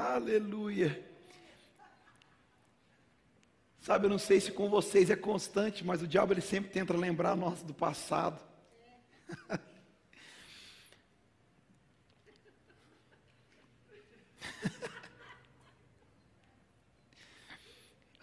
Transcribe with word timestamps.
Aleluia. 0.00 1.04
Sabe, 3.82 4.06
eu 4.06 4.10
não 4.10 4.18
sei 4.18 4.40
se 4.40 4.50
com 4.50 4.70
vocês 4.70 5.10
é 5.10 5.16
constante, 5.16 5.84
mas 5.84 6.00
o 6.00 6.06
diabo 6.06 6.32
ele 6.32 6.40
sempre 6.40 6.70
tenta 6.70 6.96
lembrar 6.96 7.36
nós 7.36 7.62
do 7.62 7.74
passado. 7.74 8.40
Eu 9.28 9.58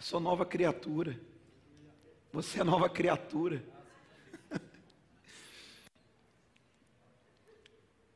sou 0.00 0.18
nova 0.18 0.44
criatura. 0.44 1.16
Você 2.32 2.60
é 2.60 2.64
nova 2.64 2.90
criatura. 2.90 3.64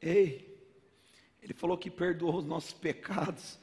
Ei, 0.03 0.52
ele 1.43 1.53
falou 1.53 1.77
que 1.77 1.91
perdoou 1.91 2.37
os 2.39 2.45
nossos 2.45 2.73
pecados. 2.73 3.59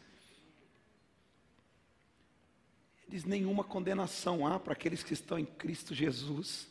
Diz: 3.08 3.24
nenhuma 3.24 3.64
condenação 3.64 4.46
há 4.46 4.60
para 4.60 4.74
aqueles 4.74 5.02
que 5.02 5.14
estão 5.14 5.40
em 5.40 5.46
Cristo 5.46 5.96
Jesus. 5.96 6.68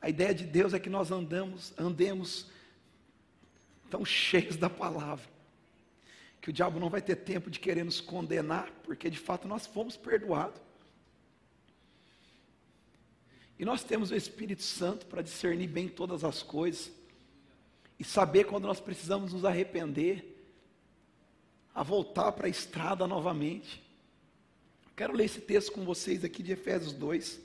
A 0.00 0.08
ideia 0.08 0.32
de 0.32 0.44
Deus 0.44 0.72
é 0.72 0.78
que 0.78 0.88
nós 0.88 1.10
andamos, 1.10 1.74
andemos 1.76 2.46
tão 3.90 4.04
cheios 4.04 4.56
da 4.56 4.70
palavra, 4.70 5.28
que 6.40 6.48
o 6.48 6.52
diabo 6.52 6.78
não 6.78 6.88
vai 6.88 7.02
ter 7.02 7.16
tempo 7.16 7.50
de 7.50 7.58
querer 7.58 7.84
nos 7.84 8.00
condenar, 8.00 8.70
porque 8.84 9.10
de 9.10 9.18
fato 9.18 9.46
nós 9.46 9.66
fomos 9.66 9.96
perdoados. 9.96 10.58
E 13.58 13.64
nós 13.64 13.84
temos 13.84 14.10
o 14.10 14.14
Espírito 14.14 14.62
Santo 14.62 15.04
para 15.04 15.20
discernir 15.20 15.66
bem 15.66 15.86
todas 15.86 16.24
as 16.24 16.42
coisas 16.42 16.99
e 18.00 18.04
saber 18.04 18.44
quando 18.44 18.66
nós 18.66 18.80
precisamos 18.80 19.34
nos 19.34 19.44
arrepender, 19.44 20.42
a 21.74 21.82
voltar 21.82 22.32
para 22.32 22.46
a 22.46 22.50
estrada 22.50 23.06
novamente. 23.06 23.82
Quero 24.96 25.12
ler 25.12 25.26
esse 25.26 25.42
texto 25.42 25.70
com 25.72 25.84
vocês 25.84 26.24
aqui 26.24 26.42
de 26.42 26.50
Efésios 26.50 26.94
2. 26.94 27.38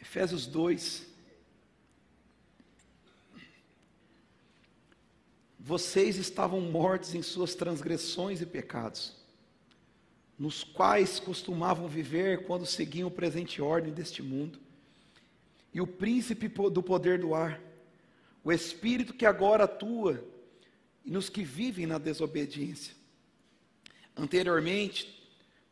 Efésios 0.00 0.46
2. 0.46 1.06
Vocês 5.60 6.16
estavam 6.16 6.62
mortos 6.62 7.14
em 7.14 7.20
suas 7.20 7.54
transgressões 7.54 8.40
e 8.40 8.46
pecados, 8.46 9.14
nos 10.38 10.64
quais 10.64 11.20
costumavam 11.20 11.86
viver 11.86 12.46
quando 12.46 12.64
seguiam 12.64 13.08
o 13.08 13.10
presente 13.10 13.60
ordem 13.60 13.92
deste 13.92 14.22
mundo, 14.22 14.58
e 15.76 15.80
o 15.82 15.86
príncipe 15.86 16.48
do 16.48 16.82
poder 16.82 17.18
do 17.18 17.34
ar, 17.34 17.60
o 18.42 18.50
espírito 18.50 19.12
que 19.12 19.26
agora 19.26 19.64
atua 19.64 20.26
nos 21.04 21.28
que 21.28 21.44
vivem 21.44 21.84
na 21.84 21.98
desobediência. 21.98 22.94
Anteriormente, 24.16 25.22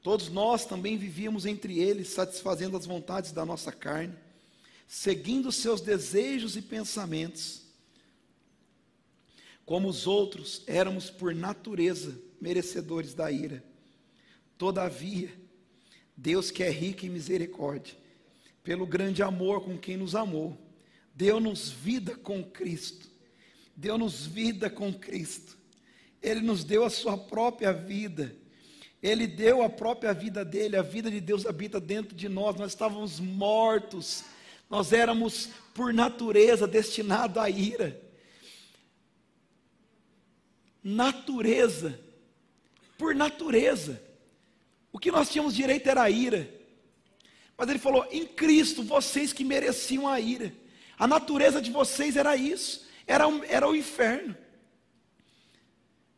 todos 0.02 0.28
nós 0.28 0.66
também 0.66 0.98
vivíamos 0.98 1.46
entre 1.46 1.78
eles, 1.78 2.08
satisfazendo 2.08 2.76
as 2.76 2.84
vontades 2.84 3.32
da 3.32 3.46
nossa 3.46 3.72
carne, 3.72 4.14
seguindo 4.86 5.50
seus 5.50 5.80
desejos 5.80 6.54
e 6.54 6.60
pensamentos. 6.60 7.62
Como 9.64 9.88
os 9.88 10.06
outros, 10.06 10.62
éramos 10.66 11.08
por 11.08 11.34
natureza 11.34 12.20
merecedores 12.38 13.14
da 13.14 13.32
ira. 13.32 13.64
Todavia, 14.58 15.32
Deus 16.14 16.50
que 16.50 16.62
é 16.62 16.68
rico 16.68 17.06
em 17.06 17.08
misericórdia, 17.08 18.03
pelo 18.64 18.86
grande 18.86 19.22
amor 19.22 19.60
com 19.60 19.78
quem 19.78 19.96
nos 19.96 20.16
amou, 20.16 20.58
deu-nos 21.14 21.70
vida 21.70 22.16
com 22.16 22.42
Cristo. 22.42 23.08
Deu-nos 23.76 24.26
vida 24.26 24.68
com 24.68 24.92
Cristo 24.92 25.56
ele 26.24 26.40
nos 26.40 26.64
deu 26.64 26.84
a 26.84 26.90
sua 26.90 27.18
própria 27.18 27.72
vida. 27.72 28.34
Ele 29.02 29.26
deu 29.26 29.62
a 29.62 29.68
própria 29.68 30.14
vida 30.14 30.42
dele, 30.42 30.76
a 30.76 30.82
vida 30.82 31.10
de 31.10 31.20
Deus 31.20 31.44
habita 31.44 31.78
dentro 31.78 32.16
de 32.16 32.26
nós. 32.26 32.56
Nós 32.56 32.72
estávamos 32.72 33.20
mortos, 33.20 34.24
nós 34.70 34.94
éramos, 34.94 35.50
por 35.74 35.92
natureza, 35.92 36.66
destinados 36.66 37.36
à 37.36 37.50
ira. 37.50 38.00
Natureza, 40.82 42.00
por 42.96 43.14
natureza, 43.14 44.02
o 44.90 44.98
que 44.98 45.10
nós 45.10 45.28
tínhamos 45.28 45.54
direito 45.54 45.86
era 45.86 46.02
a 46.02 46.10
ira. 46.10 46.48
Mas 47.56 47.68
ele 47.68 47.78
falou: 47.78 48.06
em 48.10 48.26
Cristo, 48.26 48.82
vocês 48.82 49.32
que 49.32 49.44
mereciam 49.44 50.08
a 50.08 50.18
ira, 50.20 50.52
a 50.98 51.06
natureza 51.06 51.60
de 51.60 51.70
vocês 51.70 52.16
era 52.16 52.36
isso, 52.36 52.86
era, 53.06 53.24
era 53.48 53.68
o 53.68 53.76
inferno. 53.76 54.36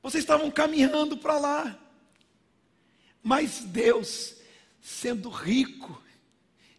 Vocês 0.03 0.23
estavam 0.23 0.51
caminhando 0.51 1.17
para 1.17 1.39
lá. 1.39 1.79
Mas 3.23 3.61
Deus, 3.65 4.37
sendo 4.81 5.29
rico 5.29 6.01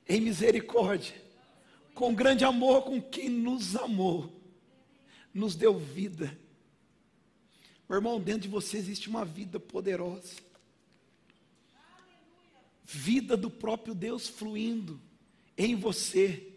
em 0.07 0.22
misericórdia, 0.22 1.13
com 1.94 2.16
grande 2.16 2.46
amor 2.46 2.84
com 2.84 3.01
quem 3.01 3.28
nos 3.28 3.75
amou, 3.75 4.31
nos 5.34 5.56
deu 5.56 5.78
vida. 5.78 6.40
Meu 7.90 7.97
irmão, 7.97 8.19
dentro 8.19 8.41
de 8.41 8.47
você 8.47 8.78
existe 8.78 9.09
uma 9.09 9.25
vida 9.25 9.59
poderosa. 9.59 10.35
Vida 12.89 13.35
do 13.35 13.51
próprio 13.51 13.93
Deus 13.93 14.29
fluindo 14.29 15.01
em 15.57 15.75
você. 15.75 16.53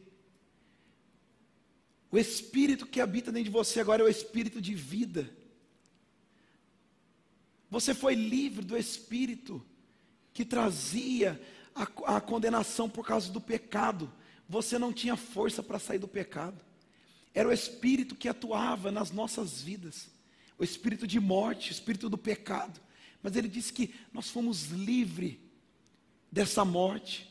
O 2.09 2.17
espírito 2.17 2.87
que 2.87 3.01
habita 3.01 3.33
dentro 3.33 3.51
de 3.51 3.51
você 3.51 3.81
agora 3.81 4.03
é 4.03 4.05
o 4.05 4.09
espírito 4.09 4.61
de 4.61 4.73
vida. 4.73 5.29
Você 7.69 7.93
foi 7.93 8.15
livre 8.15 8.65
do 8.65 8.77
espírito 8.77 9.61
que 10.33 10.45
trazia 10.45 11.41
a, 11.75 11.83
a 12.17 12.21
condenação 12.21 12.89
por 12.89 13.05
causa 13.05 13.33
do 13.33 13.41
pecado. 13.41 14.13
Você 14.49 14.79
não 14.79 14.93
tinha 14.93 15.17
força 15.17 15.65
para 15.65 15.81
sair 15.81 15.99
do 15.99 16.07
pecado. 16.07 16.65
Era 17.35 17.49
o 17.49 17.53
espírito 17.53 18.15
que 18.15 18.29
atuava 18.29 18.93
nas 18.93 19.11
nossas 19.11 19.61
vidas. 19.61 20.09
O 20.57 20.63
espírito 20.63 21.09
de 21.09 21.19
morte, 21.19 21.71
o 21.71 21.73
espírito 21.73 22.09
do 22.09 22.17
pecado. 22.17 22.81
Mas 23.21 23.35
ele 23.35 23.49
disse 23.49 23.73
que 23.73 23.93
nós 24.13 24.31
fomos 24.31 24.67
livres 24.67 25.50
dessa 26.31 26.65
morte. 26.65 27.29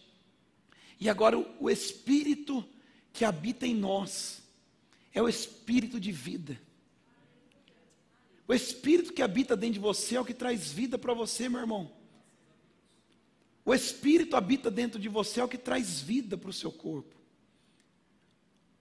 E 0.99 1.09
agora 1.09 1.37
o, 1.37 1.45
o 1.59 1.69
espírito 1.69 2.63
que 3.13 3.23
habita 3.23 3.65
em 3.65 3.75
nós 3.75 4.41
é 5.13 5.21
o 5.21 5.29
espírito 5.29 5.99
de 5.99 6.11
vida. 6.11 6.59
O 8.49 8.53
Espírito 8.55 9.13
que 9.13 9.21
habita 9.21 9.55
dentro 9.55 9.75
de 9.75 9.79
você 9.79 10.15
é 10.15 10.19
o 10.19 10.25
que 10.25 10.33
traz 10.33 10.71
vida 10.71 10.97
para 10.97 11.13
você, 11.13 11.47
meu 11.47 11.59
irmão. 11.59 11.91
O 13.63 13.71
Espírito 13.75 14.35
habita 14.35 14.71
dentro 14.71 14.99
de 14.99 15.07
você 15.07 15.39
é 15.39 15.43
o 15.43 15.47
que 15.47 15.55
traz 15.55 16.01
vida 16.01 16.35
para 16.35 16.49
o 16.49 16.53
seu 16.53 16.71
corpo. 16.71 17.15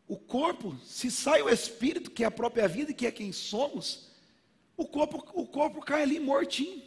O 0.06 0.16
corpo, 0.16 0.74
se 0.86 1.10
sai 1.10 1.42
o 1.42 1.50
Espírito, 1.50 2.10
que 2.10 2.24
é 2.24 2.26
a 2.26 2.30
própria 2.30 2.66
vida, 2.66 2.94
que 2.94 3.06
é 3.06 3.10
quem 3.10 3.30
somos, 3.30 4.08
o 4.74 4.86
corpo, 4.86 5.22
o 5.34 5.46
corpo 5.46 5.82
cai 5.82 6.00
ali 6.00 6.18
mortinho. 6.18 6.82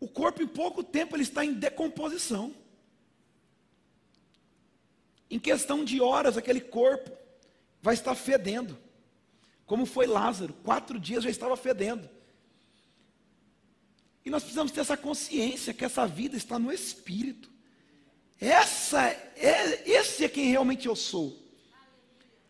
O 0.00 0.08
corpo, 0.08 0.42
em 0.42 0.46
pouco 0.46 0.82
tempo, 0.82 1.16
ele 1.16 1.22
está 1.22 1.44
em 1.44 1.52
decomposição. 1.52 2.54
Em 5.30 5.38
questão 5.38 5.84
de 5.84 6.00
horas, 6.00 6.36
aquele 6.36 6.60
corpo 6.60 7.10
vai 7.82 7.94
estar 7.94 8.14
fedendo. 8.14 8.78
Como 9.66 9.84
foi 9.84 10.06
Lázaro, 10.06 10.54
quatro 10.62 10.98
dias 10.98 11.24
já 11.24 11.30
estava 11.30 11.56
fedendo. 11.56 12.08
E 14.24 14.30
nós 14.30 14.42
precisamos 14.42 14.72
ter 14.72 14.80
essa 14.80 14.96
consciência 14.96 15.74
que 15.74 15.84
essa 15.84 16.06
vida 16.06 16.36
está 16.36 16.58
no 16.58 16.72
Espírito. 16.72 17.50
Essa 18.40 19.08
é, 19.08 19.82
esse 19.84 20.24
é 20.24 20.28
quem 20.28 20.50
realmente 20.50 20.86
eu 20.86 20.94
sou. 20.94 21.36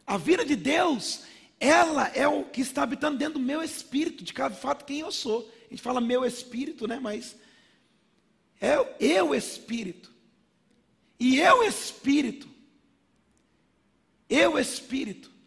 A 0.06 0.16
vida 0.16 0.44
de 0.44 0.54
Deus, 0.54 1.22
ela 1.60 2.08
é 2.08 2.26
o 2.26 2.44
que 2.44 2.60
está 2.60 2.82
habitando 2.82 3.18
dentro 3.18 3.34
do 3.34 3.44
meu 3.44 3.62
espírito, 3.62 4.24
de 4.24 4.32
cada 4.32 4.54
fato 4.54 4.84
quem 4.84 5.00
eu 5.00 5.10
sou. 5.10 5.50
A 5.66 5.70
gente 5.70 5.82
fala 5.82 6.00
meu 6.00 6.24
espírito, 6.24 6.86
né? 6.86 6.98
Mas 7.00 7.36
é 8.60 8.76
eu 8.98 9.34
espírito. 9.34 10.12
E 11.18 11.38
eu 11.40 11.62
espírito. 11.62 12.48
Eu 14.28 14.58
espírito 14.58 15.38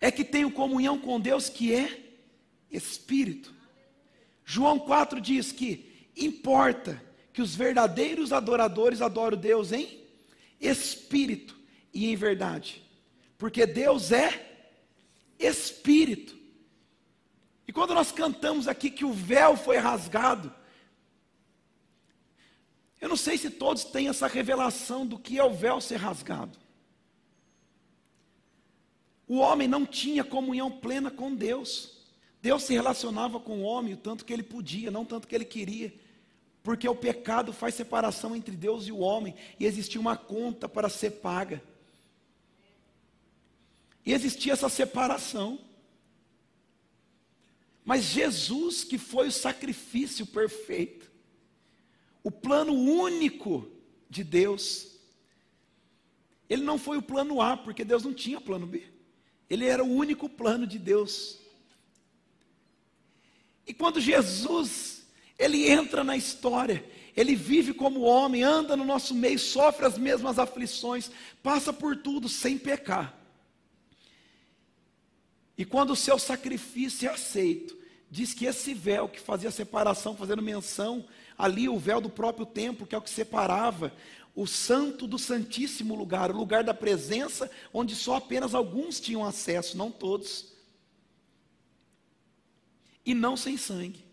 é 0.00 0.10
que 0.10 0.24
tenho 0.24 0.50
comunhão 0.50 0.98
com 0.98 1.20
Deus 1.20 1.48
que 1.48 1.74
é 1.74 2.04
Espírito. 2.70 3.54
João 4.44 4.78
4 4.78 5.20
diz 5.20 5.50
que 5.50 6.08
importa 6.16 7.02
que 7.32 7.42
os 7.42 7.54
verdadeiros 7.54 8.32
adoradores 8.32 9.00
adorem 9.00 9.38
Deus 9.38 9.72
em 9.72 10.00
Espírito 10.60 11.56
e 11.92 12.10
em 12.10 12.16
verdade, 12.16 12.82
porque 13.38 13.66
Deus 13.66 14.12
é 14.12 14.44
Espírito. 15.38 16.36
E 17.68 17.72
quando 17.72 17.94
nós 17.94 18.12
cantamos 18.12 18.68
aqui 18.68 18.90
que 18.90 19.04
o 19.04 19.12
véu 19.12 19.56
foi 19.56 19.76
rasgado, 19.76 20.54
eu 23.00 23.08
não 23.08 23.16
sei 23.16 23.36
se 23.36 23.50
todos 23.50 23.84
têm 23.84 24.08
essa 24.08 24.26
revelação 24.26 25.06
do 25.06 25.18
que 25.18 25.38
é 25.38 25.44
o 25.44 25.52
véu 25.52 25.80
ser 25.80 25.96
rasgado. 25.96 26.58
O 29.28 29.38
homem 29.38 29.66
não 29.66 29.84
tinha 29.84 30.24
comunhão 30.24 30.70
plena 30.70 31.10
com 31.10 31.34
Deus. 31.34 31.96
Deus 32.40 32.62
se 32.62 32.72
relacionava 32.72 33.40
com 33.40 33.58
o 33.58 33.62
homem 33.62 33.94
o 33.94 33.96
tanto 33.96 34.24
que 34.24 34.32
ele 34.32 34.42
podia, 34.42 34.90
não 34.90 35.04
tanto 35.04 35.26
que 35.26 35.34
ele 35.34 35.44
queria. 35.44 35.92
Porque 36.62 36.88
o 36.88 36.94
pecado 36.94 37.52
faz 37.52 37.74
separação 37.74 38.34
entre 38.34 38.56
Deus 38.56 38.86
e 38.86 38.92
o 38.92 38.98
homem, 38.98 39.34
e 39.58 39.66
existia 39.66 40.00
uma 40.00 40.16
conta 40.16 40.68
para 40.68 40.88
ser 40.88 41.10
paga. 41.12 41.62
E 44.06 44.12
existia 44.12 44.52
essa 44.52 44.68
separação. 44.68 45.58
Mas 47.84 48.04
Jesus, 48.04 48.84
que 48.84 48.96
foi 48.96 49.26
o 49.28 49.32
sacrifício 49.32 50.24
perfeito, 50.24 51.10
o 52.22 52.30
plano 52.30 52.72
único 52.72 53.68
de 54.08 54.22
Deus, 54.22 54.92
ele 56.48 56.62
não 56.62 56.78
foi 56.78 56.98
o 56.98 57.02
plano 57.02 57.42
A, 57.42 57.56
porque 57.56 57.84
Deus 57.84 58.04
não 58.04 58.14
tinha 58.14 58.40
plano 58.40 58.66
B. 58.66 58.84
Ele 59.50 59.66
era 59.66 59.84
o 59.84 59.92
único 59.92 60.28
plano 60.28 60.66
de 60.66 60.78
Deus. 60.78 61.38
E 63.66 63.74
quando 63.74 64.00
Jesus, 64.00 65.04
ele 65.36 65.68
entra 65.68 66.04
na 66.04 66.16
história, 66.16 66.84
ele 67.16 67.34
vive 67.34 67.74
como 67.74 68.02
homem, 68.02 68.44
anda 68.44 68.76
no 68.76 68.84
nosso 68.84 69.14
meio, 69.14 69.38
sofre 69.38 69.86
as 69.86 69.98
mesmas 69.98 70.38
aflições, 70.38 71.10
passa 71.42 71.72
por 71.72 71.96
tudo 71.96 72.28
sem 72.28 72.56
pecar. 72.56 73.25
E 75.56 75.64
quando 75.64 75.90
o 75.90 75.96
seu 75.96 76.18
sacrifício 76.18 77.08
é 77.08 77.12
aceito, 77.12 77.76
diz 78.10 78.34
que 78.34 78.44
esse 78.44 78.74
véu 78.74 79.08
que 79.08 79.20
fazia 79.20 79.50
separação, 79.50 80.16
fazendo 80.16 80.42
menção 80.42 81.06
ali, 81.36 81.68
o 81.68 81.78
véu 81.78 82.00
do 82.00 82.10
próprio 82.10 82.46
templo, 82.46 82.86
que 82.86 82.94
é 82.94 82.98
o 82.98 83.02
que 83.02 83.10
separava 83.10 83.92
o 84.34 84.46
santo 84.46 85.06
do 85.06 85.18
santíssimo 85.18 85.94
lugar, 85.94 86.30
o 86.30 86.36
lugar 86.36 86.62
da 86.62 86.74
presença, 86.74 87.50
onde 87.72 87.96
só 87.96 88.16
apenas 88.16 88.54
alguns 88.54 89.00
tinham 89.00 89.24
acesso, 89.24 89.78
não 89.78 89.90
todos. 89.90 90.52
E 93.04 93.14
não 93.14 93.34
sem 93.34 93.56
sangue. 93.56 94.04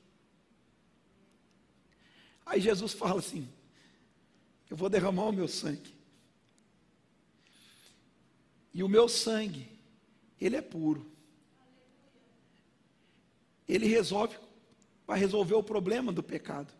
Aí 2.46 2.62
Jesus 2.62 2.94
fala 2.94 3.19
assim: 3.19 3.50
Eu 4.69 4.78
vou 4.78 4.89
derramar 4.89 5.25
o 5.25 5.34
meu 5.34 5.48
sangue. 5.48 5.94
E 8.74 8.81
o 8.81 8.88
meu 8.88 9.10
sangue, 9.10 9.68
ele 10.39 10.56
é 10.56 10.62
puro. 10.62 11.12
Ele 13.68 13.88
resolve, 13.88 14.38
vai 15.06 15.19
resolver 15.19 15.56
o 15.56 15.63
problema 15.63 16.12
do 16.12 16.21
pecado. 16.21 16.74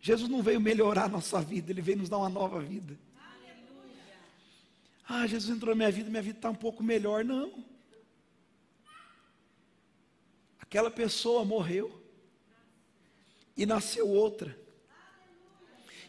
Jesus 0.00 0.28
não 0.28 0.42
veio 0.42 0.60
melhorar 0.60 1.04
a 1.04 1.08
nossa 1.08 1.40
vida, 1.40 1.72
Ele 1.72 1.80
veio 1.80 1.98
nos 1.98 2.08
dar 2.08 2.18
uma 2.18 2.28
nova 2.28 2.60
vida. 2.60 2.98
Aleluia. 3.16 4.18
Ah, 5.08 5.26
Jesus 5.26 5.56
entrou 5.56 5.74
na 5.74 5.78
minha 5.78 5.90
vida, 5.90 6.10
minha 6.10 6.22
vida 6.22 6.38
está 6.38 6.50
um 6.50 6.54
pouco 6.54 6.82
melhor. 6.82 7.24
Não. 7.24 7.64
Aquela 10.60 10.90
pessoa 10.90 11.44
morreu 11.44 12.02
e 13.56 13.64
nasceu 13.64 14.08
outra. 14.08 14.58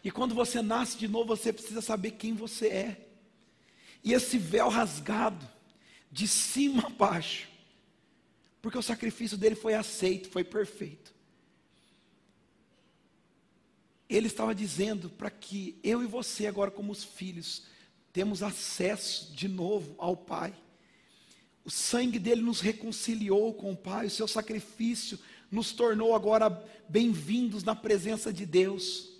E 0.04 0.12
quando 0.12 0.36
você 0.36 0.62
nasce 0.62 0.98
de 0.98 1.07
novo, 1.07 1.36
você 1.36 1.51
precisa 1.51 1.81
saber 1.81 2.12
quem 2.12 2.33
você 2.33 2.68
é. 2.68 3.10
E 4.04 4.13
esse 4.13 4.38
véu 4.38 4.69
rasgado, 4.69 5.48
de 6.12 6.27
cima 6.27 6.86
a 6.86 6.89
baixo, 6.89 7.48
porque 8.65 8.79
o 8.79 8.81
sacrifício 8.81 9.38
dele 9.38 9.53
foi 9.53 9.75
aceito, 9.75 10.27
foi 10.27 10.44
perfeito. 10.44 11.13
Ele 14.09 14.25
estava 14.25 14.56
dizendo 14.56 15.07
para 15.07 15.29
que 15.29 15.79
eu 15.83 16.01
e 16.01 16.07
você, 16.07 16.47
agora 16.47 16.71
como 16.71 16.91
os 16.91 17.03
filhos, 17.03 17.67
temos 18.12 18.41
acesso 18.41 19.31
de 19.33 19.47
novo 19.47 19.94
ao 20.00 20.17
Pai. 20.17 20.51
O 21.63 21.69
sangue 21.69 22.17
dele 22.17 22.41
nos 22.41 22.59
reconciliou 22.59 23.53
com 23.53 23.71
o 23.71 23.77
Pai, 23.77 24.07
o 24.07 24.09
seu 24.09 24.27
sacrifício 24.27 25.19
nos 25.51 25.71
tornou 25.71 26.15
agora 26.15 26.50
bem-vindos 26.89 27.63
na 27.63 27.75
presença 27.75 28.33
de 28.33 28.47
Deus. 28.47 29.12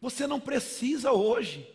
Você 0.00 0.24
não 0.24 0.38
precisa 0.38 1.10
hoje 1.10 1.68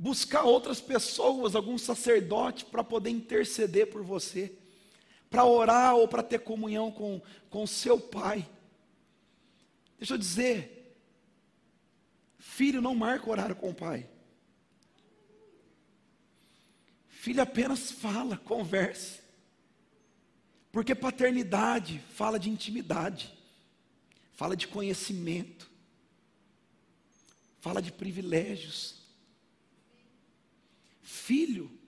buscar 0.00 0.42
outras 0.42 0.80
pessoas, 0.80 1.54
algum 1.54 1.78
sacerdote, 1.78 2.64
para 2.64 2.82
poder 2.82 3.10
interceder 3.10 3.86
por 3.88 4.02
você 4.02 4.56
para 5.30 5.44
orar 5.44 5.94
ou 5.94 6.08
para 6.08 6.24
ter 6.24 6.40
comunhão 6.40 6.90
com, 6.90 7.22
com 7.48 7.64
seu 7.66 8.00
pai. 8.00 8.46
Deixa 9.96 10.14
eu 10.14 10.18
dizer, 10.18 10.96
filho 12.36 12.82
não 12.82 12.96
marca 12.96 13.30
horário 13.30 13.54
com 13.54 13.70
o 13.70 13.74
pai. 13.74 14.10
Filho 17.06 17.40
apenas 17.40 17.92
fala, 17.92 18.36
converse. 18.36 19.20
Porque 20.72 20.94
paternidade 20.94 22.02
fala 22.14 22.38
de 22.38 22.50
intimidade, 22.50 23.32
fala 24.32 24.56
de 24.56 24.66
conhecimento, 24.66 25.70
fala 27.60 27.80
de 27.80 27.92
privilégios. 27.92 28.99
Filho 31.10 31.80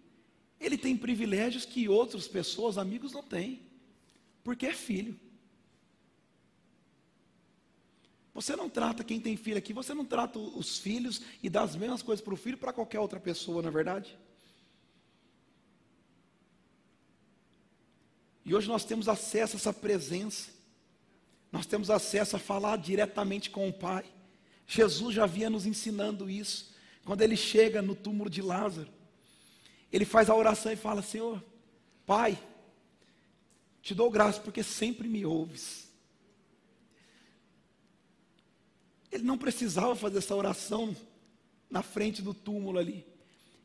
ele 0.63 0.79
tem 0.79 0.97
privilégios 0.97 1.65
que 1.65 1.89
outras 1.89 2.29
pessoas, 2.29 2.79
amigos, 2.79 3.13
não 3.13 3.23
têm, 3.23 3.61
porque 4.45 4.67
é 4.67 4.73
filho. 4.73 5.19
Você 8.33 8.55
não 8.55 8.71
trata 8.71 9.03
quem 9.03 9.21
tem 9.21 9.37
filho 9.37 9.59
aqui, 9.59 9.73
você 9.73 9.93
não 9.93 10.05
trata 10.05 10.39
os 10.39 10.79
filhos 10.79 11.21
e 11.43 11.51
dá 11.51 11.63
as 11.63 11.75
mesmas 11.75 12.01
coisas 12.01 12.25
para 12.25 12.33
o 12.33 12.37
filho 12.37 12.57
para 12.57 12.73
qualquer 12.73 13.01
outra 13.01 13.19
pessoa, 13.19 13.61
na 13.61 13.69
é 13.69 13.73
verdade? 13.73 14.17
E 18.45 18.55
hoje 18.55 18.69
nós 18.69 18.85
temos 18.85 19.09
acesso 19.09 19.57
a 19.57 19.59
essa 19.59 19.73
presença, 19.73 20.53
nós 21.51 21.67
temos 21.67 21.91
acesso 21.91 22.37
a 22.37 22.39
falar 22.39 22.77
diretamente 22.77 23.51
com 23.51 23.69
o 23.69 23.73
Pai. 23.73 24.05
Jesus 24.65 25.17
já 25.17 25.25
havia 25.25 25.51
nos 25.51 25.67
ensinando 25.67 26.31
isso, 26.31 26.73
quando 27.05 27.21
ele 27.23 27.37
chega 27.37 27.83
no 27.83 27.97
túmulo 27.97 28.31
de 28.31 28.41
Lázaro 28.41 29.01
ele 29.93 30.05
faz 30.05 30.31
a 30.31 30.35
oração 30.35 30.73
e 30.73 30.77
fala: 30.77 31.03
Senhor, 31.03 31.43
Pai, 32.06 32.39
te 33.81 33.94
dou 33.94 34.11
graça 34.11 34.41
porque 34.41 34.62
sempre 34.62 35.09
me 35.09 35.25
ouves. 35.25 35.89
Ele 39.11 39.25
não 39.25 39.37
precisava 39.37 39.94
fazer 39.94 40.19
essa 40.19 40.35
oração 40.35 40.97
na 41.71 41.83
frente 41.83 42.23
do 42.23 42.33
túmulo 42.33 42.79
ali. 42.79 43.06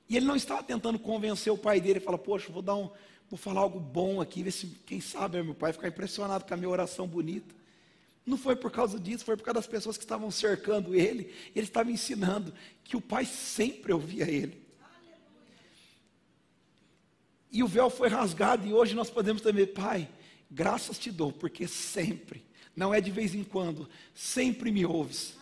E 0.10 0.16
ele 0.16 0.26
não 0.26 0.36
estava 0.36 0.64
tentando 0.64 1.00
convencer 1.00 1.52
o 1.52 1.58
pai 1.58 1.80
dele, 1.80 1.94
ele 1.94 2.06
fala: 2.06 2.18
Poxa, 2.18 2.52
vou 2.52 2.62
dar 2.62 2.76
um, 2.76 2.90
vou 3.30 3.38
falar 3.38 3.62
algo 3.62 3.80
bom 3.80 4.22
aqui, 4.22 4.44
ver 4.44 4.52
se 4.52 4.68
quem 4.86 5.00
sabe 5.02 5.42
meu 5.42 5.56
pai 5.56 5.74
ficar 5.74 5.88
impressionado 5.88 6.46
com 6.46 6.54
a 6.54 6.58
minha 6.58 6.70
oração 6.70 7.08
bonita. 7.08 7.56
Não 8.26 8.38
foi 8.38 8.58
por 8.58 8.70
causa 8.70 9.00
disso, 9.00 9.24
foi 9.24 9.38
por 9.38 9.44
causa 9.44 9.62
das 9.62 9.68
pessoas 9.68 9.98
que 9.98 10.04
estavam 10.04 10.30
cercando 10.30 10.94
ele. 10.94 11.34
Ele 11.56 11.66
estava 11.66 11.90
ensinando 11.90 12.54
que 12.84 12.98
o 12.98 13.02
pai 13.02 13.26
sempre 13.26 13.94
ouvia 13.94 14.30
ele. 14.30 14.67
E 17.58 17.64
o 17.64 17.68
véu 17.68 17.90
foi 17.90 18.08
rasgado, 18.08 18.68
e 18.68 18.72
hoje 18.72 18.94
nós 18.94 19.10
podemos 19.10 19.42
também, 19.42 19.66
Pai, 19.66 20.08
graças 20.48 21.00
te 21.00 21.12
dou, 21.12 21.34
porque 21.34 21.68
sempre, 21.68 22.46
não 22.76 22.94
é 22.94 23.02
de 23.02 23.10
vez 23.10 23.34
em 23.34 23.44
quando, 23.44 23.90
sempre 24.14 24.72
me 24.72 24.86
ouves. 24.86 25.36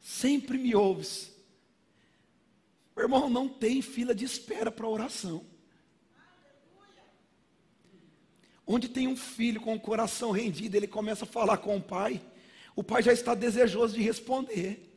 Sempre 0.00 0.56
me 0.56 0.74
ouves. 0.74 1.30
Meu 2.96 3.04
irmão, 3.04 3.28
não 3.28 3.50
tem 3.50 3.82
fila 3.82 4.14
de 4.14 4.24
espera 4.24 4.72
para 4.72 4.88
oração. 4.88 5.44
Onde 8.66 8.88
tem 8.88 9.06
um 9.08 9.16
filho 9.16 9.60
com 9.60 9.74
o 9.74 9.80
coração 9.80 10.30
rendido, 10.30 10.74
ele 10.74 10.88
começa 10.88 11.26
a 11.26 11.28
falar 11.28 11.58
com 11.58 11.76
o 11.76 11.82
pai, 11.82 12.18
o 12.74 12.82
pai 12.82 13.02
já 13.02 13.12
está 13.12 13.34
desejoso 13.34 13.94
de 13.94 14.00
responder. 14.00 14.90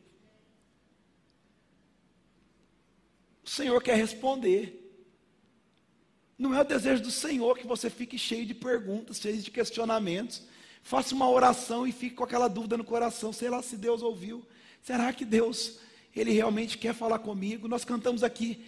O 3.44 3.50
Senhor 3.50 3.84
quer 3.84 3.98
responder. 3.98 4.81
Não 6.42 6.56
é 6.56 6.62
o 6.62 6.64
desejo 6.64 7.04
do 7.04 7.12
Senhor 7.12 7.56
que 7.56 7.68
você 7.68 7.88
fique 7.88 8.18
cheio 8.18 8.48
de 8.48 8.56
perguntas, 8.56 9.20
cheio 9.20 9.38
de 9.38 9.52
questionamentos. 9.52 10.42
Faça 10.82 11.14
uma 11.14 11.30
oração 11.30 11.86
e 11.86 11.92
fique 11.92 12.16
com 12.16 12.24
aquela 12.24 12.48
dúvida 12.48 12.76
no 12.76 12.84
coração. 12.84 13.32
Sei 13.32 13.48
lá 13.48 13.62
se 13.62 13.78
Deus 13.78 14.02
ouviu. 14.02 14.44
Será 14.82 15.14
que 15.14 15.24
Deus, 15.24 15.78
Ele 16.16 16.32
realmente 16.32 16.80
quer 16.80 16.96
falar 16.96 17.20
comigo? 17.20 17.68
Nós 17.68 17.86
cantamos 17.86 18.24
aqui 18.24 18.66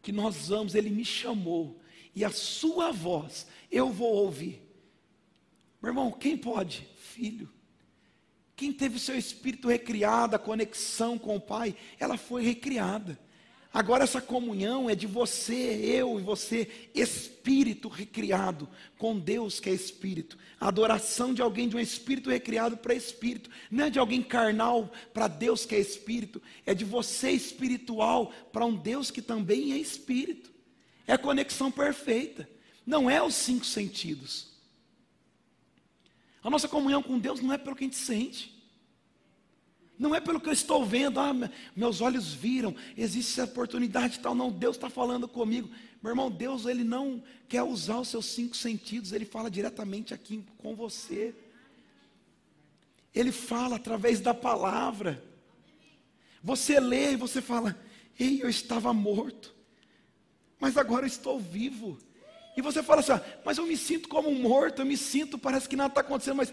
que 0.00 0.12
nós 0.12 0.46
vamos, 0.46 0.76
Ele 0.76 0.90
me 0.90 1.04
chamou. 1.04 1.80
E 2.14 2.24
a 2.24 2.30
sua 2.30 2.92
voz 2.92 3.48
eu 3.68 3.90
vou 3.90 4.14
ouvir. 4.14 4.62
Meu 5.82 5.90
irmão, 5.90 6.12
quem 6.12 6.36
pode? 6.36 6.86
Filho. 6.98 7.50
Quem 8.54 8.72
teve 8.72 9.00
seu 9.00 9.18
espírito 9.18 9.66
recriado, 9.66 10.36
a 10.36 10.38
conexão 10.38 11.18
com 11.18 11.34
o 11.34 11.40
Pai, 11.40 11.74
ela 11.98 12.16
foi 12.16 12.44
recriada. 12.44 13.18
Agora 13.72 14.04
essa 14.04 14.20
comunhão 14.20 14.90
é 14.90 14.94
de 14.94 15.06
você, 15.06 15.54
eu 15.54 16.20
e 16.20 16.22
você, 16.22 16.90
espírito 16.94 17.88
recriado 17.88 18.68
com 18.98 19.18
Deus 19.18 19.60
que 19.60 19.70
é 19.70 19.72
espírito. 19.72 20.36
A 20.60 20.68
adoração 20.68 21.32
de 21.32 21.40
alguém 21.40 21.68
de 21.68 21.76
um 21.76 21.80
espírito 21.80 22.28
recriado 22.28 22.76
para 22.76 22.94
espírito, 22.94 23.48
não 23.70 23.86
é 23.86 23.90
de 23.90 23.98
alguém 23.98 24.22
carnal 24.22 24.92
para 25.14 25.26
Deus 25.26 25.64
que 25.64 25.74
é 25.74 25.80
espírito, 25.80 26.42
é 26.66 26.74
de 26.74 26.84
você 26.84 27.30
espiritual 27.30 28.30
para 28.52 28.66
um 28.66 28.76
Deus 28.76 29.10
que 29.10 29.22
também 29.22 29.72
é 29.72 29.78
espírito. 29.78 30.52
É 31.06 31.14
a 31.14 31.18
conexão 31.18 31.70
perfeita. 31.70 32.48
Não 32.84 33.08
é 33.08 33.22
os 33.22 33.34
cinco 33.34 33.64
sentidos. 33.64 34.52
A 36.42 36.50
nossa 36.50 36.68
comunhão 36.68 37.02
com 37.02 37.18
Deus 37.18 37.40
não 37.40 37.54
é 37.54 37.58
pelo 37.58 37.74
que 37.74 37.84
a 37.84 37.86
gente 37.86 37.96
sente. 37.96 38.61
Não 39.98 40.14
é 40.14 40.20
pelo 40.20 40.40
que 40.40 40.48
eu 40.48 40.52
estou 40.52 40.84
vendo, 40.84 41.20
ah, 41.20 41.32
meus 41.76 42.00
olhos 42.00 42.32
viram, 42.32 42.74
existe 42.96 43.32
essa 43.32 43.50
oportunidade 43.50 44.18
tal. 44.18 44.34
Não, 44.34 44.50
Deus 44.50 44.76
está 44.76 44.90
falando 44.90 45.28
comigo. 45.28 45.70
Meu 46.02 46.10
irmão, 46.10 46.30
Deus, 46.30 46.66
Ele 46.66 46.82
não 46.82 47.22
quer 47.48 47.62
usar 47.62 47.98
os 47.98 48.08
seus 48.08 48.26
cinco 48.26 48.56
sentidos, 48.56 49.12
Ele 49.12 49.24
fala 49.24 49.50
diretamente 49.50 50.12
aqui 50.12 50.44
com 50.58 50.74
você. 50.74 51.34
Ele 53.14 53.30
fala 53.30 53.76
através 53.76 54.20
da 54.20 54.34
palavra. 54.34 55.22
Você 56.42 56.80
lê 56.80 57.12
e 57.12 57.16
você 57.16 57.40
fala: 57.40 57.78
Ei, 58.18 58.42
eu 58.42 58.48
estava 58.48 58.92
morto, 58.92 59.54
mas 60.58 60.76
agora 60.76 61.04
eu 61.04 61.08
estou 61.08 61.38
vivo. 61.38 61.98
E 62.56 62.62
você 62.62 62.82
fala 62.82 63.00
assim: 63.00 63.12
ah, 63.12 63.22
Mas 63.44 63.58
eu 63.58 63.66
me 63.66 63.76
sinto 63.76 64.08
como 64.08 64.28
um 64.28 64.40
morto, 64.40 64.80
eu 64.80 64.86
me 64.86 64.96
sinto, 64.96 65.38
parece 65.38 65.68
que 65.68 65.76
nada 65.76 65.90
está 65.90 66.00
acontecendo, 66.00 66.36
mas 66.36 66.52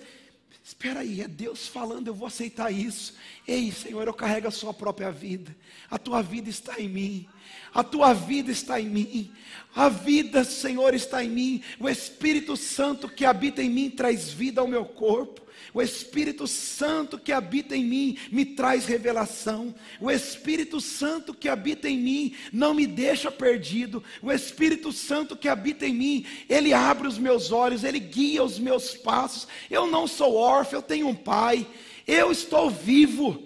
Espera 0.64 1.00
aí, 1.00 1.22
é 1.22 1.28
Deus 1.28 1.68
falando, 1.68 2.08
eu 2.08 2.14
vou 2.14 2.28
aceitar 2.28 2.72
isso. 2.72 3.16
Ei, 3.48 3.72
Senhor, 3.72 4.06
eu 4.06 4.14
carrego 4.14 4.48
a 4.48 4.52
sua 4.52 4.74
própria 4.74 5.12
vida. 5.12 5.56
A 5.90 5.98
tua 5.98 6.22
vida 6.22 6.50
está 6.50 6.80
em 6.80 6.88
mim. 6.88 7.28
A 7.74 7.84
tua 7.84 8.14
vida 8.14 8.52
está 8.52 8.80
em 8.80 8.88
mim. 8.88 9.34
A 9.76 9.90
vida, 9.90 10.44
Senhor, 10.44 10.94
está 10.94 11.24
em 11.24 11.30
mim. 11.30 11.64
O 11.80 11.90
Espírito 11.90 12.56
Santo 12.56 13.10
que 13.10 13.26
habita 13.26 13.64
em 13.64 13.70
mim 13.70 13.90
traz 13.90 14.30
vida 14.30 14.62
ao 14.62 14.68
meu 14.68 14.86
corpo. 14.86 15.42
O 15.74 15.82
Espírito 15.82 16.48
Santo 16.48 17.18
que 17.18 17.32
habita 17.32 17.76
em 17.76 17.84
mim 17.84 18.18
me 18.32 18.46
traz 18.46 18.86
revelação. 18.86 19.74
O 20.00 20.10
Espírito 20.10 20.82
Santo 20.82 21.34
que 21.34 21.48
habita 21.48 21.88
em 21.88 21.98
mim 21.98 22.36
não 22.52 22.74
me 22.74 22.88
deixa 22.88 23.32
perdido. 23.32 24.04
O 24.22 24.32
Espírito 24.32 24.92
Santo 24.92 25.36
que 25.36 25.48
habita 25.48 25.86
em 25.86 25.94
mim, 25.94 26.26
ele 26.48 26.74
abre 26.74 27.08
os 27.08 27.18
meus 27.18 27.52
olhos, 27.52 27.84
ele 27.84 28.00
guia 28.00 28.44
os 28.44 28.58
meus 28.58 28.96
passos. 28.96 29.48
Eu 29.70 29.88
não 29.88 30.08
sou 30.08 30.36
órfão, 30.36 30.80
eu 30.80 30.84
tenho 30.84 31.08
um 31.08 31.16
pai. 31.16 31.68
Eu 32.08 32.32
estou 32.32 32.70
vivo. 32.70 33.44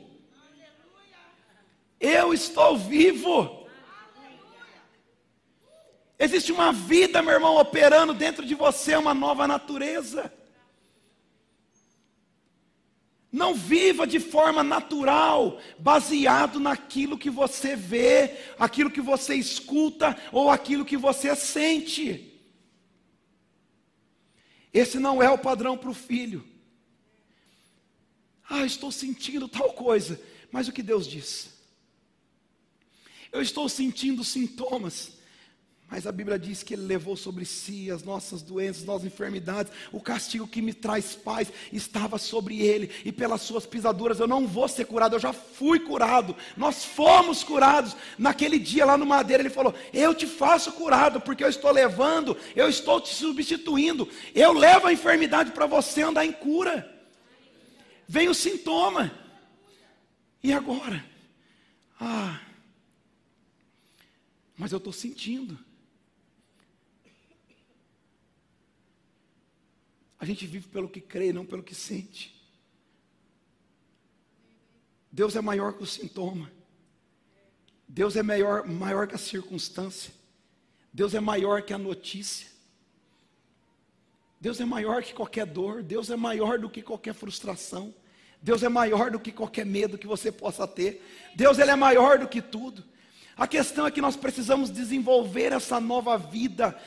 Eu 1.99 2.33
estou 2.33 2.77
vivo. 2.77 3.67
Existe 6.17 6.51
uma 6.51 6.71
vida, 6.71 7.21
meu 7.21 7.33
irmão, 7.33 7.57
operando 7.57 8.13
dentro 8.13 8.45
de 8.45 8.55
você, 8.55 8.95
uma 8.95 9.13
nova 9.13 9.45
natureza. 9.45 10.31
Não 13.33 13.55
viva 13.55 14.05
de 14.05 14.19
forma 14.19 14.63
natural, 14.63 15.59
baseado 15.79 16.59
naquilo 16.59 17.17
que 17.17 17.31
você 17.31 17.75
vê, 17.75 18.37
aquilo 18.59 18.91
que 18.91 19.01
você 19.01 19.33
escuta 19.33 20.15
ou 20.31 20.51
aquilo 20.51 20.85
que 20.85 20.95
você 20.95 21.35
sente. 21.35 22.31
Esse 24.71 24.99
não 24.99 25.21
é 25.21 25.31
o 25.31 25.37
padrão 25.39 25.75
para 25.75 25.89
o 25.89 25.95
filho. 25.95 26.45
Ah, 28.47 28.67
estou 28.67 28.91
sentindo 28.91 29.47
tal 29.47 29.73
coisa, 29.73 30.21
mas 30.51 30.67
o 30.67 30.71
que 30.71 30.83
Deus 30.83 31.07
diz? 31.07 31.49
Eu 33.31 33.41
estou 33.41 33.67
sentindo 33.67 34.23
sintomas, 34.23 35.13
mas 35.89 36.07
a 36.07 36.11
Bíblia 36.11 36.39
diz 36.39 36.63
que 36.63 36.73
Ele 36.73 36.87
levou 36.87 37.15
sobre 37.15 37.45
si 37.45 37.91
as 37.91 38.03
nossas 38.03 38.41
doenças, 38.41 38.81
as 38.81 38.87
nossas 38.87 39.05
enfermidades. 39.05 39.71
O 39.91 40.01
castigo 40.01 40.47
que 40.47 40.61
me 40.61 40.73
traz 40.73 41.13
paz 41.13 41.53
estava 41.71 42.17
sobre 42.17 42.61
Ele, 42.61 42.89
e 43.05 43.11
pelas 43.11 43.41
Suas 43.41 43.65
pisaduras 43.65 44.19
eu 44.19 44.27
não 44.27 44.47
vou 44.47 44.67
ser 44.67 44.85
curado, 44.85 45.15
eu 45.15 45.19
já 45.19 45.31
fui 45.31 45.79
curado. 45.79 46.35
Nós 46.57 46.83
fomos 46.83 47.43
curados. 47.43 47.95
Naquele 48.17 48.57
dia 48.57 48.85
lá 48.85 48.97
no 48.97 49.05
Madeira, 49.05 49.43
Ele 49.43 49.51
falou: 49.51 49.75
Eu 49.93 50.15
te 50.15 50.25
faço 50.25 50.71
curado, 50.71 51.21
porque 51.21 51.43
eu 51.43 51.49
estou 51.49 51.71
levando, 51.71 52.35
eu 52.55 52.67
estou 52.67 52.99
te 52.99 53.13
substituindo. 53.13 54.09
Eu 54.33 54.51
levo 54.51 54.87
a 54.87 54.93
enfermidade 54.93 55.51
para 55.51 55.67
você 55.67 56.01
andar 56.01 56.25
em 56.25 56.31
cura. 56.31 56.91
Vem 58.07 58.29
o 58.29 58.33
sintoma. 58.33 59.11
E 60.41 60.51
agora? 60.51 61.05
Ah, 61.99 62.39
mas 64.57 64.71
eu 64.71 64.77
estou 64.77 64.91
sentindo. 64.91 65.57
A 70.23 70.25
gente 70.25 70.47
vive 70.47 70.69
pelo 70.69 70.87
que 70.87 71.01
crê, 71.01 71.33
não 71.33 71.45
pelo 71.45 71.61
que 71.61 71.75
sente. 71.75 72.33
Deus 75.11 75.35
é 75.35 75.41
maior 75.41 75.73
que 75.73 75.83
o 75.83 75.85
sintoma. 75.85 76.49
Deus 77.85 78.15
é 78.15 78.23
maior, 78.23 78.65
maior 78.65 79.05
que 79.05 79.15
a 79.15 79.17
circunstância. 79.17 80.13
Deus 80.93 81.13
é 81.13 81.19
maior 81.19 81.61
que 81.61 81.73
a 81.73 81.77
notícia. 81.77 82.47
Deus 84.39 84.61
é 84.61 84.65
maior 84.65 85.03
que 85.03 85.13
qualquer 85.13 85.45
dor. 85.45 85.83
Deus 85.83 86.09
é 86.09 86.15
maior 86.15 86.57
do 86.57 86.69
que 86.69 86.81
qualquer 86.81 87.13
frustração. 87.13 87.93
Deus 88.41 88.63
é 88.63 88.69
maior 88.69 89.11
do 89.11 89.19
que 89.19 89.33
qualquer 89.33 89.65
medo 89.65 89.97
que 89.97 90.07
você 90.07 90.31
possa 90.31 90.65
ter. 90.65 91.05
Deus 91.35 91.59
ele 91.59 91.71
é 91.71 91.75
maior 91.75 92.17
do 92.17 92.29
que 92.29 92.41
tudo. 92.41 92.81
A 93.35 93.45
questão 93.45 93.85
é 93.85 93.91
que 93.91 93.99
nós 93.99 94.15
precisamos 94.15 94.69
desenvolver 94.69 95.51
essa 95.51 95.81
nova 95.81 96.17
vida, 96.17 96.79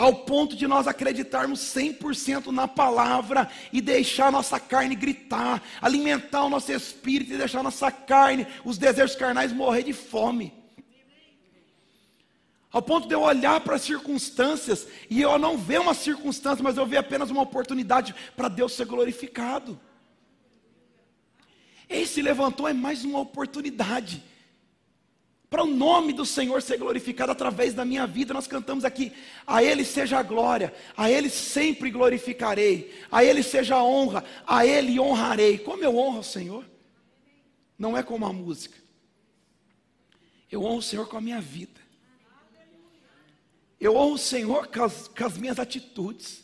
ao 0.00 0.14
ponto 0.14 0.56
de 0.56 0.66
nós 0.66 0.88
acreditarmos 0.88 1.60
100% 1.60 2.46
na 2.46 2.66
palavra 2.66 3.50
e 3.70 3.82
deixar 3.82 4.32
nossa 4.32 4.58
carne 4.58 4.94
gritar, 4.94 5.62
alimentar 5.78 6.42
o 6.44 6.48
nosso 6.48 6.72
espírito 6.72 7.34
e 7.34 7.36
deixar 7.36 7.62
nossa 7.62 7.90
carne, 7.92 8.46
os 8.64 8.78
desejos 8.78 9.14
carnais 9.14 9.52
morrer 9.52 9.82
de 9.82 9.92
fome. 9.92 10.54
Ao 12.72 12.80
ponto 12.80 13.06
de 13.06 13.14
eu 13.14 13.20
olhar 13.20 13.60
para 13.60 13.76
as 13.76 13.82
circunstâncias 13.82 14.88
e 15.10 15.20
eu 15.20 15.38
não 15.38 15.58
ver 15.58 15.80
uma 15.80 15.92
circunstância, 15.92 16.64
mas 16.64 16.78
eu 16.78 16.86
ver 16.86 16.96
apenas 16.96 17.28
uma 17.30 17.42
oportunidade 17.42 18.14
para 18.34 18.48
Deus 18.48 18.72
ser 18.72 18.86
glorificado. 18.86 19.78
Esse 21.90 22.22
levantou 22.22 22.66
é 22.66 22.72
mais 22.72 23.04
uma 23.04 23.18
oportunidade 23.18 24.24
para 25.50 25.64
o 25.64 25.66
nome 25.66 26.12
do 26.12 26.24
Senhor 26.24 26.62
ser 26.62 26.78
glorificado 26.78 27.32
através 27.32 27.74
da 27.74 27.84
minha 27.84 28.06
vida. 28.06 28.32
Nós 28.32 28.46
cantamos 28.46 28.84
aqui: 28.84 29.12
a 29.44 29.62
Ele 29.62 29.84
seja 29.84 30.20
a 30.20 30.22
glória, 30.22 30.72
a 30.96 31.10
Ele 31.10 31.28
sempre 31.28 31.90
glorificarei, 31.90 32.94
a 33.10 33.24
Ele 33.24 33.42
seja 33.42 33.74
a 33.74 33.84
honra, 33.84 34.24
a 34.46 34.64
Ele 34.64 35.00
honrarei. 35.00 35.58
Como 35.58 35.82
eu 35.82 35.98
honro 35.98 36.20
o 36.20 36.24
Senhor? 36.24 36.64
Não 37.76 37.96
é 37.98 38.02
como 38.02 38.24
a 38.24 38.32
música, 38.32 38.78
eu 40.50 40.62
honro 40.62 40.78
o 40.78 40.82
Senhor 40.82 41.08
com 41.08 41.16
a 41.16 41.20
minha 41.20 41.40
vida, 41.40 41.80
eu 43.80 43.96
honro 43.96 44.14
o 44.14 44.18
Senhor 44.18 44.68
com 44.68 44.84
as, 44.84 45.08
com 45.08 45.24
as 45.24 45.36
minhas 45.36 45.58
atitudes. 45.58 46.39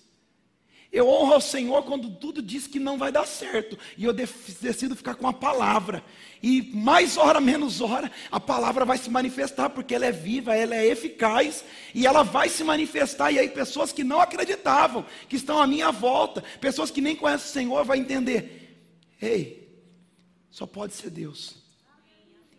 Eu 0.92 1.08
honro 1.08 1.34
ao 1.34 1.40
Senhor 1.40 1.82
quando 1.82 2.10
tudo 2.10 2.40
diz 2.40 2.66
que 2.66 2.78
não 2.78 2.96
vai 2.96 3.10
dar 3.10 3.26
certo. 3.26 3.78
E 3.96 4.04
eu 4.04 4.12
decido 4.12 4.94
ficar 4.94 5.14
com 5.14 5.26
a 5.26 5.32
palavra. 5.32 6.02
E 6.42 6.62
mais 6.74 7.16
hora, 7.16 7.40
menos 7.40 7.80
hora, 7.80 8.10
a 8.30 8.38
palavra 8.38 8.84
vai 8.84 8.96
se 8.98 9.10
manifestar, 9.10 9.70
porque 9.70 9.94
ela 9.94 10.06
é 10.06 10.12
viva, 10.12 10.54
ela 10.54 10.74
é 10.74 10.86
eficaz, 10.86 11.64
e 11.94 12.06
ela 12.06 12.22
vai 12.22 12.48
se 12.48 12.62
manifestar. 12.62 13.32
E 13.32 13.38
aí, 13.38 13.48
pessoas 13.48 13.92
que 13.92 14.04
não 14.04 14.20
acreditavam, 14.20 15.04
que 15.28 15.36
estão 15.36 15.60
à 15.60 15.66
minha 15.66 15.90
volta, 15.90 16.42
pessoas 16.60 16.90
que 16.90 17.00
nem 17.00 17.16
conhecem 17.16 17.48
o 17.48 17.52
Senhor, 17.52 17.84
vão 17.84 17.96
entender: 17.96 18.78
ei, 19.20 19.82
só 20.50 20.66
pode 20.66 20.94
ser 20.94 21.10
Deus. 21.10 21.56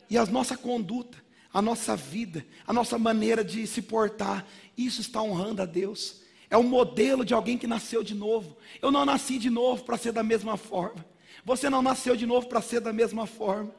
E 0.09 0.17
a 0.17 0.25
nossa 0.25 0.57
conduta, 0.57 1.17
a 1.53 1.61
nossa 1.61 1.95
vida, 1.95 2.45
a 2.65 2.73
nossa 2.73 2.97
maneira 2.97 3.43
de 3.43 3.65
se 3.65 3.81
portar, 3.81 4.45
isso 4.77 5.01
está 5.01 5.21
honrando 5.21 5.61
a 5.61 5.65
Deus. 5.65 6.26
É 6.49 6.57
um 6.57 6.63
modelo 6.63 7.25
de 7.25 7.33
alguém 7.33 7.57
que 7.57 7.67
nasceu 7.67 8.03
de 8.03 8.15
novo. 8.15 8.57
Eu 8.81 8.91
não 8.91 9.05
nasci 9.05 9.37
de 9.37 9.49
novo 9.49 9.83
para 9.83 9.97
ser 9.97 10.11
da 10.11 10.23
mesma 10.23 10.55
forma. 10.55 11.05
Você 11.43 11.69
não 11.69 11.81
nasceu 11.81 12.15
de 12.15 12.25
novo 12.25 12.47
para 12.47 12.61
ser 12.61 12.79
da 12.79 12.93
mesma 12.93 13.25
forma. 13.27 13.73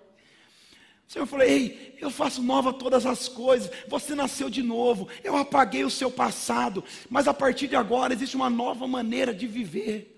O 1.08 1.12
Senhor 1.12 1.26
falou: 1.26 1.46
Ei, 1.46 1.96
eu 1.98 2.10
faço 2.10 2.42
nova 2.42 2.72
todas 2.72 3.06
as 3.06 3.28
coisas. 3.28 3.70
Você 3.88 4.14
nasceu 4.14 4.50
de 4.50 4.62
novo. 4.62 5.08
Eu 5.24 5.36
apaguei 5.36 5.82
o 5.82 5.90
seu 5.90 6.10
passado. 6.10 6.84
Mas 7.08 7.26
a 7.26 7.32
partir 7.32 7.68
de 7.68 7.76
agora 7.76 8.12
existe 8.12 8.36
uma 8.36 8.50
nova 8.50 8.86
maneira 8.86 9.32
de 9.32 9.46
viver. 9.46 10.14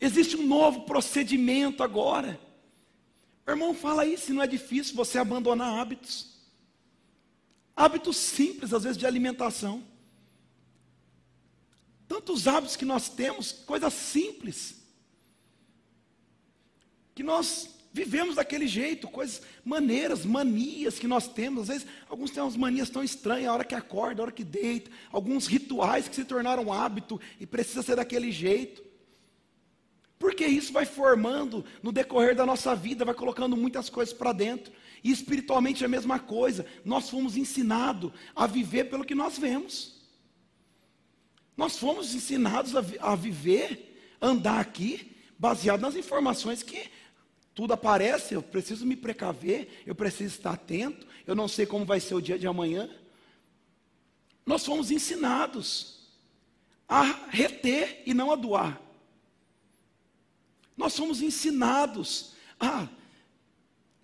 Existe 0.00 0.36
um 0.36 0.46
novo 0.46 0.82
procedimento 0.82 1.82
agora. 1.82 2.38
irmão, 3.48 3.74
fala 3.74 4.02
aí 4.02 4.16
se 4.16 4.32
não 4.32 4.42
é 4.42 4.46
difícil 4.46 4.94
você 4.94 5.18
abandonar 5.18 5.80
hábitos. 5.80 6.36
Hábitos 7.74 8.16
simples, 8.16 8.72
às 8.72 8.84
vezes, 8.84 8.96
de 8.96 9.06
alimentação. 9.06 9.82
Tantos 12.08 12.46
hábitos 12.46 12.76
que 12.76 12.84
nós 12.84 13.08
temos, 13.08 13.52
coisas 13.52 13.92
simples, 13.92 14.76
que 17.14 17.22
nós 17.22 17.76
Vivemos 17.96 18.34
daquele 18.34 18.68
jeito, 18.68 19.08
coisas, 19.08 19.40
maneiras, 19.64 20.26
manias 20.26 20.98
que 20.98 21.08
nós 21.08 21.26
temos. 21.26 21.62
Às 21.62 21.68
vezes, 21.68 21.86
alguns 22.10 22.30
têm 22.30 22.42
umas 22.42 22.54
manias 22.54 22.90
tão 22.90 23.02
estranhas, 23.02 23.48
a 23.48 23.54
hora 23.54 23.64
que 23.64 23.74
acorda, 23.74 24.20
a 24.20 24.24
hora 24.24 24.32
que 24.32 24.44
deita, 24.44 24.90
alguns 25.10 25.46
rituais 25.46 26.06
que 26.06 26.14
se 26.14 26.26
tornaram 26.26 26.70
hábito 26.70 27.18
e 27.40 27.46
precisa 27.46 27.82
ser 27.82 27.96
daquele 27.96 28.30
jeito. 28.30 28.82
Porque 30.18 30.44
isso 30.46 30.74
vai 30.74 30.84
formando 30.84 31.64
no 31.82 31.90
decorrer 31.90 32.36
da 32.36 32.44
nossa 32.44 32.76
vida, 32.76 33.02
vai 33.02 33.14
colocando 33.14 33.56
muitas 33.56 33.88
coisas 33.88 34.12
para 34.12 34.30
dentro. 34.30 34.74
E 35.02 35.10
espiritualmente 35.10 35.82
é 35.82 35.86
a 35.86 35.88
mesma 35.88 36.18
coisa. 36.18 36.66
Nós 36.84 37.08
fomos 37.08 37.34
ensinados 37.34 38.12
a 38.34 38.46
viver 38.46 38.90
pelo 38.90 39.06
que 39.06 39.14
nós 39.14 39.38
vemos. 39.38 39.95
Nós 41.56 41.78
fomos 41.78 42.14
ensinados 42.14 42.76
a, 42.76 42.84
a 43.00 43.16
viver, 43.16 44.16
andar 44.20 44.60
aqui, 44.60 45.16
baseado 45.38 45.80
nas 45.80 45.94
informações 45.94 46.62
que 46.62 46.90
tudo 47.54 47.72
aparece, 47.72 48.34
eu 48.34 48.42
preciso 48.42 48.84
me 48.84 48.94
precaver, 48.94 49.82
eu 49.86 49.94
preciso 49.94 50.36
estar 50.36 50.52
atento, 50.52 51.06
eu 51.26 51.34
não 51.34 51.48
sei 51.48 51.64
como 51.64 51.86
vai 51.86 51.98
ser 51.98 52.14
o 52.14 52.20
dia 52.20 52.38
de 52.38 52.46
amanhã. 52.46 52.90
Nós 54.44 54.64
fomos 54.64 54.90
ensinados 54.90 56.10
a 56.86 57.02
reter 57.30 58.02
e 58.04 58.12
não 58.12 58.30
a 58.30 58.36
doar. 58.36 58.80
Nós 60.76 60.92
somos 60.92 61.22
ensinados 61.22 62.34
a, 62.60 62.86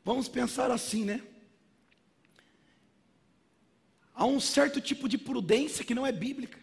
vamos 0.02 0.28
pensar 0.28 0.70
assim, 0.70 1.04
né? 1.04 1.22
Há 4.14 4.24
um 4.24 4.40
certo 4.40 4.80
tipo 4.80 5.08
de 5.08 5.18
prudência 5.18 5.84
que 5.84 5.94
não 5.94 6.06
é 6.06 6.12
bíblica. 6.12 6.58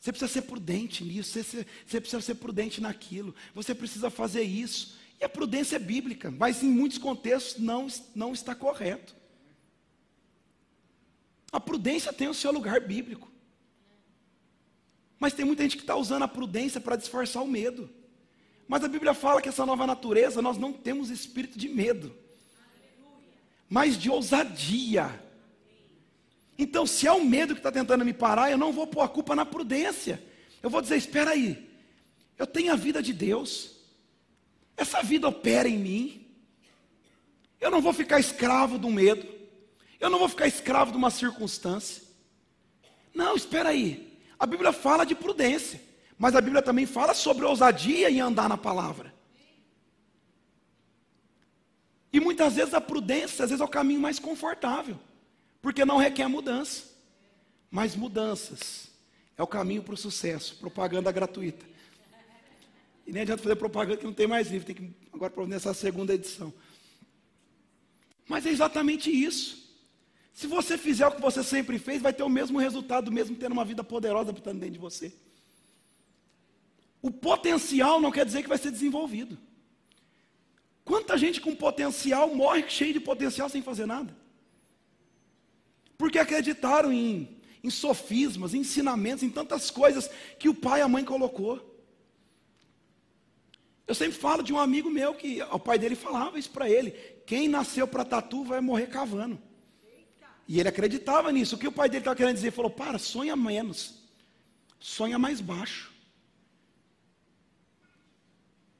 Você 0.00 0.12
precisa 0.12 0.32
ser 0.32 0.42
prudente 0.42 1.04
nisso, 1.04 1.32
você, 1.32 1.66
você, 1.86 2.00
precisa 2.00 2.22
ser 2.22 2.34
prudente 2.36 2.80
naquilo, 2.80 3.34
você 3.54 3.74
precisa 3.74 4.08
fazer 4.08 4.42
isso. 4.42 4.98
E 5.20 5.24
a 5.24 5.28
prudência 5.28 5.76
é 5.76 5.78
bíblica, 5.78 6.30
mas 6.30 6.62
em 6.62 6.70
muitos 6.70 6.96
contextos 6.96 7.60
não, 7.62 7.86
não 8.14 8.32
está 8.32 8.54
correto. 8.54 9.14
A 11.52 11.60
prudência 11.60 12.12
tem 12.12 12.28
o 12.28 12.34
seu 12.34 12.50
lugar 12.50 12.80
bíblico. 12.80 13.30
Mas 15.18 15.34
tem 15.34 15.44
muita 15.44 15.64
gente 15.64 15.76
que 15.76 15.82
está 15.82 15.96
usando 15.96 16.22
a 16.22 16.28
prudência 16.28 16.80
para 16.80 16.96
disfarçar 16.96 17.42
o 17.42 17.46
medo. 17.46 17.90
Mas 18.66 18.82
a 18.82 18.88
Bíblia 18.88 19.12
fala 19.12 19.42
que 19.42 19.50
essa 19.50 19.66
nova 19.66 19.86
natureza, 19.86 20.40
nós 20.40 20.56
não 20.56 20.72
temos 20.72 21.10
espírito 21.10 21.58
de 21.58 21.68
medo, 21.68 22.16
mas 23.68 23.98
de 23.98 24.08
ousadia. 24.08 25.28
Então, 26.62 26.84
se 26.84 27.06
é 27.06 27.12
o 27.12 27.24
medo 27.24 27.54
que 27.54 27.60
está 27.60 27.72
tentando 27.72 28.04
me 28.04 28.12
parar, 28.12 28.50
eu 28.50 28.58
não 28.58 28.70
vou 28.70 28.86
pôr 28.86 29.00
a 29.00 29.08
culpa 29.08 29.34
na 29.34 29.46
prudência. 29.46 30.22
Eu 30.62 30.68
vou 30.68 30.82
dizer: 30.82 30.96
espera 30.98 31.30
aí, 31.30 31.70
eu 32.36 32.46
tenho 32.46 32.70
a 32.70 32.76
vida 32.76 33.02
de 33.02 33.14
Deus, 33.14 33.76
essa 34.76 35.02
vida 35.02 35.26
opera 35.26 35.66
em 35.66 35.78
mim, 35.78 36.26
eu 37.58 37.70
não 37.70 37.80
vou 37.80 37.94
ficar 37.94 38.20
escravo 38.20 38.76
do 38.76 38.90
medo, 38.90 39.26
eu 39.98 40.10
não 40.10 40.18
vou 40.18 40.28
ficar 40.28 40.46
escravo 40.46 40.90
de 40.90 40.98
uma 40.98 41.10
circunstância. 41.10 42.02
Não, 43.14 43.34
espera 43.34 43.70
aí, 43.70 44.20
a 44.38 44.44
Bíblia 44.44 44.70
fala 44.70 45.06
de 45.06 45.14
prudência. 45.14 45.80
Mas 46.18 46.36
a 46.36 46.42
Bíblia 46.42 46.60
também 46.60 46.84
fala 46.84 47.14
sobre 47.14 47.46
ousadia 47.46 48.10
em 48.10 48.20
andar 48.20 48.46
na 48.46 48.58
palavra. 48.58 49.14
E 52.12 52.20
muitas 52.20 52.56
vezes 52.56 52.74
a 52.74 52.82
prudência, 52.82 53.44
às 53.44 53.50
vezes 53.50 53.62
é 53.62 53.64
o 53.64 53.68
caminho 53.68 54.00
mais 54.00 54.18
confortável, 54.18 54.98
porque 55.60 55.84
não 55.84 55.96
requer 55.96 56.28
mudança. 56.28 56.84
Mas 57.70 57.94
mudanças 57.94 58.88
é 59.36 59.42
o 59.42 59.46
caminho 59.46 59.82
para 59.82 59.94
o 59.94 59.96
sucesso, 59.96 60.56
propaganda 60.56 61.12
gratuita. 61.12 61.64
E 63.06 63.12
nem 63.12 63.22
adianta 63.22 63.42
fazer 63.42 63.56
propaganda 63.56 63.98
que 63.98 64.04
não 64.04 64.12
tem 64.12 64.26
mais 64.26 64.50
livro, 64.50 64.66
tem 64.66 64.74
que 64.74 64.90
agora 65.12 65.46
nessa 65.46 65.72
segunda 65.74 66.14
edição. 66.14 66.52
Mas 68.28 68.46
é 68.46 68.50
exatamente 68.50 69.10
isso. 69.10 69.60
Se 70.32 70.46
você 70.46 70.78
fizer 70.78 71.06
o 71.06 71.12
que 71.12 71.20
você 71.20 71.42
sempre 71.42 71.78
fez, 71.78 72.00
vai 72.00 72.12
ter 72.12 72.22
o 72.22 72.28
mesmo 72.28 72.58
resultado, 72.58 73.10
mesmo 73.10 73.36
tendo 73.36 73.52
uma 73.52 73.64
vida 73.64 73.82
poderosa 73.82 74.30
habitando 74.30 74.60
dentro 74.60 74.74
de 74.74 74.78
você. 74.78 75.12
O 77.02 77.10
potencial 77.10 78.00
não 78.00 78.12
quer 78.12 78.24
dizer 78.24 78.42
que 78.42 78.48
vai 78.48 78.58
ser 78.58 78.70
desenvolvido. 78.70 79.38
Quanta 80.84 81.18
gente 81.18 81.40
com 81.40 81.54
potencial 81.54 82.34
morre 82.34 82.64
cheio 82.68 82.92
de 82.92 83.00
potencial 83.00 83.48
sem 83.48 83.62
fazer 83.62 83.86
nada? 83.86 84.16
Porque 86.00 86.18
acreditaram 86.18 86.90
em, 86.90 87.28
em 87.62 87.68
sofismas, 87.68 88.54
em 88.54 88.60
ensinamentos, 88.60 89.22
em 89.22 89.28
tantas 89.28 89.70
coisas 89.70 90.08
que 90.38 90.48
o 90.48 90.54
pai 90.54 90.80
e 90.80 90.82
a 90.82 90.88
mãe 90.88 91.04
colocou. 91.04 91.54
Eu 93.86 93.94
sempre 93.94 94.16
falo 94.16 94.42
de 94.42 94.50
um 94.50 94.58
amigo 94.58 94.88
meu 94.88 95.12
que 95.14 95.42
o 95.42 95.58
pai 95.58 95.78
dele 95.78 95.94
falava 95.94 96.38
isso 96.38 96.48
para 96.48 96.70
ele: 96.70 96.92
quem 97.26 97.48
nasceu 97.48 97.86
para 97.86 98.02
tatu 98.02 98.42
vai 98.44 98.62
morrer 98.62 98.86
cavando. 98.86 99.38
E 100.48 100.58
ele 100.58 100.70
acreditava 100.70 101.30
nisso. 101.30 101.56
O 101.56 101.58
que 101.58 101.68
o 101.68 101.72
pai 101.72 101.90
dele 101.90 102.00
estava 102.00 102.16
querendo 102.16 102.36
dizer? 102.36 102.46
Ele 102.46 102.56
falou: 102.56 102.70
para, 102.70 102.98
sonha 102.98 103.36
menos, 103.36 104.02
sonha 104.78 105.18
mais 105.18 105.38
baixo. 105.42 105.92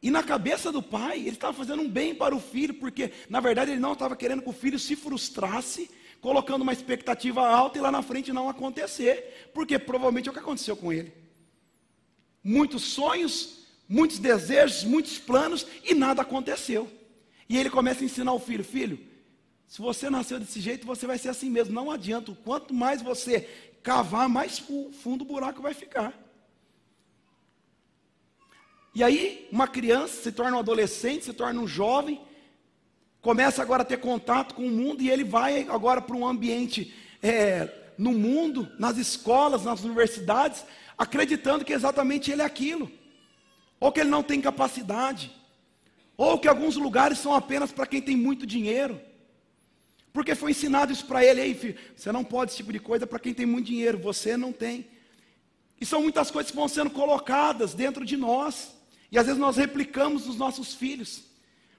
E 0.02 0.10
na 0.10 0.22
cabeça 0.22 0.72
do 0.72 0.82
pai, 0.82 1.18
ele 1.18 1.36
estava 1.36 1.52
fazendo 1.52 1.82
um 1.82 1.88
bem 1.90 2.14
para 2.14 2.34
o 2.34 2.40
filho, 2.40 2.72
porque 2.72 3.12
na 3.28 3.40
verdade 3.40 3.72
ele 3.72 3.80
não 3.80 3.92
estava 3.92 4.16
querendo 4.16 4.40
que 4.40 4.48
o 4.48 4.54
filho 4.54 4.78
se 4.78 4.96
frustrasse, 4.96 5.90
colocando 6.20 6.62
uma 6.62 6.72
expectativa 6.72 7.46
alta 7.46 7.78
e 7.78 7.80
lá 7.80 7.90
na 7.90 8.02
frente 8.02 8.32
não 8.32 8.48
acontecer, 8.48 9.50
porque 9.54 9.78
provavelmente 9.78 10.28
é 10.28 10.30
o 10.30 10.34
que 10.34 10.40
aconteceu 10.40 10.76
com 10.76 10.92
ele. 10.92 11.12
Muitos 12.42 12.82
sonhos, 12.82 13.64
muitos 13.88 14.18
desejos, 14.18 14.84
muitos 14.84 15.18
planos 15.18 15.66
e 15.84 15.94
nada 15.94 16.22
aconteceu. 16.22 16.90
E 17.48 17.56
ele 17.56 17.70
começa 17.70 18.02
a 18.02 18.04
ensinar 18.04 18.32
o 18.32 18.38
filho: 18.38 18.64
filho, 18.64 18.98
se 19.66 19.80
você 19.80 20.10
nasceu 20.10 20.38
desse 20.38 20.60
jeito, 20.60 20.86
você 20.86 21.06
vai 21.06 21.18
ser 21.18 21.28
assim 21.30 21.50
mesmo. 21.50 21.74
Não 21.74 21.90
adianta, 21.90 22.36
quanto 22.44 22.74
mais 22.74 23.02
você 23.02 23.48
cavar, 23.82 24.28
mais 24.28 24.58
fundo 24.58 25.22
o 25.22 25.26
buraco 25.26 25.62
vai 25.62 25.74
ficar. 25.74 26.12
E 28.94 29.02
aí, 29.02 29.48
uma 29.52 29.68
criança 29.68 30.22
se 30.22 30.32
torna 30.32 30.56
um 30.56 30.60
adolescente, 30.60 31.24
se 31.24 31.32
torna 31.32 31.60
um 31.60 31.68
jovem, 31.68 32.20
começa 33.20 33.62
agora 33.62 33.82
a 33.82 33.86
ter 33.86 33.98
contato 33.98 34.54
com 34.54 34.66
o 34.66 34.70
mundo 34.70 35.02
e 35.02 35.10
ele 35.10 35.24
vai 35.24 35.66
agora 35.68 36.00
para 36.00 36.16
um 36.16 36.26
ambiente 36.26 36.94
é, 37.22 37.68
no 37.98 38.12
mundo, 38.12 38.70
nas 38.78 38.96
escolas, 38.96 39.64
nas 39.64 39.84
universidades, 39.84 40.64
acreditando 40.96 41.64
que 41.64 41.72
exatamente 41.72 42.30
ele 42.30 42.42
é 42.42 42.44
aquilo, 42.44 42.90
ou 43.78 43.92
que 43.92 44.00
ele 44.00 44.10
não 44.10 44.22
tem 44.22 44.40
capacidade, 44.40 45.30
ou 46.16 46.38
que 46.38 46.48
alguns 46.48 46.76
lugares 46.76 47.18
são 47.18 47.34
apenas 47.34 47.72
para 47.72 47.86
quem 47.86 48.00
tem 48.00 48.16
muito 48.16 48.46
dinheiro. 48.46 49.00
Porque 50.12 50.34
foi 50.34 50.50
ensinado 50.50 50.92
isso 50.92 51.06
para 51.06 51.24
ele, 51.24 51.40
aí, 51.40 51.54
filho, 51.54 51.76
você 51.94 52.10
não 52.10 52.24
pode 52.24 52.50
esse 52.50 52.56
tipo 52.56 52.72
de 52.72 52.80
coisa 52.80 53.06
para 53.06 53.18
quem 53.18 53.32
tem 53.32 53.46
muito 53.46 53.66
dinheiro, 53.66 53.98
você 53.98 54.36
não 54.36 54.52
tem. 54.52 54.86
E 55.80 55.86
são 55.86 56.02
muitas 56.02 56.30
coisas 56.30 56.50
que 56.50 56.56
vão 56.56 56.68
sendo 56.68 56.90
colocadas 56.90 57.72
dentro 57.74 58.04
de 58.04 58.16
nós. 58.16 58.74
E 59.10 59.18
às 59.18 59.26
vezes 59.26 59.40
nós 59.40 59.56
replicamos 59.56 60.26
nos 60.26 60.36
nossos 60.36 60.74
filhos, 60.74 61.29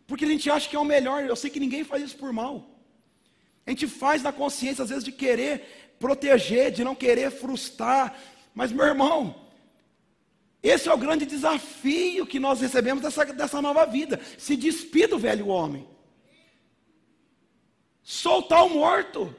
porque 0.07 0.25
a 0.25 0.27
gente 0.27 0.49
acha 0.49 0.69
que 0.69 0.75
é 0.75 0.79
o 0.79 0.85
melhor. 0.85 1.23
Eu 1.23 1.35
sei 1.35 1.49
que 1.49 1.59
ninguém 1.59 1.83
faz 1.83 2.03
isso 2.03 2.17
por 2.17 2.31
mal. 2.33 2.69
A 3.65 3.69
gente 3.69 3.87
faz 3.87 4.23
na 4.23 4.33
consciência, 4.33 4.83
às 4.83 4.89
vezes, 4.89 5.03
de 5.03 5.11
querer 5.11 5.95
proteger, 5.99 6.71
de 6.71 6.83
não 6.83 6.95
querer 6.95 7.31
frustrar. 7.31 8.17
Mas, 8.53 8.71
meu 8.71 8.85
irmão, 8.85 9.49
esse 10.63 10.89
é 10.89 10.93
o 10.93 10.97
grande 10.97 11.25
desafio 11.25 12.25
que 12.25 12.39
nós 12.39 12.61
recebemos 12.61 13.01
dessa, 13.01 13.25
dessa 13.25 13.61
nova 13.61 13.85
vida: 13.85 14.19
se 14.37 14.55
despir 14.55 15.07
do 15.07 15.17
velho 15.17 15.47
homem, 15.47 15.87
soltar 18.03 18.65
o 18.65 18.69
morto. 18.69 19.35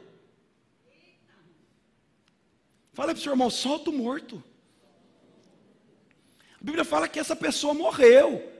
Fala 2.93 3.13
para 3.13 3.19
o 3.19 3.23
seu 3.23 3.33
irmão: 3.33 3.51
solta 3.51 3.91
o 3.91 3.93
morto. 3.93 4.43
A 6.61 6.65
Bíblia 6.65 6.85
fala 6.85 7.09
que 7.09 7.19
essa 7.19 7.35
pessoa 7.35 7.75
morreu. 7.75 8.52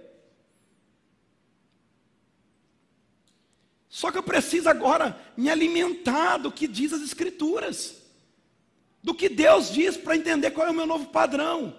Só 3.93 4.11
que 4.11 4.17
eu 4.17 4.23
preciso 4.23 4.71
agora 4.71 5.15
me 5.37 5.51
alimentar 5.51 6.39
do 6.39 6.51
que 6.51 6.67
diz 6.67 6.95
as 6.95 7.03
Escrituras, 7.03 7.97
do 9.03 9.15
que 9.15 9.29
Deus 9.29 9.71
diz 9.71 9.99
para 9.99 10.17
entender 10.17 10.51
qual 10.51 10.67
é 10.67 10.71
o 10.71 10.75
meu 10.75 10.87
novo 10.87 11.11
padrão. 11.11 11.77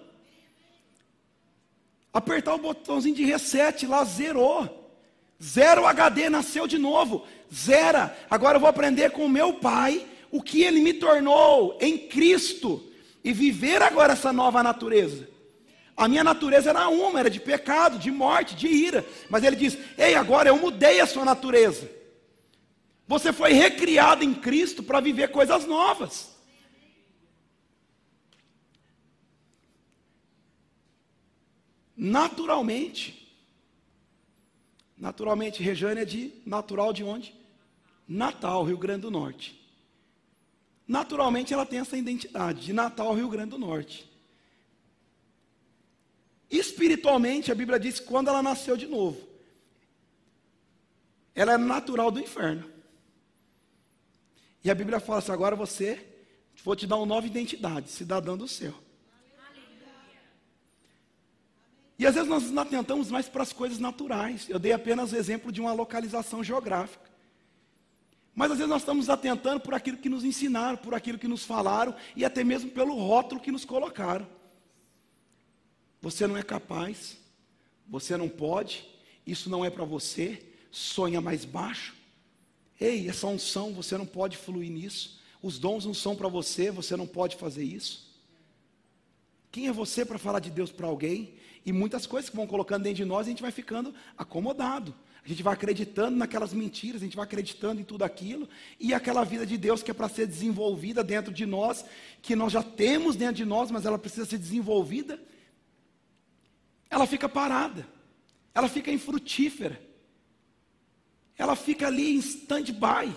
Apertar 2.12 2.54
o 2.54 2.58
botãozinho 2.58 3.16
de 3.16 3.24
reset 3.24 3.84
lá, 3.84 4.04
zerou. 4.04 4.92
Zero 5.42 5.84
HD, 5.84 6.30
nasceu 6.30 6.68
de 6.68 6.78
novo. 6.78 7.26
Zera. 7.52 8.16
Agora 8.30 8.58
eu 8.58 8.60
vou 8.60 8.68
aprender 8.68 9.10
com 9.10 9.26
o 9.26 9.28
meu 9.28 9.54
pai 9.54 10.06
o 10.30 10.40
que 10.40 10.62
ele 10.62 10.80
me 10.80 10.94
tornou 10.94 11.76
em 11.80 11.98
Cristo 11.98 12.80
e 13.24 13.32
viver 13.32 13.82
agora 13.82 14.12
essa 14.12 14.32
nova 14.32 14.62
natureza. 14.62 15.28
A 15.96 16.06
minha 16.06 16.22
natureza 16.22 16.70
era 16.70 16.88
uma, 16.88 17.18
era 17.18 17.28
de 17.28 17.40
pecado, 17.40 17.98
de 17.98 18.12
morte, 18.12 18.54
de 18.54 18.68
ira. 18.68 19.04
Mas 19.28 19.42
ele 19.42 19.56
diz: 19.56 19.76
Ei, 19.98 20.14
agora 20.14 20.48
eu 20.48 20.56
mudei 20.56 21.00
a 21.00 21.08
sua 21.08 21.24
natureza. 21.24 22.03
Você 23.06 23.32
foi 23.32 23.52
recriado 23.52 24.24
em 24.24 24.34
Cristo 24.34 24.82
para 24.82 25.00
viver 25.00 25.30
coisas 25.30 25.66
novas. 25.66 26.34
Naturalmente. 31.96 33.20
Naturalmente, 34.96 35.62
Rejane 35.62 36.00
é 36.00 36.04
de 36.04 36.32
natural 36.46 36.92
de 36.92 37.04
onde? 37.04 37.34
Natal, 38.06 38.64
Rio 38.64 38.78
Grande 38.78 39.02
do 39.02 39.10
Norte. 39.10 39.60
Naturalmente, 40.86 41.52
ela 41.52 41.66
tem 41.66 41.80
essa 41.80 41.96
identidade 41.96 42.60
de 42.60 42.72
Natal, 42.72 43.14
Rio 43.14 43.28
Grande 43.28 43.50
do 43.50 43.58
Norte. 43.58 44.10
Espiritualmente, 46.50 47.50
a 47.50 47.54
Bíblia 47.54 47.80
diz 47.80 47.98
que 47.98 48.06
quando 48.06 48.28
ela 48.28 48.42
nasceu 48.42 48.76
de 48.76 48.86
novo, 48.86 49.26
ela 51.34 51.54
é 51.54 51.58
natural 51.58 52.10
do 52.10 52.20
inferno. 52.20 52.73
E 54.64 54.70
a 54.70 54.74
Bíblia 54.74 54.98
fala 54.98 55.18
assim: 55.18 55.30
agora 55.30 55.54
você, 55.54 56.04
vou 56.64 56.74
te 56.74 56.86
dar 56.86 56.96
uma 56.96 57.06
nova 57.06 57.26
identidade, 57.26 57.90
cidadã 57.90 58.36
do 58.36 58.48
céu. 58.48 58.74
E 61.96 62.06
às 62.06 62.14
vezes 62.14 62.28
nós 62.28 62.42
nos 62.44 62.58
atentamos 62.58 63.10
mais 63.10 63.28
para 63.28 63.42
as 63.42 63.52
coisas 63.52 63.78
naturais. 63.78 64.48
Eu 64.48 64.58
dei 64.58 64.72
apenas 64.72 65.12
o 65.12 65.16
exemplo 65.16 65.52
de 65.52 65.60
uma 65.60 65.72
localização 65.72 66.42
geográfica. 66.42 67.08
Mas 68.34 68.50
às 68.50 68.58
vezes 68.58 68.70
nós 68.70 68.82
estamos 68.82 69.08
atentando 69.08 69.60
por 69.60 69.74
aquilo 69.74 69.98
que 69.98 70.08
nos 70.08 70.24
ensinaram, 70.24 70.76
por 70.76 70.92
aquilo 70.92 71.18
que 71.18 71.28
nos 71.28 71.44
falaram 71.44 71.94
e 72.16 72.24
até 72.24 72.42
mesmo 72.42 72.70
pelo 72.70 72.94
rótulo 72.94 73.40
que 73.40 73.52
nos 73.52 73.64
colocaram. 73.64 74.26
Você 76.02 76.26
não 76.26 76.36
é 76.36 76.42
capaz, 76.42 77.16
você 77.86 78.16
não 78.16 78.28
pode, 78.28 78.84
isso 79.24 79.48
não 79.48 79.64
é 79.64 79.70
para 79.70 79.84
você, 79.84 80.44
sonha 80.72 81.20
mais 81.20 81.44
baixo. 81.44 81.94
Ei, 82.80 83.08
essa 83.08 83.26
unção, 83.26 83.72
você 83.72 83.96
não 83.96 84.06
pode 84.06 84.36
fluir 84.36 84.70
nisso. 84.70 85.20
Os 85.42 85.58
dons 85.58 85.84
não 85.84 85.94
são 85.94 86.16
para 86.16 86.28
você, 86.28 86.70
você 86.70 86.96
não 86.96 87.06
pode 87.06 87.36
fazer 87.36 87.64
isso. 87.64 88.12
Quem 89.52 89.68
é 89.68 89.72
você 89.72 90.04
para 90.04 90.18
falar 90.18 90.40
de 90.40 90.50
Deus 90.50 90.72
para 90.72 90.86
alguém? 90.86 91.34
E 91.64 91.72
muitas 91.72 92.06
coisas 92.06 92.28
que 92.28 92.36
vão 92.36 92.46
colocando 92.46 92.82
dentro 92.82 92.96
de 92.96 93.04
nós, 93.04 93.26
a 93.26 93.30
gente 93.30 93.42
vai 93.42 93.52
ficando 93.52 93.94
acomodado. 94.18 94.94
A 95.24 95.28
gente 95.28 95.42
vai 95.42 95.54
acreditando 95.54 96.16
naquelas 96.16 96.52
mentiras, 96.52 97.00
a 97.00 97.04
gente 97.04 97.16
vai 97.16 97.24
acreditando 97.24 97.80
em 97.80 97.84
tudo 97.84 98.04
aquilo, 98.04 98.46
e 98.78 98.92
aquela 98.92 99.24
vida 99.24 99.46
de 99.46 99.56
Deus 99.56 99.82
que 99.82 99.90
é 99.90 99.94
para 99.94 100.08
ser 100.08 100.26
desenvolvida 100.26 101.02
dentro 101.02 101.32
de 101.32 101.46
nós, 101.46 101.82
que 102.20 102.36
nós 102.36 102.52
já 102.52 102.62
temos 102.62 103.16
dentro 103.16 103.36
de 103.36 103.44
nós, 103.46 103.70
mas 103.70 103.86
ela 103.86 103.98
precisa 103.98 104.26
ser 104.26 104.36
desenvolvida, 104.36 105.18
ela 106.90 107.06
fica 107.06 107.26
parada, 107.26 107.88
ela 108.54 108.68
fica 108.68 108.90
infrutífera, 108.90 109.80
ela 111.36 111.56
fica 111.56 111.86
ali 111.86 112.14
em 112.14 112.18
stand-by. 112.18 113.14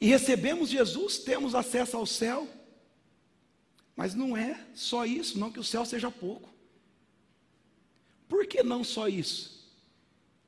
E 0.00 0.06
recebemos 0.06 0.68
Jesus, 0.68 1.18
temos 1.18 1.54
acesso 1.54 1.96
ao 1.96 2.06
céu, 2.06 2.48
mas 3.94 4.14
não 4.14 4.36
é 4.36 4.66
só 4.74 5.06
isso, 5.06 5.38
não 5.38 5.50
que 5.50 5.60
o 5.60 5.64
céu 5.64 5.84
seja 5.84 6.10
pouco. 6.10 6.50
Por 8.28 8.46
que 8.46 8.62
não 8.62 8.84
só 8.84 9.08
isso? 9.08 9.56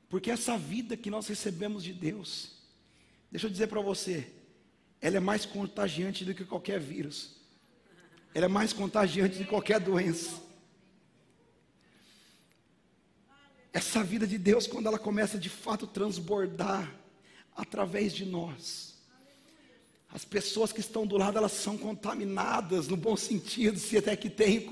Porque 0.09 0.29
essa 0.29 0.57
vida 0.57 0.97
que 0.97 1.09
nós 1.09 1.27
recebemos 1.27 1.83
de 1.83 1.93
Deus, 1.93 2.51
deixa 3.31 3.47
eu 3.47 3.51
dizer 3.51 3.67
para 3.67 3.81
você, 3.81 4.31
ela 5.01 5.17
é 5.17 5.19
mais 5.19 5.45
contagiante 5.45 6.25
do 6.25 6.33
que 6.35 6.43
qualquer 6.43 6.79
vírus. 6.79 7.37
Ela 8.33 8.45
é 8.45 8.49
mais 8.49 8.73
contagiante 8.73 9.37
do 9.37 9.43
que 9.43 9.49
qualquer 9.49 9.79
doença. 9.79 10.48
Essa 13.71 14.03
vida 14.03 14.25
de 14.25 14.37
Deus, 14.37 14.65
quando 14.65 14.87
ela 14.87 14.97
começa 14.97 15.37
de 15.37 15.49
fato 15.49 15.85
transbordar 15.85 16.91
através 17.55 18.13
de 18.13 18.25
nós, 18.25 18.95
as 20.11 20.25
pessoas 20.25 20.71
que 20.71 20.79
estão 20.79 21.05
do 21.05 21.17
lado, 21.17 21.37
elas 21.37 21.51
são 21.51 21.77
contaminadas, 21.77 22.87
no 22.87 22.97
bom 22.97 23.15
sentido, 23.15 23.77
se 23.77 23.97
até 23.97 24.15
que 24.15 24.29
tem, 24.29 24.67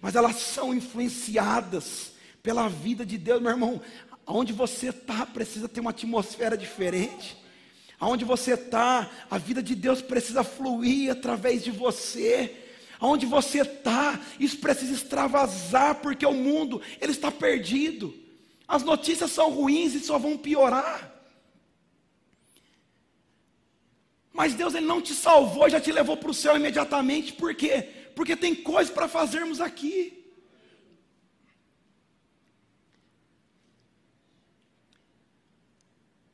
mas 0.00 0.14
elas 0.14 0.36
são 0.36 0.74
influenciadas 0.74 2.12
pela 2.42 2.68
vida 2.68 3.06
de 3.06 3.16
Deus, 3.16 3.40
meu 3.40 3.50
irmão. 3.50 3.80
Aonde 4.26 4.52
você 4.52 4.88
está, 4.88 5.24
precisa 5.24 5.68
ter 5.68 5.80
uma 5.80 5.90
atmosfera 5.90 6.56
diferente. 6.56 7.42
Aonde 7.98 8.26
você 8.26 8.52
está, 8.52 9.10
a 9.30 9.38
vida 9.38 9.62
de 9.62 9.74
Deus 9.74 10.02
precisa 10.02 10.44
fluir 10.44 11.10
através 11.10 11.64
de 11.64 11.70
você. 11.70 12.54
Aonde 13.00 13.24
você 13.24 13.62
está, 13.62 14.20
isso 14.38 14.58
precisa 14.58 14.92
extravasar, 14.92 15.94
porque 15.96 16.26
o 16.26 16.34
mundo 16.34 16.82
ele 17.00 17.12
está 17.12 17.30
perdido. 17.30 18.23
As 18.66 18.82
notícias 18.82 19.30
são 19.30 19.50
ruins 19.50 19.94
e 19.94 20.00
só 20.00 20.18
vão 20.18 20.36
piorar. 20.36 21.12
Mas 24.32 24.54
Deus 24.54 24.74
ele 24.74 24.86
não 24.86 25.00
te 25.00 25.14
salvou, 25.14 25.68
já 25.68 25.80
te 25.80 25.92
levou 25.92 26.16
para 26.16 26.30
o 26.30 26.34
céu 26.34 26.56
imediatamente, 26.56 27.32
por 27.34 27.54
quê? 27.54 27.82
Porque 28.16 28.34
tem 28.36 28.54
coisas 28.54 28.92
para 28.92 29.06
fazermos 29.06 29.60
aqui. 29.60 30.24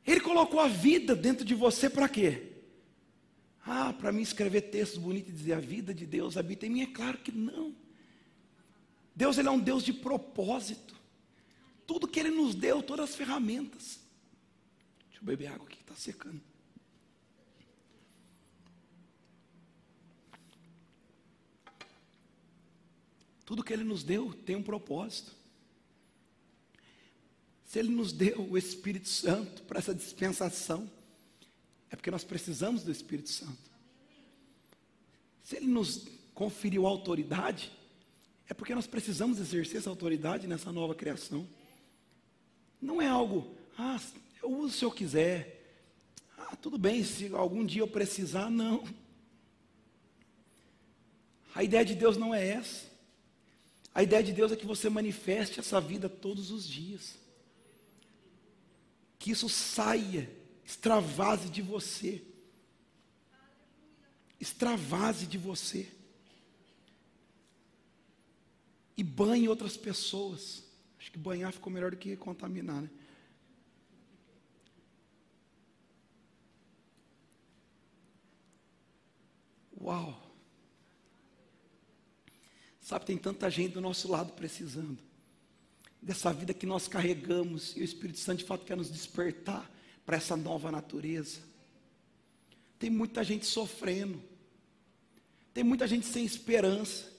Ele 0.05 0.19
colocou 0.19 0.59
a 0.59 0.67
vida 0.67 1.15
dentro 1.15 1.45
de 1.45 1.53
você 1.53 1.89
para 1.89 2.09
quê? 2.09 2.51
Ah, 3.65 3.93
para 3.93 4.11
mim 4.11 4.21
escrever 4.21 4.61
textos 4.61 4.97
bonitos 4.97 5.31
e 5.31 5.35
dizer 5.35 5.53
a 5.53 5.59
vida 5.59 5.93
de 5.93 6.05
Deus 6.05 6.37
habita 6.37 6.65
em 6.65 6.69
mim, 6.69 6.81
é 6.81 6.87
claro 6.87 7.19
que 7.19 7.31
não. 7.31 7.75
Deus 9.15 9.37
ele 9.37 9.47
é 9.47 9.51
um 9.51 9.59
Deus 9.59 9.83
de 9.83 9.93
propósito. 9.93 10.95
Tudo 11.91 12.07
que 12.07 12.21
Ele 12.21 12.31
nos 12.31 12.55
deu, 12.55 12.81
todas 12.81 13.09
as 13.09 13.15
ferramentas. 13.17 13.99
Deixa 15.09 15.21
eu 15.21 15.25
beber 15.25 15.47
água 15.47 15.67
aqui 15.67 15.75
que 15.75 15.83
está 15.83 15.93
secando. 15.93 16.41
Tudo 23.43 23.61
que 23.61 23.73
Ele 23.73 23.83
nos 23.83 24.05
deu 24.05 24.33
tem 24.33 24.55
um 24.55 24.63
propósito. 24.63 25.33
Se 27.65 27.77
Ele 27.77 27.89
nos 27.89 28.13
deu 28.13 28.39
o 28.49 28.57
Espírito 28.57 29.09
Santo 29.09 29.61
para 29.63 29.79
essa 29.79 29.93
dispensação, 29.93 30.89
é 31.89 31.97
porque 31.97 32.09
nós 32.09 32.23
precisamos 32.23 32.83
do 32.83 32.91
Espírito 32.91 33.31
Santo. 33.31 33.69
Se 35.43 35.57
Ele 35.57 35.67
nos 35.67 36.07
conferiu 36.33 36.87
autoridade, 36.87 37.69
é 38.47 38.53
porque 38.53 38.73
nós 38.73 38.87
precisamos 38.87 39.39
exercer 39.39 39.79
essa 39.81 39.89
autoridade 39.89 40.47
nessa 40.47 40.71
nova 40.71 40.95
criação. 40.95 41.45
Não 42.81 43.01
é 43.01 43.07
algo, 43.07 43.55
ah, 43.77 43.99
eu 44.41 44.51
uso 44.51 44.77
se 44.77 44.83
eu 44.83 44.91
quiser. 44.91 45.59
Ah, 46.37 46.55
tudo 46.55 46.77
bem, 46.77 47.03
se 47.03 47.33
algum 47.35 47.63
dia 47.63 47.81
eu 47.81 47.87
precisar, 47.87 48.49
não. 48.49 48.83
A 51.53 51.63
ideia 51.63 51.85
de 51.85 51.93
Deus 51.93 52.17
não 52.17 52.33
é 52.33 52.47
essa. 52.47 52.89
A 53.93 54.01
ideia 54.01 54.23
de 54.23 54.31
Deus 54.31 54.51
é 54.51 54.55
que 54.55 54.65
você 54.65 54.89
manifeste 54.89 55.59
essa 55.59 55.79
vida 55.79 56.07
todos 56.09 56.49
os 56.49 56.67
dias. 56.67 57.15
Que 59.19 59.31
isso 59.31 59.49
saia, 59.49 60.31
extravase 60.65 61.49
de 61.49 61.61
você. 61.61 62.23
Extravase 64.39 65.27
de 65.27 65.37
você. 65.37 65.91
E 68.95 69.03
banhe 69.03 69.47
outras 69.47 69.75
pessoas. 69.75 70.63
Acho 71.01 71.11
que 71.11 71.17
banhar 71.17 71.51
ficou 71.51 71.73
melhor 71.73 71.89
do 71.89 71.97
que 71.97 72.15
contaminar, 72.15 72.79
né? 72.79 72.89
Uau! 79.81 80.31
Sabe, 82.79 83.05
tem 83.05 83.17
tanta 83.17 83.49
gente 83.49 83.73
do 83.73 83.81
nosso 83.81 84.07
lado 84.11 84.33
precisando 84.33 85.01
dessa 85.99 86.31
vida 86.31 86.53
que 86.53 86.67
nós 86.67 86.87
carregamos 86.87 87.75
e 87.75 87.81
o 87.81 87.83
Espírito 87.83 88.19
Santo 88.19 88.39
de 88.39 88.45
fato 88.45 88.63
quer 88.63 88.77
nos 88.77 88.91
despertar 88.91 89.71
para 90.05 90.17
essa 90.17 90.37
nova 90.37 90.71
natureza. 90.71 91.39
Tem 92.77 92.91
muita 92.91 93.23
gente 93.23 93.47
sofrendo, 93.47 94.21
tem 95.51 95.63
muita 95.63 95.87
gente 95.87 96.05
sem 96.05 96.23
esperança, 96.23 97.10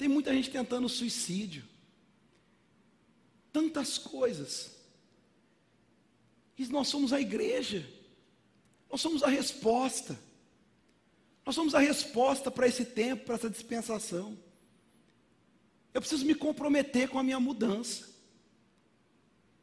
tem 0.00 0.08
muita 0.08 0.32
gente 0.32 0.50
tentando 0.50 0.88
suicídio, 0.88 1.62
tantas 3.52 3.98
coisas. 3.98 4.70
E 6.56 6.66
nós 6.68 6.88
somos 6.88 7.12
a 7.12 7.20
igreja, 7.20 7.86
nós 8.90 8.98
somos 8.98 9.22
a 9.22 9.28
resposta. 9.28 10.18
Nós 11.44 11.54
somos 11.54 11.74
a 11.74 11.80
resposta 11.80 12.50
para 12.50 12.66
esse 12.66 12.82
tempo, 12.82 13.26
para 13.26 13.34
essa 13.34 13.50
dispensação. 13.50 14.38
Eu 15.92 16.00
preciso 16.00 16.24
me 16.24 16.34
comprometer 16.34 17.06
com 17.10 17.18
a 17.18 17.22
minha 17.22 17.38
mudança. 17.38 18.08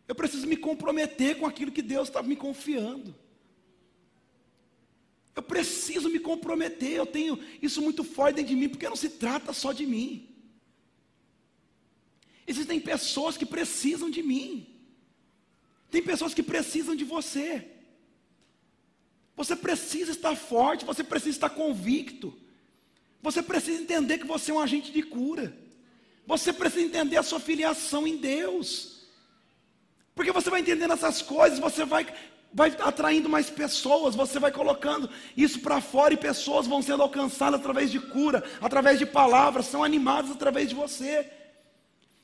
Eu 0.08 0.14
preciso 0.14 0.46
me 0.46 0.56
comprometer 0.56 1.40
com 1.40 1.48
aquilo 1.48 1.72
que 1.72 1.82
Deus 1.82 2.10
está 2.10 2.22
me 2.22 2.36
confiando. 2.36 3.16
Eu 5.38 5.44
preciso 5.44 6.10
me 6.10 6.20
comprometer, 6.20 6.94
eu 6.94 7.06
tenho 7.06 7.40
isso 7.62 7.80
muito 7.80 8.04
forte 8.04 8.38
dentro 8.38 8.50
de 8.50 8.60
mim, 8.60 8.70
porque 8.70 8.90
não 8.90 8.96
se 8.96 9.08
trata 9.08 9.54
só 9.54 9.72
de 9.72 9.86
mim. 9.86 10.28
Existem 12.48 12.80
pessoas 12.80 13.38
que 13.38 13.46
precisam 13.46 14.10
de 14.10 14.24
mim. 14.24 14.66
Tem 15.92 16.02
pessoas 16.02 16.34
que 16.34 16.42
precisam 16.42 16.96
de 16.96 17.04
você. 17.04 17.68
Você 19.36 19.56
precisa 19.56 20.10
estar 20.10 20.36
forte, 20.36 20.84
você 20.86 21.04
precisa 21.04 21.38
estar 21.38 21.52
convicto. 21.52 22.36
Você 23.22 23.44
precisa 23.44 23.80
entender 23.80 24.18
que 24.18 24.26
você 24.26 24.50
é 24.50 24.56
um 24.56 24.60
agente 24.60 24.92
de 24.92 25.04
cura. 25.04 25.56
Você 26.26 26.52
precisa 26.52 26.84
entender 26.84 27.18
a 27.18 27.22
sua 27.22 27.40
filiação 27.40 28.08
em 28.08 28.18
Deus. 28.18 29.04
Porque 30.16 30.32
você 30.32 30.50
vai 30.50 30.62
entendendo 30.62 30.94
essas 30.94 31.22
coisas, 31.22 31.60
você 31.60 31.86
vai, 31.86 32.12
vai 32.58 32.76
atraindo 32.80 33.30
mais 33.30 33.52
pessoas, 33.52 34.16
você 34.16 34.40
vai 34.40 34.52
colocando 34.52 35.08
isso 35.46 35.60
para 35.60 35.80
fora 35.80 36.16
e 36.16 36.18
pessoas 36.18 36.66
vão 36.66 36.82
sendo 36.82 37.04
alcançadas 37.04 37.60
através 37.60 37.92
de 37.92 38.00
cura, 38.00 38.44
através 38.60 38.98
de 38.98 39.06
palavras, 39.06 39.68
são 39.68 39.84
animadas 39.84 40.32
através 40.32 40.68
de 40.68 40.74
você. 40.74 41.32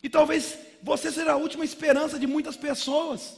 E 0.02 0.10
talvez 0.10 0.58
você 0.82 1.12
seja 1.12 1.34
a 1.34 1.36
última 1.36 1.64
esperança 1.64 2.18
de 2.18 2.26
muitas 2.26 2.58
pessoas. 2.58 3.38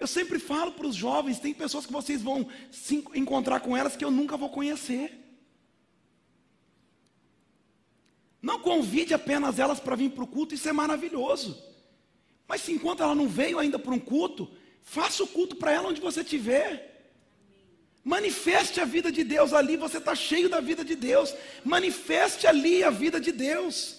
Eu 0.00 0.08
sempre 0.08 0.40
falo 0.40 0.72
para 0.72 0.88
os 0.88 0.96
jovens: 0.96 1.38
tem 1.38 1.54
pessoas 1.54 1.86
que 1.86 1.92
vocês 1.92 2.20
vão 2.20 2.48
se 2.72 2.96
encontrar 3.14 3.60
com 3.60 3.76
elas 3.76 3.94
que 3.94 4.04
eu 4.04 4.10
nunca 4.10 4.36
vou 4.36 4.50
conhecer. 4.50 5.06
Não 8.42 8.58
convide 8.58 9.14
apenas 9.14 9.60
elas 9.60 9.78
para 9.78 9.94
vir 9.94 10.10
para 10.10 10.24
o 10.24 10.26
culto, 10.26 10.52
isso 10.56 10.68
é 10.68 10.72
maravilhoso. 10.72 11.68
Mas 12.48 12.62
se 12.62 12.72
enquanto 12.72 13.02
ela 13.02 13.14
não 13.14 13.28
veio 13.28 13.58
ainda 13.58 13.78
para 13.78 13.94
um 13.94 13.98
culto, 13.98 14.50
faça 14.82 15.22
o 15.22 15.26
culto 15.26 15.54
para 15.54 15.70
ela 15.70 15.88
onde 15.88 16.00
você 16.00 16.22
estiver. 16.22 17.12
Manifeste 18.02 18.80
a 18.80 18.86
vida 18.86 19.12
de 19.12 19.22
Deus 19.22 19.52
ali, 19.52 19.76
você 19.76 19.98
está 19.98 20.14
cheio 20.14 20.48
da 20.48 20.60
vida 20.60 20.82
de 20.82 20.94
Deus. 20.94 21.34
Manifeste 21.62 22.46
ali 22.46 22.82
a 22.82 22.88
vida 22.88 23.20
de 23.20 23.30
Deus. 23.30 23.98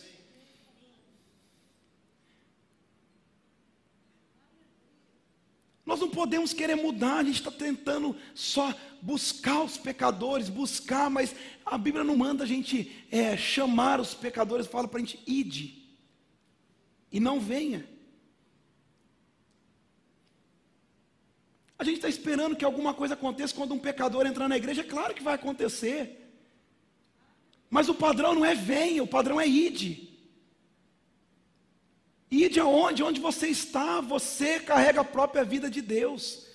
Nós 5.86 6.00
não 6.00 6.10
podemos 6.10 6.54
querer 6.54 6.76
mudar, 6.76 7.18
a 7.18 7.24
gente 7.24 7.40
está 7.40 7.52
tentando 7.52 8.16
só 8.34 8.74
buscar 9.02 9.64
os 9.64 9.78
pecadores, 9.78 10.50
buscar, 10.50 11.10
mas 11.10 11.36
a 11.66 11.78
Bíblia 11.78 12.04
não 12.04 12.16
manda 12.16 12.44
a 12.44 12.48
gente 12.48 13.06
é, 13.12 13.38
chamar 13.38 14.00
os 14.00 14.14
pecadores, 14.14 14.68
fala 14.68 14.88
para 14.88 15.00
a 15.00 15.04
gente, 15.04 15.20
ide, 15.26 15.84
e 17.12 17.20
não 17.20 17.40
venha. 17.40 17.88
A 21.80 21.84
gente 21.86 21.96
está 21.96 22.10
esperando 22.10 22.58
que 22.58 22.66
alguma 22.66 22.94
coisa 22.94 23.14
aconteça 23.14 23.56
quando 23.56 23.74
um 23.74 23.80
pecador 23.80 24.28
entrar 24.28 24.50
na 24.50 24.58
igreja, 24.58 24.82
é 24.82 24.84
claro 24.84 25.14
que 25.16 25.24
vai 25.24 25.36
acontecer. 25.36 26.30
Mas 27.70 27.88
o 27.88 27.96
padrão 27.96 28.36
não 28.36 28.44
é 28.44 28.54
venha, 28.54 29.02
o 29.02 29.08
padrão 29.08 29.40
é 29.40 29.48
ide. 29.48 30.10
E 32.30 32.50
de 32.50 32.60
onde? 32.60 33.02
Onde 33.02 33.22
você 33.22 33.48
está, 33.48 34.02
você 34.02 34.60
carrega 34.60 35.00
a 35.02 35.06
própria 35.06 35.46
vida 35.46 35.70
de 35.70 35.82
Deus. 35.82 36.46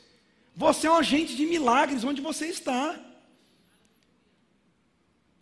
Você 0.55 0.87
é 0.87 0.91
um 0.91 0.97
agente 0.97 1.35
de 1.35 1.47
milagres 1.47 2.05
onde 2.05 2.21
você 2.21 2.47
está. 2.49 3.01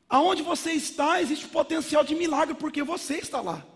Aonde 0.08 0.42
você 0.42 0.72
está, 0.72 1.20
existe 1.20 1.48
potencial 1.48 2.04
de 2.04 2.14
milagre, 2.14 2.54
porque 2.54 2.84
você 2.84 3.16
está 3.16 3.40
lá. 3.40 3.66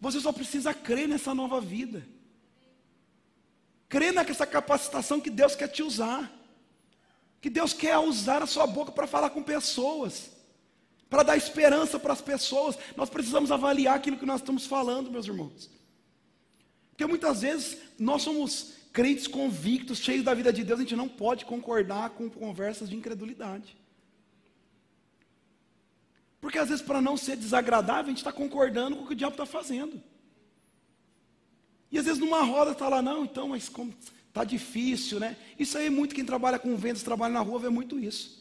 Você 0.00 0.20
só 0.20 0.32
precisa 0.32 0.72
crer 0.72 1.06
nessa 1.06 1.34
nova 1.34 1.60
vida. 1.60 2.06
Crer 3.88 4.12
nessa 4.12 4.46
capacitação 4.46 5.20
que 5.20 5.30
Deus 5.30 5.54
quer 5.54 5.68
te 5.68 5.82
usar. 5.82 6.32
Que 7.40 7.50
Deus 7.50 7.72
quer 7.72 7.98
usar 7.98 8.42
a 8.42 8.46
sua 8.46 8.66
boca 8.66 8.92
para 8.92 9.06
falar 9.06 9.30
com 9.30 9.42
pessoas 9.42 10.30
para 11.10 11.24
dar 11.24 11.36
esperança 11.36 11.98
para 11.98 12.12
as 12.12 12.22
pessoas. 12.22 12.78
Nós 12.96 13.10
precisamos 13.10 13.50
avaliar 13.50 13.96
aquilo 13.96 14.16
que 14.16 14.24
nós 14.24 14.40
estamos 14.40 14.64
falando, 14.64 15.10
meus 15.10 15.26
irmãos. 15.26 15.68
Porque 16.90 17.04
muitas 17.04 17.42
vezes 17.42 17.78
nós 17.98 18.22
somos 18.22 18.74
crentes 18.92 19.26
convictos, 19.26 19.98
cheios 19.98 20.24
da 20.24 20.32
vida 20.32 20.52
de 20.52 20.62
Deus, 20.62 20.78
a 20.78 20.82
gente 20.82 20.96
não 20.96 21.08
pode 21.08 21.44
concordar 21.44 22.10
com 22.10 22.30
conversas 22.30 22.88
de 22.88 22.96
incredulidade. 22.96 23.76
Porque 26.40 26.58
às 26.58 26.68
vezes, 26.68 26.82
para 26.82 27.00
não 27.00 27.16
ser 27.16 27.36
desagradável, 27.36 28.04
a 28.04 28.08
gente 28.08 28.18
está 28.18 28.32
concordando 28.32 28.96
com 28.96 29.04
o 29.04 29.06
que 29.06 29.12
o 29.12 29.16
diabo 29.16 29.34
está 29.34 29.46
fazendo. 29.46 30.02
E 31.92 31.98
às 31.98 32.04
vezes 32.04 32.20
numa 32.20 32.42
roda 32.42 32.70
está 32.72 32.88
lá, 32.88 33.02
não, 33.02 33.24
então, 33.24 33.48
mas 33.48 33.68
como 33.68 33.92
está 34.28 34.44
difícil, 34.44 35.18
né? 35.18 35.36
Isso 35.58 35.76
aí 35.76 35.86
é 35.86 35.90
muito 35.90 36.14
quem 36.14 36.24
trabalha 36.24 36.58
com 36.58 36.76
vendas, 36.76 37.02
trabalha 37.02 37.34
na 37.34 37.40
rua, 37.40 37.58
vê 37.58 37.68
muito 37.68 37.98
isso 37.98 38.40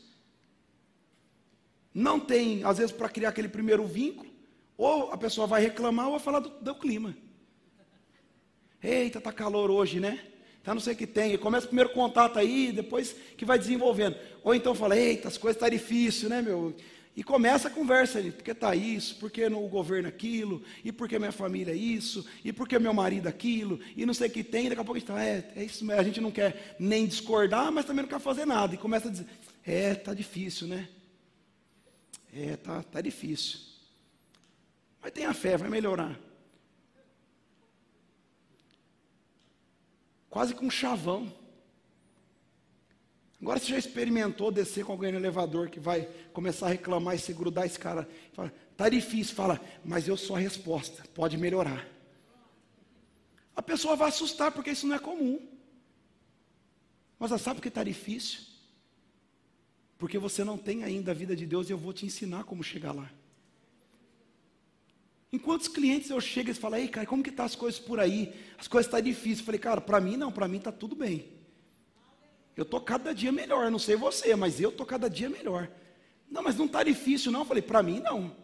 não 1.94 2.20
tem, 2.20 2.64
às 2.64 2.78
vezes, 2.78 2.92
para 2.92 3.10
criar 3.10 3.30
aquele 3.30 3.50
primeiro 3.50 3.86
vínculo, 3.86 4.30
ou 4.78 5.12
a 5.12 5.18
pessoa 5.18 5.48
vai 5.48 5.62
reclamar 5.62 6.06
ou 6.06 6.12
vai 6.12 6.20
falar 6.20 6.40
do, 6.40 6.50
do 6.50 6.76
clima. 6.76 7.16
Eita, 8.82 9.20
tá 9.20 9.34
calor 9.34 9.70
hoje, 9.70 10.00
né? 10.00 10.24
Tá 10.64 10.74
não 10.74 10.80
sei 10.80 10.94
o 10.94 10.96
que 10.96 11.08
tem. 11.08 11.34
E 11.34 11.38
começa 11.38 11.66
o 11.66 11.70
primeiro 11.70 11.90
contato 11.90 12.40
aí, 12.40 12.72
depois 12.72 13.14
que 13.36 13.44
vai 13.44 13.60
desenvolvendo. 13.60 14.16
Ou 14.44 14.56
então 14.56 14.74
fala, 14.74 14.98
eita, 14.98 15.28
as 15.28 15.38
coisas 15.38 15.58
estão 15.58 15.68
tá 15.70 15.76
difíceis, 15.76 16.30
né, 16.30 16.42
meu? 16.42 16.74
E 17.16 17.24
começa 17.24 17.68
a 17.68 17.72
conversa 17.72 18.20
ali, 18.20 18.32
porque 18.32 18.52
está 18.52 18.76
isso, 18.76 19.18
porque 19.20 19.50
no 19.50 19.68
governo 19.68 20.08
aquilo, 20.08 20.64
e 20.84 20.92
porque 20.92 21.20
minha 21.20 21.32
família 21.32 21.74
é 21.74 21.76
isso, 21.76 22.26
e 22.46 22.54
porque 22.54 22.80
meu 22.80 22.94
marido 22.94 23.28
aquilo, 23.28 23.80
e 23.96 24.06
não 24.06 24.14
sei 24.14 24.30
o 24.30 24.32
que 24.32 24.44
tem, 24.44 24.70
daqui 24.70 24.80
a 24.80 24.86
pouco 24.86 24.98
a 24.98 25.00
gente 25.00 25.10
está, 25.10 25.22
é, 25.22 25.52
é 25.56 25.64
isso 25.64 25.84
mesmo, 25.84 26.00
a 26.00 26.04
gente 26.04 26.22
não 26.22 26.32
quer 26.32 26.78
nem 26.80 27.06
discordar, 27.06 27.72
mas 27.72 27.86
também 27.86 28.04
não 28.04 28.10
quer 28.10 28.20
fazer 28.20 28.46
nada. 28.46 28.74
E 28.74 28.78
começa 28.78 29.10
a 29.10 29.12
dizer, 29.12 29.26
é, 29.66 29.96
tá 29.96 30.14
difícil, 30.14 30.68
né? 30.68 30.88
É, 32.34 32.56
tá, 32.56 32.84
tá 32.84 33.02
difícil. 33.02 33.60
Mas 35.02 35.12
tenha 35.12 35.34
fé, 35.34 35.58
vai 35.58 35.70
melhorar. 35.70 36.20
Quase 40.30 40.54
com 40.54 40.68
um 40.68 40.72
chavão. 40.72 41.39
Agora 43.42 43.58
você 43.58 43.68
já 43.68 43.78
experimentou 43.78 44.52
descer 44.52 44.84
com 44.84 44.92
alguém 44.92 45.12
no 45.12 45.18
elevador 45.18 45.70
que 45.70 45.80
vai 45.80 46.10
começar 46.34 46.68
a 46.68 46.70
reclamar 46.70 47.16
e 47.16 47.20
se 47.20 47.32
grudar 47.32 47.66
esse 47.66 47.80
cara. 47.80 48.08
Fala, 48.34 48.54
tá 48.76 48.90
difícil, 48.90 49.34
fala, 49.34 49.62
mas 49.84 50.08
eu 50.08 50.18
sou 50.18 50.36
a 50.36 50.40
resposta, 50.40 51.04
pode 51.14 51.38
melhorar. 51.38 51.88
A 53.56 53.62
pessoa 53.62 53.96
vai 53.96 54.10
assustar 54.10 54.52
porque 54.52 54.72
isso 54.72 54.88
não 54.88 54.96
é 54.96 55.00
comum. 55.00 55.40
Mas 57.18 57.32
ela 57.32 57.40
sabe 57.40 57.62
que 57.62 57.70
está 57.70 57.84
difícil? 57.84 58.42
Porque 59.98 60.18
você 60.18 60.44
não 60.44 60.58
tem 60.58 60.84
ainda 60.84 61.12
a 61.12 61.14
vida 61.14 61.36
de 61.36 61.46
Deus 61.46 61.70
e 61.70 61.74
eu 61.74 61.78
vou 61.78 61.94
te 61.94 62.06
ensinar 62.06 62.44
como 62.44 62.64
chegar 62.64 62.94
lá. 62.94 63.10
Em 65.32 65.38
quantos 65.38 65.68
clientes 65.68 66.10
eu 66.10 66.20
chego 66.20 66.50
e 66.50 66.54
falo, 66.54 66.76
ei, 66.76 66.88
cara, 66.88 67.06
como 67.06 67.24
que 67.24 67.32
tá 67.32 67.44
as 67.44 67.56
coisas 67.56 67.80
por 67.80 68.00
aí? 68.00 68.34
As 68.58 68.68
coisas 68.68 68.88
estão 68.88 69.00
tá 69.00 69.04
difíceis. 69.04 69.40
Eu 69.40 69.46
falei, 69.46 69.60
cara, 69.60 69.80
para 69.80 70.02
mim 70.02 70.18
não, 70.18 70.32
para 70.32 70.48
mim 70.48 70.58
está 70.58 70.72
tudo 70.72 70.96
bem. 70.96 71.39
Eu 72.60 72.64
estou 72.64 72.82
cada 72.82 73.16
dia 73.16 73.32
melhor, 73.32 73.72
não 73.72 73.80
sei 73.80 73.96
você, 73.96 74.36
mas 74.36 74.60
eu 74.60 74.68
estou 74.68 74.86
cada 74.86 75.10
dia 75.10 75.30
melhor. 75.30 75.72
Não, 76.30 76.44
mas 76.44 76.58
não 76.58 76.66
está 76.66 76.84
difícil, 76.84 77.32
não. 77.32 77.40
Eu 77.40 77.46
falei, 77.46 77.64
para 77.64 77.82
mim 77.82 78.02
não. 78.02 78.36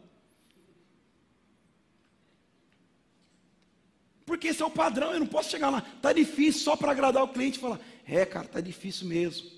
Porque 4.26 4.48
esse 4.48 4.62
é 4.62 4.66
o 4.66 4.72
padrão, 4.72 5.12
eu 5.12 5.20
não 5.20 5.28
posso 5.28 5.50
chegar 5.50 5.70
lá. 5.70 5.86
Está 5.98 6.14
difícil 6.14 6.62
só 6.62 6.78
para 6.78 6.94
agradar 6.94 7.26
o 7.26 7.28
cliente 7.28 7.58
e 7.58 7.62
falar, 7.62 7.78
é, 8.08 8.26
cara, 8.26 8.46
está 8.46 8.62
difícil 8.62 9.06
mesmo. 9.06 9.52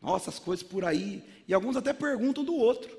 Nossa, 0.00 0.30
as 0.30 0.38
coisas 0.38 0.62
por 0.62 0.84
aí. 0.84 1.24
E 1.48 1.52
alguns 1.52 1.76
até 1.76 1.92
perguntam 1.92 2.44
do 2.44 2.54
outro. 2.54 2.96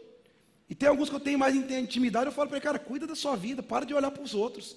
E 0.69 0.75
tem 0.75 0.89
alguns 0.89 1.09
que 1.09 1.15
eu 1.15 1.21
tenho 1.21 1.39
mais 1.39 1.55
intimidade, 1.55 2.25
eu 2.25 2.33
falo 2.33 2.49
para 2.49 2.57
ele, 2.57 2.65
cara, 2.65 2.79
cuida 2.79 3.07
da 3.07 3.15
sua 3.15 3.37
vida, 3.37 3.63
para 3.63 3.85
de 3.85 3.93
olhar 3.93 4.11
para 4.11 4.23
os 4.23 4.35
outros. 4.35 4.75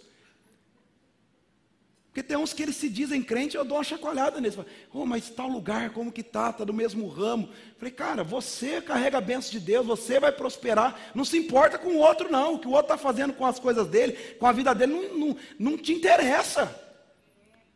Porque 2.15 2.23
tem 2.23 2.37
uns 2.37 2.53
que 2.53 2.63
eles 2.63 2.77
se 2.77 2.89
dizem 2.89 3.21
crente, 3.21 3.57
eu 3.57 3.65
dou 3.65 3.77
uma 3.77 3.83
chacoalhada 3.83 4.41
neles. 4.41 4.57
Oh, 4.93 5.05
mas 5.05 5.29
tal 5.31 5.49
lugar, 5.49 5.91
como 5.91 6.13
que 6.13 6.23
tá? 6.23 6.51
Está 6.51 6.63
do 6.63 6.73
mesmo 6.73 7.09
ramo. 7.09 7.49
Falei, 7.77 7.93
cara, 7.93 8.23
você 8.23 8.81
carrega 8.81 9.19
a 9.19 9.21
bênção 9.21 9.51
de 9.51 9.59
Deus, 9.59 9.85
você 9.85 10.21
vai 10.21 10.31
prosperar. 10.31 11.11
Não 11.13 11.25
se 11.25 11.37
importa 11.37 11.77
com 11.77 11.89
o 11.89 11.99
outro, 11.99 12.31
não. 12.31 12.55
O 12.55 12.59
que 12.61 12.69
o 12.69 12.71
outro 12.71 12.95
está 12.95 12.97
fazendo 12.97 13.33
com 13.33 13.45
as 13.45 13.59
coisas 13.59 13.89
dele, 13.89 14.13
com 14.39 14.47
a 14.47 14.53
vida 14.53 14.73
dele, 14.73 14.93
não, 14.93 15.19
não, 15.19 15.37
não 15.59 15.77
te 15.77 15.93
interessa. 15.93 16.73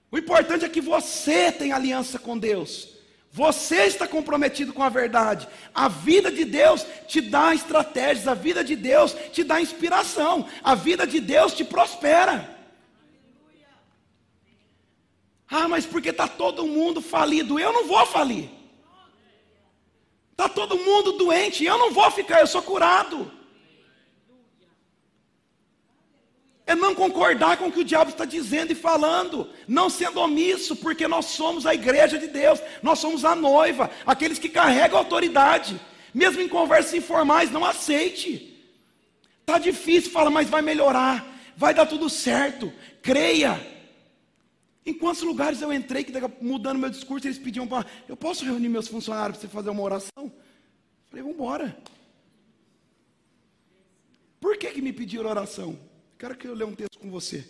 O 0.09 0.17
importante 0.17 0.65
é 0.65 0.69
que 0.69 0.81
você 0.81 1.51
tem 1.51 1.73
aliança 1.73 2.17
com 2.17 2.39
Deus. 2.39 2.95
Você 3.33 3.87
está 3.87 4.07
comprometido 4.07 4.73
com 4.73 4.85
a 4.85 4.89
verdade. 4.89 5.49
A 5.75 5.89
vida 5.89 6.31
de 6.31 6.45
Deus 6.45 6.87
te 7.09 7.21
dá 7.21 7.53
estratégias, 7.53 8.29
a 8.29 8.35
vida 8.35 8.63
de 8.63 8.77
Deus 8.77 9.17
te 9.33 9.43
dá 9.43 9.61
inspiração, 9.61 10.47
a 10.63 10.77
vida 10.77 11.05
de 11.05 11.19
Deus 11.19 11.55
te 11.55 11.65
prospera. 11.65 12.58
Ah, 15.51 15.69
mas 15.69 15.87
porque 15.87 16.11
está 16.11 16.29
todo 16.29 16.67
mundo 16.67 17.01
falido? 17.01 17.59
Eu 17.59 17.73
não 17.73 17.87
vou 17.87 18.05
falir. 18.07 18.51
Está 20.33 20.49
todo 20.49 20.77
mundo 20.77 21.13
doente? 21.13 21.65
Eu 21.65 21.79
não 21.79 21.91
vou 21.91 22.11
ficar, 22.11 22.41
eu 22.41 22.47
sou 22.47 22.63
curado. 22.63 23.39
é 26.69 26.75
não 26.75 26.95
concordar 26.95 27.57
com 27.57 27.69
o 27.69 27.73
que 27.73 27.81
o 27.81 27.85
diabo 27.85 28.11
está 28.11 28.27
dizendo 28.27 28.73
e 28.73 28.75
falando, 28.75 29.49
não 29.67 29.89
sendo 29.89 30.21
omisso, 30.21 30.77
porque 30.77 31.09
nós 31.09 31.25
somos 31.25 31.65
a 31.65 31.73
igreja 31.73 32.19
de 32.19 32.27
Deus, 32.27 32.61
nós 32.83 32.99
somos 32.99 33.25
a 33.25 33.35
noiva, 33.35 33.91
aqueles 34.07 34.39
que 34.39 34.51
carregam 34.51 34.99
autoridade, 34.99 35.81
mesmo 36.13 36.43
em 36.43 36.49
conversas 36.49 36.93
informais, 36.93 37.51
não 37.51 37.65
aceite. 37.65 38.55
Está 39.41 39.59
difícil, 39.59 40.11
fala, 40.11 40.29
mas 40.29 40.51
vai 40.51 40.61
melhorar, 40.61 41.27
vai 41.57 41.73
dar 41.73 41.87
tudo 41.87 42.11
certo, 42.11 42.71
creia. 43.01 43.78
Em 44.89 44.95
quantos 44.95 45.21
lugares 45.21 45.61
eu 45.61 45.71
entrei 45.71 46.03
que 46.03 46.13
mudando 46.41 46.79
meu 46.79 46.89
discurso, 46.89 47.27
eles 47.27 47.39
pediam 47.39 47.69
para, 47.69 47.87
eu 48.09 48.17
posso 48.17 48.43
reunir 48.43 48.71
meus 48.71 48.89
funcionários 48.89 49.37
para 49.37 49.47
você 49.47 49.55
fazer 49.55 49.69
uma 49.69 49.83
oração? 49.83 50.33
Falei, 51.11 51.23
vamos 51.23 51.35
embora. 51.35 51.79
Por 54.41 54.57
que, 54.57 54.71
que 54.71 54.81
me 54.81 54.91
pediram 54.91 55.29
oração? 55.29 55.79
Quero 56.19 56.35
que 56.39 56.49
eu 56.49 56.55
leia 56.55 56.67
um 56.67 56.75
texto 56.75 56.99
com 56.99 57.11
você. 57.11 57.47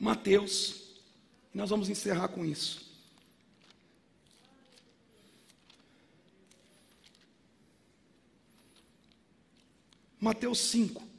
Mateus. 0.00 0.96
E 1.52 1.58
nós 1.58 1.68
vamos 1.68 1.90
encerrar 1.90 2.28
com 2.28 2.42
isso. 2.42 2.90
Mateus 10.18 10.60
5. 10.60 11.15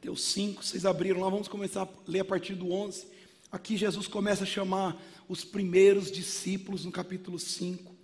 Mateus 0.00 0.22
5, 0.32 0.64
vocês 0.64 0.86
abriram 0.86 1.20
lá, 1.20 1.28
vamos 1.28 1.46
começar 1.46 1.82
a 1.82 1.88
ler 2.08 2.20
a 2.20 2.24
partir 2.24 2.54
do 2.54 2.72
11. 2.72 3.06
Aqui 3.52 3.76
Jesus 3.76 4.08
começa 4.08 4.44
a 4.44 4.46
chamar 4.46 4.96
os 5.28 5.44
primeiros 5.44 6.10
discípulos 6.10 6.86
no 6.86 6.90
capítulo 6.90 7.38
5. 7.38 7.94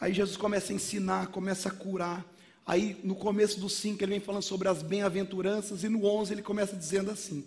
Aí 0.00 0.14
Jesus 0.14 0.36
começa 0.36 0.72
a 0.72 0.76
ensinar, 0.76 1.26
começa 1.32 1.68
a 1.68 1.72
curar. 1.72 2.24
Aí 2.64 3.00
no 3.02 3.16
começo 3.16 3.58
do 3.58 3.68
5 3.68 4.00
ele 4.04 4.12
vem 4.12 4.20
falando 4.20 4.44
sobre 4.44 4.68
as 4.68 4.84
bem-aventuranças 4.84 5.82
e 5.82 5.88
no 5.88 6.06
11 6.06 6.32
ele 6.32 6.42
começa 6.42 6.76
dizendo 6.76 7.10
assim: 7.10 7.44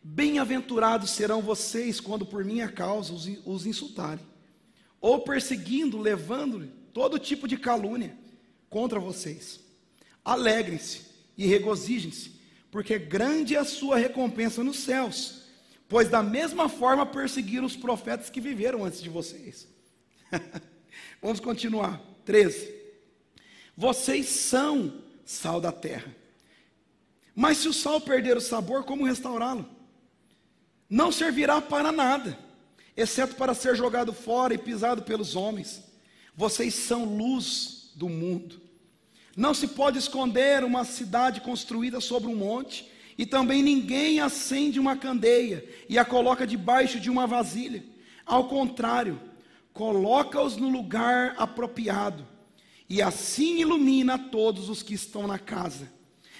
Bem-aventurados 0.00 1.10
serão 1.10 1.42
vocês 1.42 1.98
quando 1.98 2.24
por 2.24 2.44
minha 2.44 2.68
causa 2.68 3.12
os, 3.12 3.28
os 3.44 3.66
insultarem, 3.66 4.24
ou 5.00 5.18
perseguindo, 5.22 5.98
levando 5.98 6.70
todo 6.94 7.18
tipo 7.18 7.48
de 7.48 7.56
calúnia 7.56 8.16
contra 8.68 9.00
vocês. 9.00 9.58
Alegrem-se 10.24 11.09
e 11.36 11.46
regozijem-se, 11.46 12.32
porque 12.70 12.98
grande 12.98 13.56
é 13.56 13.58
a 13.58 13.64
sua 13.64 13.96
recompensa 13.96 14.62
nos 14.62 14.78
céus, 14.78 15.42
pois 15.88 16.08
da 16.08 16.22
mesma 16.22 16.68
forma 16.68 17.04
perseguiram 17.04 17.66
os 17.66 17.76
profetas 17.76 18.30
que 18.30 18.40
viveram 18.40 18.84
antes 18.84 19.02
de 19.02 19.08
vocês. 19.08 19.66
Vamos 21.20 21.40
continuar. 21.40 22.00
13. 22.24 22.72
Vocês 23.76 24.26
são 24.26 25.02
sal 25.24 25.60
da 25.60 25.72
terra. 25.72 26.14
Mas 27.34 27.58
se 27.58 27.68
o 27.68 27.72
sal 27.72 28.00
perder 28.00 28.36
o 28.36 28.40
sabor, 28.40 28.84
como 28.84 29.06
restaurá-lo? 29.06 29.68
Não 30.88 31.12
servirá 31.12 31.60
para 31.60 31.92
nada, 31.92 32.38
exceto 32.96 33.36
para 33.36 33.54
ser 33.54 33.76
jogado 33.76 34.12
fora 34.12 34.52
e 34.52 34.58
pisado 34.58 35.02
pelos 35.02 35.36
homens. 35.36 35.82
Vocês 36.34 36.74
são 36.74 37.04
luz 37.04 37.92
do 37.94 38.08
mundo. 38.08 38.60
Não 39.36 39.54
se 39.54 39.68
pode 39.68 39.98
esconder 39.98 40.64
uma 40.64 40.84
cidade 40.84 41.40
construída 41.40 42.00
sobre 42.00 42.28
um 42.28 42.36
monte, 42.36 42.90
e 43.16 43.26
também 43.26 43.62
ninguém 43.62 44.18
acende 44.18 44.80
uma 44.80 44.96
candeia 44.96 45.62
e 45.88 45.98
a 45.98 46.04
coloca 46.04 46.46
debaixo 46.46 46.98
de 46.98 47.10
uma 47.10 47.26
vasilha. 47.26 47.84
Ao 48.24 48.48
contrário, 48.48 49.20
coloca-os 49.72 50.56
no 50.56 50.70
lugar 50.70 51.34
apropriado, 51.36 52.26
e 52.88 53.02
assim 53.02 53.60
ilumina 53.60 54.18
todos 54.18 54.68
os 54.68 54.82
que 54.82 54.94
estão 54.94 55.26
na 55.26 55.38
casa. 55.38 55.92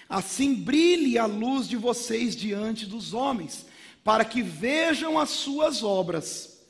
Assim 0.08 0.54
brilhe 0.54 1.18
a 1.18 1.26
luz 1.26 1.68
de 1.68 1.76
vocês 1.76 2.34
diante 2.34 2.86
dos 2.86 3.12
homens, 3.12 3.66
para 4.02 4.24
que 4.24 4.42
vejam 4.42 5.18
as 5.18 5.30
suas 5.30 5.82
obras 5.82 6.60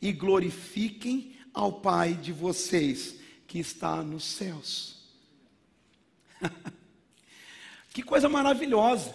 e 0.00 0.12
glorifiquem 0.12 1.36
ao 1.54 1.74
Pai 1.74 2.14
de 2.14 2.32
vocês 2.32 3.14
que 3.46 3.58
está 3.58 4.02
nos 4.02 4.24
céus. 4.24 5.01
que 7.92 8.02
coisa 8.02 8.28
maravilhosa. 8.28 9.14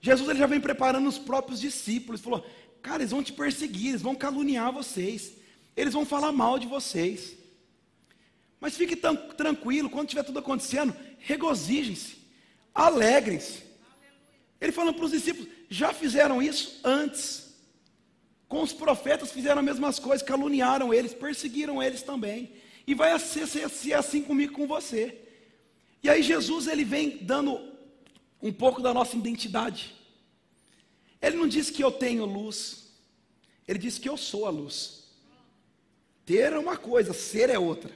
Jesus 0.00 0.28
ele 0.28 0.38
já 0.38 0.46
vem 0.46 0.60
preparando 0.60 1.08
os 1.08 1.18
próprios 1.18 1.60
discípulos. 1.60 2.20
Falou: 2.20 2.44
Cara, 2.82 3.02
eles 3.02 3.10
vão 3.10 3.22
te 3.22 3.32
perseguir, 3.32 3.90
eles 3.90 4.02
vão 4.02 4.14
caluniar 4.14 4.72
vocês, 4.72 5.32
eles 5.76 5.94
vão 5.94 6.06
falar 6.06 6.32
mal 6.32 6.58
de 6.58 6.66
vocês. 6.66 7.36
Mas 8.60 8.76
fique 8.76 8.96
tão 8.96 9.14
tranquilo, 9.14 9.90
quando 9.90 10.08
tiver 10.08 10.24
tudo 10.24 10.40
acontecendo, 10.40 10.94
regozijem-se, 11.18 12.16
alegrem-se. 12.74 13.62
Ele 14.60 14.72
falando 14.72 14.94
para 14.94 15.04
os 15.04 15.12
discípulos: 15.12 15.48
já 15.68 15.92
fizeram 15.92 16.42
isso 16.42 16.80
antes. 16.84 17.48
Com 18.48 18.62
os 18.62 18.72
profetas 18.72 19.30
fizeram 19.30 19.58
as 19.58 19.64
mesmas 19.64 19.98
coisas, 19.98 20.26
caluniaram 20.26 20.92
eles, 20.92 21.12
perseguiram 21.12 21.82
eles 21.82 22.02
também. 22.02 22.50
E 22.86 22.94
vai 22.94 23.16
ser, 23.18 23.46
ser, 23.46 23.68
ser 23.68 23.92
assim 23.92 24.22
comigo 24.22 24.54
com 24.54 24.66
você. 24.66 25.27
E 26.02 26.08
aí 26.08 26.22
Jesus 26.22 26.66
ele 26.66 26.84
vem 26.84 27.18
dando 27.18 27.60
um 28.40 28.52
pouco 28.52 28.80
da 28.80 28.94
nossa 28.94 29.16
identidade. 29.16 29.94
Ele 31.20 31.36
não 31.36 31.48
diz 31.48 31.70
que 31.70 31.82
eu 31.82 31.90
tenho 31.90 32.24
luz, 32.24 32.92
ele 33.66 33.78
diz 33.78 33.98
que 33.98 34.08
eu 34.08 34.16
sou 34.16 34.46
a 34.46 34.50
luz. 34.50 35.08
Ter 36.24 36.52
é 36.52 36.58
uma 36.58 36.76
coisa, 36.76 37.12
ser 37.12 37.50
é 37.50 37.58
outra. 37.58 37.94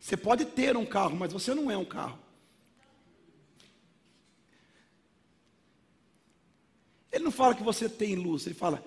Você 0.00 0.16
pode 0.16 0.44
ter 0.44 0.76
um 0.76 0.84
carro, 0.84 1.16
mas 1.16 1.32
você 1.32 1.54
não 1.54 1.70
é 1.70 1.76
um 1.76 1.84
carro. 1.84 2.18
Ele 7.10 7.24
não 7.24 7.30
fala 7.30 7.54
que 7.54 7.62
você 7.62 7.88
tem 7.88 8.16
luz, 8.16 8.44
ele 8.44 8.54
fala: 8.54 8.84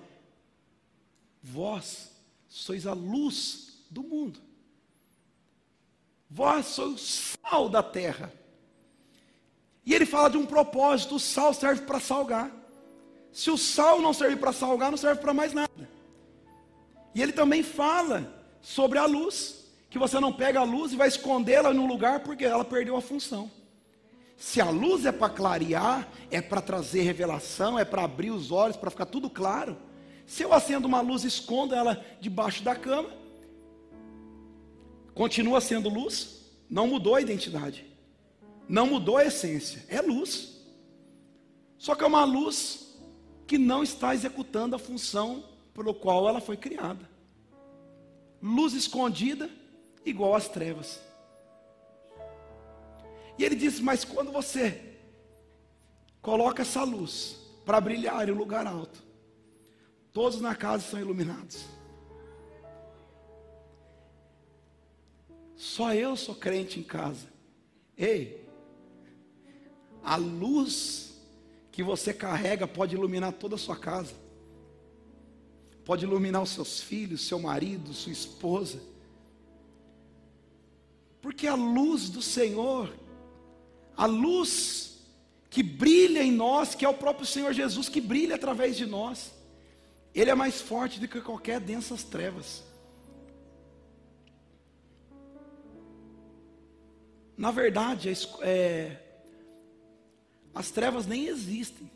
Vós 1.42 2.10
sois 2.46 2.86
a 2.86 2.92
luz 2.92 3.84
do 3.90 4.02
mundo. 4.02 4.47
Vós 6.30 6.66
sois 6.66 6.92
o 6.92 6.98
sal 6.98 7.68
da 7.68 7.82
terra. 7.82 8.32
E 9.84 9.94
ele 9.94 10.04
fala 10.04 10.28
de 10.28 10.36
um 10.36 10.44
propósito: 10.44 11.16
o 11.16 11.20
sal 11.20 11.54
serve 11.54 11.82
para 11.82 11.98
salgar. 11.98 12.50
Se 13.32 13.50
o 13.50 13.56
sal 13.56 14.00
não 14.00 14.12
serve 14.12 14.36
para 14.36 14.52
salgar, 14.52 14.90
não 14.90 14.98
serve 14.98 15.20
para 15.20 15.32
mais 15.32 15.52
nada. 15.52 15.88
E 17.14 17.22
ele 17.22 17.32
também 17.32 17.62
fala 17.62 18.32
sobre 18.60 18.98
a 18.98 19.06
luz, 19.06 19.64
que 19.88 19.98
você 19.98 20.20
não 20.20 20.32
pega 20.32 20.60
a 20.60 20.64
luz 20.64 20.92
e 20.92 20.96
vai 20.96 21.08
escondê-la 21.08 21.72
no 21.72 21.86
lugar 21.86 22.20
porque 22.20 22.44
ela 22.44 22.64
perdeu 22.64 22.96
a 22.96 23.00
função. 23.00 23.50
Se 24.36 24.60
a 24.60 24.70
luz 24.70 25.04
é 25.04 25.10
para 25.10 25.32
clarear, 25.32 26.06
é 26.30 26.40
para 26.40 26.60
trazer 26.60 27.02
revelação, 27.02 27.78
é 27.78 27.84
para 27.84 28.04
abrir 28.04 28.30
os 28.30 28.52
olhos, 28.52 28.76
para 28.76 28.90
ficar 28.90 29.06
tudo 29.06 29.28
claro. 29.28 29.76
Se 30.26 30.42
eu 30.42 30.52
acendo 30.52 30.86
uma 30.86 31.00
luz 31.00 31.24
e 31.24 31.26
escondo 31.26 31.74
ela 31.74 32.04
debaixo 32.20 32.62
da 32.62 32.76
cama, 32.76 33.08
Continua 35.18 35.60
sendo 35.60 35.88
luz, 35.88 36.44
não 36.70 36.86
mudou 36.86 37.16
a 37.16 37.20
identidade, 37.20 37.84
não 38.68 38.86
mudou 38.86 39.16
a 39.16 39.24
essência, 39.24 39.84
é 39.88 40.00
luz. 40.00 40.64
Só 41.76 41.96
que 41.96 42.04
é 42.04 42.06
uma 42.06 42.22
luz 42.22 42.96
que 43.44 43.58
não 43.58 43.82
está 43.82 44.14
executando 44.14 44.76
a 44.76 44.78
função 44.78 45.42
pelo 45.74 45.92
qual 45.92 46.28
ela 46.28 46.40
foi 46.40 46.56
criada. 46.56 47.10
Luz 48.40 48.74
escondida, 48.74 49.50
igual 50.06 50.36
às 50.36 50.48
trevas. 50.48 51.00
E 53.36 53.42
ele 53.44 53.56
diz: 53.56 53.80
Mas 53.80 54.04
quando 54.04 54.30
você 54.30 55.00
coloca 56.22 56.62
essa 56.62 56.84
luz 56.84 57.38
para 57.66 57.80
brilhar 57.80 58.28
em 58.28 58.30
um 58.30 58.38
lugar 58.38 58.68
alto, 58.68 59.02
todos 60.12 60.40
na 60.40 60.54
casa 60.54 60.84
são 60.88 61.00
iluminados. 61.00 61.64
Só 65.58 65.92
eu 65.92 66.16
sou 66.16 66.36
crente 66.36 66.78
em 66.78 66.84
casa. 66.84 67.26
Ei, 67.96 68.48
a 70.04 70.14
luz 70.14 71.20
que 71.72 71.82
você 71.82 72.14
carrega 72.14 72.66
pode 72.66 72.94
iluminar 72.94 73.32
toda 73.32 73.56
a 73.56 73.58
sua 73.58 73.76
casa, 73.76 74.14
pode 75.84 76.04
iluminar 76.04 76.42
os 76.42 76.50
seus 76.50 76.80
filhos, 76.80 77.26
seu 77.26 77.40
marido, 77.40 77.92
sua 77.92 78.12
esposa, 78.12 78.80
porque 81.20 81.48
a 81.48 81.56
luz 81.56 82.08
do 82.08 82.22
Senhor, 82.22 82.94
a 83.96 84.06
luz 84.06 85.00
que 85.50 85.62
brilha 85.62 86.22
em 86.22 86.30
nós, 86.30 86.76
que 86.76 86.84
é 86.84 86.88
o 86.88 86.94
próprio 86.94 87.26
Senhor 87.26 87.52
Jesus 87.52 87.88
que 87.88 88.00
brilha 88.00 88.36
através 88.36 88.76
de 88.76 88.86
nós, 88.86 89.32
Ele 90.14 90.30
é 90.30 90.34
mais 90.36 90.60
forte 90.60 91.00
do 91.00 91.08
que 91.08 91.20
qualquer 91.20 91.58
densas 91.58 92.04
trevas. 92.04 92.62
Na 97.38 97.52
verdade, 97.52 98.12
é, 98.42 98.96
as 100.52 100.72
trevas 100.72 101.06
nem 101.06 101.28
existem. 101.28 101.88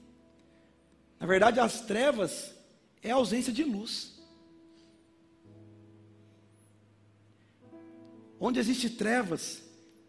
Na 1.19 1.27
verdade, 1.27 1.59
as 1.59 1.81
trevas 1.81 2.55
é 3.03 3.11
a 3.11 3.17
ausência 3.17 3.53
de 3.53 3.65
luz. 3.65 4.23
Onde 8.39 8.61
existe 8.61 8.89
trevas, 8.89 9.65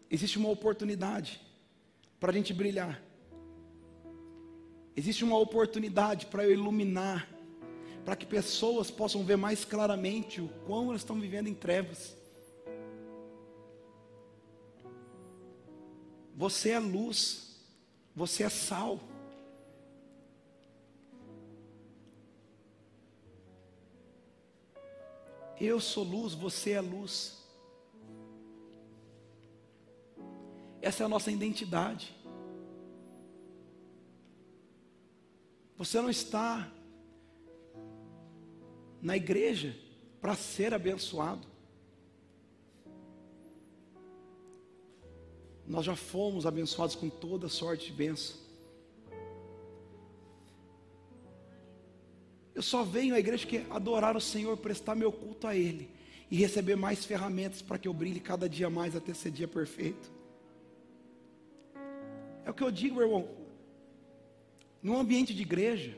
existe 0.08 0.38
uma 0.38 0.50
oportunidade 0.50 1.40
para 2.20 2.30
a 2.30 2.34
gente 2.34 2.54
brilhar. 2.54 3.02
Existe 4.96 5.24
uma 5.24 5.36
oportunidade 5.36 6.26
para 6.26 6.44
eu 6.44 6.52
iluminar, 6.52 7.28
para 8.04 8.14
que 8.14 8.24
pessoas 8.24 8.88
possam 8.88 9.24
ver 9.24 9.36
mais 9.36 9.64
claramente 9.64 10.40
o 10.40 10.48
quão 10.64 10.90
elas 10.90 11.00
estão 11.00 11.18
vivendo 11.18 11.48
em 11.48 11.54
trevas. 11.54 12.16
Você 16.34 16.70
é 16.70 16.78
luz, 16.78 17.60
você 18.14 18.42
é 18.42 18.48
sal. 18.48 18.98
Eu 25.60 25.80
sou 25.80 26.02
luz, 26.02 26.34
você 26.34 26.72
é 26.72 26.80
luz. 26.80 27.38
Essa 30.82 31.04
é 31.04 31.06
a 31.06 31.08
nossa 31.08 31.30
identidade. 31.30 32.14
Você 35.76 36.00
não 36.00 36.10
está 36.10 36.70
na 39.00 39.16
igreja 39.16 39.76
para 40.20 40.34
ser 40.34 40.74
abençoado. 40.74 41.53
Nós 45.66 45.84
já 45.84 45.96
fomos 45.96 46.46
abençoados 46.46 46.94
com 46.94 47.08
toda 47.08 47.48
sorte 47.48 47.86
de 47.86 47.92
bênção. 47.92 48.36
Eu 52.54 52.62
só 52.62 52.84
venho 52.84 53.14
à 53.14 53.18
igreja 53.18 53.46
que 53.46 53.66
adorar 53.70 54.16
o 54.16 54.20
Senhor, 54.20 54.56
prestar 54.56 54.94
meu 54.94 55.10
culto 55.10 55.46
a 55.46 55.56
Ele 55.56 55.90
e 56.30 56.36
receber 56.36 56.76
mais 56.76 57.04
ferramentas 57.04 57.60
para 57.62 57.78
que 57.78 57.88
eu 57.88 57.94
brilhe 57.94 58.20
cada 58.20 58.48
dia 58.48 58.70
mais 58.70 58.94
até 58.94 59.12
ser 59.12 59.30
dia 59.30 59.48
perfeito. 59.48 60.12
É 62.44 62.50
o 62.50 62.54
que 62.54 62.62
eu 62.62 62.70
digo, 62.70 62.96
meu 62.96 63.04
irmão. 63.04 63.28
Num 64.82 64.98
ambiente 64.98 65.32
de 65.34 65.42
igreja, 65.42 65.96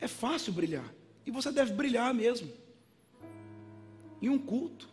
é 0.00 0.06
fácil 0.06 0.52
brilhar. 0.52 0.92
E 1.26 1.30
você 1.30 1.50
deve 1.50 1.72
brilhar 1.72 2.14
mesmo. 2.14 2.50
Em 4.20 4.28
um 4.28 4.38
culto. 4.38 4.91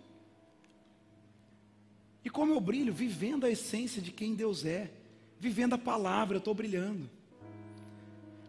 E 2.23 2.29
como 2.29 2.53
eu 2.53 2.59
brilho? 2.59 2.93
Vivendo 2.93 3.45
a 3.45 3.49
essência 3.49 4.01
de 4.01 4.11
quem 4.11 4.35
Deus 4.35 4.65
é. 4.65 4.91
Vivendo 5.39 5.73
a 5.73 5.77
palavra, 5.77 6.35
eu 6.35 6.39
estou 6.39 6.53
brilhando. 6.53 7.09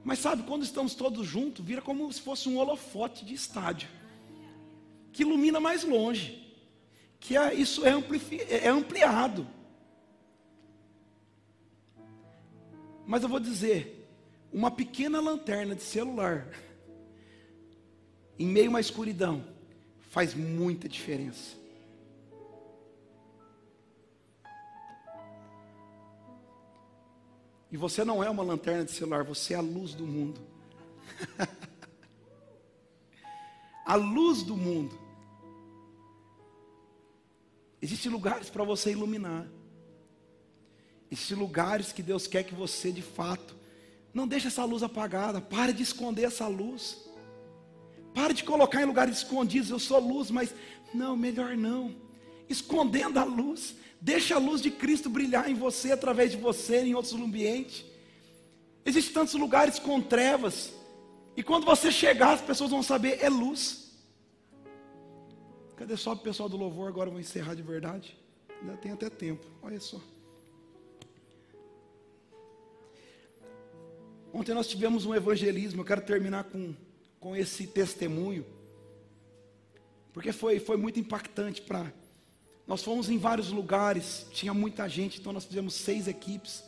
Mas 0.03 0.19
sabe, 0.19 0.43
quando 0.43 0.63
estamos 0.63 0.95
todos 0.95 1.27
juntos, 1.27 1.65
vira 1.65 1.83
como 1.83 2.11
se 2.13 2.21
fosse 2.21 2.49
um 2.49 2.57
holofote 2.57 3.25
de 3.25 3.35
estádio. 3.35 3.89
Que 5.13 5.23
ilumina 5.23 5.61
mais 5.61 5.85
longe. 5.85 6.41
Que 7.19 7.37
é, 7.37 7.55
isso 7.55 7.83
é, 7.85 7.93
é 8.65 8.69
ampliado. 8.69 9.47
Mas 13.07 13.23
eu 13.23 13.29
vou 13.29 13.41
dizer, 13.41 14.09
uma 14.53 14.71
pequena 14.71 15.21
lanterna 15.21 15.75
de 15.75 15.83
celular, 15.83 16.49
em 18.39 18.47
meio 18.47 18.67
a 18.67 18.71
uma 18.71 18.81
escuridão, 18.81 19.45
faz 19.99 20.35
muita 20.35 20.89
diferença. 20.89 21.60
E 27.71 27.77
você 27.77 28.05
não 28.05 28.23
é 28.23 28.29
uma 28.29 28.43
lanterna 28.43 28.85
de 28.85 28.91
celular, 28.91 29.23
você 29.23 29.55
é 29.55 29.57
a 29.57 29.61
luz 29.61 29.95
do 29.95 30.07
mundo. 30.07 30.41
a 33.87 33.95
luz 33.95 34.43
do 34.43 34.57
mundo. 34.57 34.99
Existem 37.81 38.11
lugares 38.11 38.51
para 38.51 38.65
você 38.65 38.91
iluminar. 38.91 39.47
Existem 41.11 41.37
lugares 41.37 41.93
que 41.93 42.03
Deus 42.03 42.27
quer 42.27 42.43
que 42.43 42.55
você, 42.55 42.93
de 42.93 43.03
fato, 43.03 43.57
não 44.13 44.27
deixe 44.27 44.49
essa 44.49 44.65
luz 44.65 44.83
apagada. 44.83 45.41
Pare 45.41 45.73
de 45.73 45.83
esconder 45.83 46.25
essa 46.25 46.47
luz. 46.47 47.09
Pare 48.15 48.35
de 48.35 48.45
colocar 48.45 48.83
em 48.83 48.87
lugares 48.87 49.19
escondidos. 49.19 49.71
Eu 49.71 49.79
sou 49.79 50.01
luz, 50.01 50.31
mas 50.31 50.55
não, 50.93 51.17
melhor 51.17 51.57
não. 51.57 51.95
Escondendo 52.51 53.19
a 53.19 53.25
luz. 53.25 53.77
Deixa 54.01 54.35
a 54.35 54.39
luz 54.39 54.61
de 54.61 54.71
Cristo 54.71 55.09
brilhar 55.09 55.49
em 55.49 55.55
você, 55.55 55.93
através 55.93 56.33
de 56.33 56.37
você, 56.37 56.83
em 56.83 56.95
outros 56.95 57.15
ambientes. 57.15 57.85
Existem 58.85 59.15
tantos 59.15 59.35
lugares 59.35 59.79
com 59.79 60.01
trevas. 60.03 60.73
E 61.37 61.43
quando 61.43 61.65
você 61.65 61.93
chegar, 61.93 62.33
as 62.33 62.41
pessoas 62.41 62.71
vão 62.71 62.83
saber, 62.83 63.19
é 63.23 63.29
luz. 63.29 63.93
Cadê 65.77 65.97
só 65.97 66.13
o 66.13 66.17
pessoal 66.17 66.49
do 66.49 66.57
louvor? 66.57 66.89
Agora 66.89 67.09
eu 67.09 67.13
vou 67.13 67.21
encerrar 67.21 67.55
de 67.55 67.63
verdade. 67.63 68.19
Ainda 68.61 68.77
tem 68.77 68.91
até 68.93 69.09
tempo. 69.09 69.47
Olha 69.63 69.81
só. 69.81 70.01
Ontem 74.33 74.55
nós 74.55 74.67
tivemos 74.67 75.07
um 75.07 75.15
evangelismo. 75.15 75.83
Eu 75.83 75.85
quero 75.85 76.03
terminar 76.03 76.45
com, 76.45 76.75
com 77.19 77.37
esse 77.37 77.67
testemunho. 77.67 78.45
Porque 80.13 80.33
foi, 80.33 80.59
foi 80.59 80.77
muito 80.77 80.99
impactante 80.99 81.63
para 81.63 81.93
nós 82.71 82.85
fomos 82.85 83.11
em 83.11 83.19
vários 83.19 83.51
lugares, 83.51 84.27
tinha 84.31 84.55
muita 84.55 84.89
gente, 84.89 85.19
então 85.19 85.33
nós 85.33 85.45
fizemos 85.45 85.75
seis 85.75 86.07
equipes. 86.07 86.63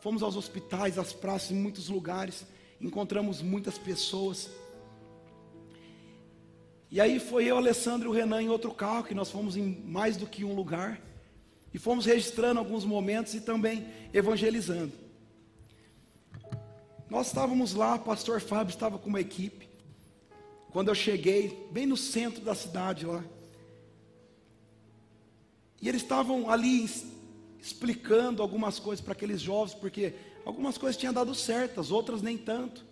Fomos 0.00 0.22
aos 0.22 0.34
hospitais, 0.34 0.96
às 0.96 1.12
praças, 1.12 1.50
em 1.50 1.56
muitos 1.56 1.90
lugares, 1.90 2.46
encontramos 2.80 3.42
muitas 3.42 3.76
pessoas. 3.76 4.48
E 6.90 6.98
aí 7.02 7.20
foi 7.20 7.44
eu, 7.44 7.58
Alessandro 7.58 8.08
e 8.08 8.10
o 8.10 8.14
Renan 8.14 8.40
em 8.40 8.48
outro 8.48 8.72
carro, 8.72 9.04
que 9.04 9.14
nós 9.14 9.30
fomos 9.30 9.54
em 9.54 9.78
mais 9.84 10.16
do 10.16 10.26
que 10.26 10.42
um 10.42 10.54
lugar. 10.54 10.98
E 11.74 11.78
fomos 11.78 12.06
registrando 12.06 12.58
alguns 12.58 12.86
momentos 12.86 13.34
e 13.34 13.40
também 13.42 13.86
evangelizando. 14.10 14.94
Nós 17.10 17.26
estávamos 17.26 17.74
lá, 17.74 17.96
o 17.96 18.00
pastor 18.00 18.40
Fábio 18.40 18.72
estava 18.72 18.98
com 18.98 19.10
uma 19.10 19.20
equipe. 19.20 19.68
Quando 20.70 20.88
eu 20.88 20.94
cheguei, 20.94 21.68
bem 21.70 21.84
no 21.84 21.98
centro 21.98 22.42
da 22.42 22.54
cidade 22.54 23.04
lá. 23.04 23.22
E 25.82 25.88
eles 25.88 26.02
estavam 26.02 26.48
ali 26.48 26.88
explicando 27.60 28.40
algumas 28.40 28.78
coisas 28.78 29.04
para 29.04 29.12
aqueles 29.12 29.40
jovens, 29.40 29.74
porque 29.74 30.14
algumas 30.46 30.78
coisas 30.78 30.96
tinham 30.96 31.12
dado 31.12 31.34
certas, 31.34 31.90
outras 31.90 32.22
nem 32.22 32.38
tanto. 32.38 32.84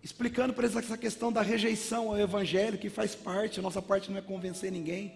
Explicando 0.00 0.54
para 0.54 0.64
eles 0.64 0.76
essa 0.76 0.96
questão 0.96 1.32
da 1.32 1.42
rejeição 1.42 2.10
ao 2.10 2.18
Evangelho, 2.18 2.78
que 2.78 2.88
faz 2.88 3.16
parte, 3.16 3.58
a 3.58 3.62
nossa 3.62 3.82
parte 3.82 4.12
não 4.12 4.18
é 4.18 4.22
convencer 4.22 4.70
ninguém, 4.70 5.12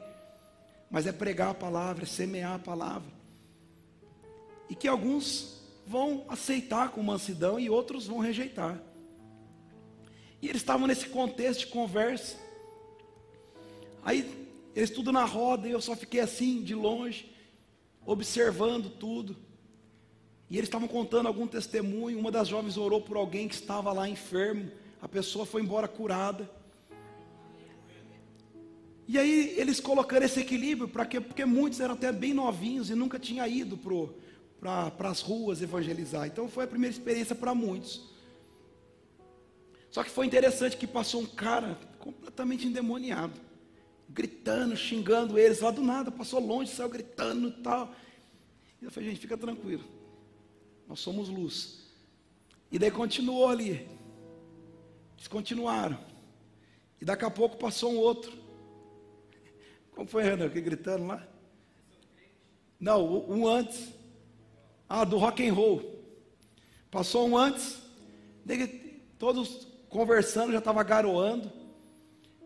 mas 0.91 1.07
é 1.07 1.13
pregar 1.13 1.51
a 1.51 1.55
palavra, 1.55 2.03
é 2.03 2.07
semear 2.07 2.55
a 2.55 2.59
palavra. 2.59 3.13
E 4.69 4.75
que 4.75 4.89
alguns 4.89 5.63
vão 5.87 6.25
aceitar 6.29 6.91
com 6.91 7.01
mansidão 7.01 7.61
e 7.61 7.71
outros 7.71 8.09
vão 8.09 8.19
rejeitar. 8.19 8.83
E 10.43 10.49
eles 10.49 10.63
estavam 10.63 10.89
nesse 10.89 11.09
contexto 11.09 11.61
de 11.61 11.67
conversa. 11.69 12.37
Aí 14.03 14.48
eles 14.75 14.91
tudo 14.91 15.11
na 15.11 15.25
roda 15.25 15.69
e 15.69 15.73
eu 15.73 15.81
só 15.81 15.97
fiquei 15.97 16.21
assim, 16.21 16.63
de 16.63 16.75
longe, 16.75 17.31
observando 18.05 18.91
tudo. 18.91 19.37
E 20.51 20.57
eles 20.57 20.69
estavam 20.69 20.89
contando 20.89 21.27
algum 21.27 21.47
testemunho. 21.47 22.19
Uma 22.19 22.31
das 22.31 22.49
jovens 22.49 22.77
orou 22.77 23.01
por 23.01 23.17
alguém 23.17 23.49
que 23.49 23.55
estava 23.55 23.93
lá 23.93 24.09
enfermo. 24.09 24.71
A 25.01 25.09
pessoa 25.09 25.45
foi 25.45 25.63
embora 25.63 25.87
curada. 25.87 26.51
E 29.07 29.19
aí 29.19 29.55
eles 29.57 29.81
colocando 29.81 30.23
esse 30.23 30.41
equilíbrio, 30.41 30.89
para 30.89 31.07
quê? 31.07 31.21
Porque 31.21 31.45
muitos 31.45 31.81
eram 31.81 31.95
até 31.95 32.13
bem 32.13 32.35
novinhos 32.35 32.91
e 32.91 32.95
nunca 32.95 33.19
tinham 33.19 33.47
ido 33.47 33.79
para 34.59 35.11
as 35.11 35.21
ruas 35.21 35.63
evangelizar. 35.63 36.27
Então 36.27 36.49
foi 36.49 36.65
a 36.65 36.69
primeira 36.69 36.95
experiência 36.95 37.35
para 37.35 37.55
muitos. 37.55 38.07
Só 39.91 40.03
que 40.05 40.11
foi 40.11 40.27
interessante 40.27 40.77
que 40.77 40.87
passou 40.87 41.23
um 41.23 41.27
cara 41.27 41.79
completamente 41.99 42.67
endemoniado 42.67 43.48
gritando, 44.09 44.77
xingando 44.77 45.39
eles 45.39 45.61
lá 45.61 45.71
do 45.71 45.83
nada, 45.83 46.11
passou 46.11 46.41
longe, 46.41 46.71
saiu 46.71 46.89
gritando 46.89 47.49
e 47.49 47.63
tal. 47.63 47.95
E 48.81 48.85
eu 48.85 48.91
falei, 48.91 49.11
gente, 49.11 49.21
fica 49.21 49.37
tranquilo. 49.37 49.85
Nós 50.87 51.01
somos 51.01 51.29
luz. 51.29 51.87
E 52.71 52.79
daí 52.79 52.91
continuou 52.91 53.49
ali. 53.49 53.87
Eles 55.17 55.29
continuaram. 55.29 55.99
E 57.01 57.05
daqui 57.05 57.25
a 57.25 57.31
pouco 57.31 57.57
passou 57.57 57.93
um 57.93 57.99
outro. 57.99 58.33
Como 59.93 60.09
foi, 60.09 60.23
Renan? 60.23 60.49
Que 60.49 60.61
gritando 60.61 61.07
lá? 61.07 61.27
Não, 62.79 63.29
um 63.29 63.47
antes. 63.47 63.93
Ah, 64.89 65.05
do 65.05 65.19
rock 65.19 65.47
and 65.47 65.53
roll. 65.53 65.99
Passou 66.91 67.29
um 67.29 67.37
antes. 67.37 67.83
Daí, 68.45 69.03
todos 69.19 69.67
conversando, 69.89 70.53
já 70.53 70.59
estava 70.59 70.83
garoando. 70.83 71.53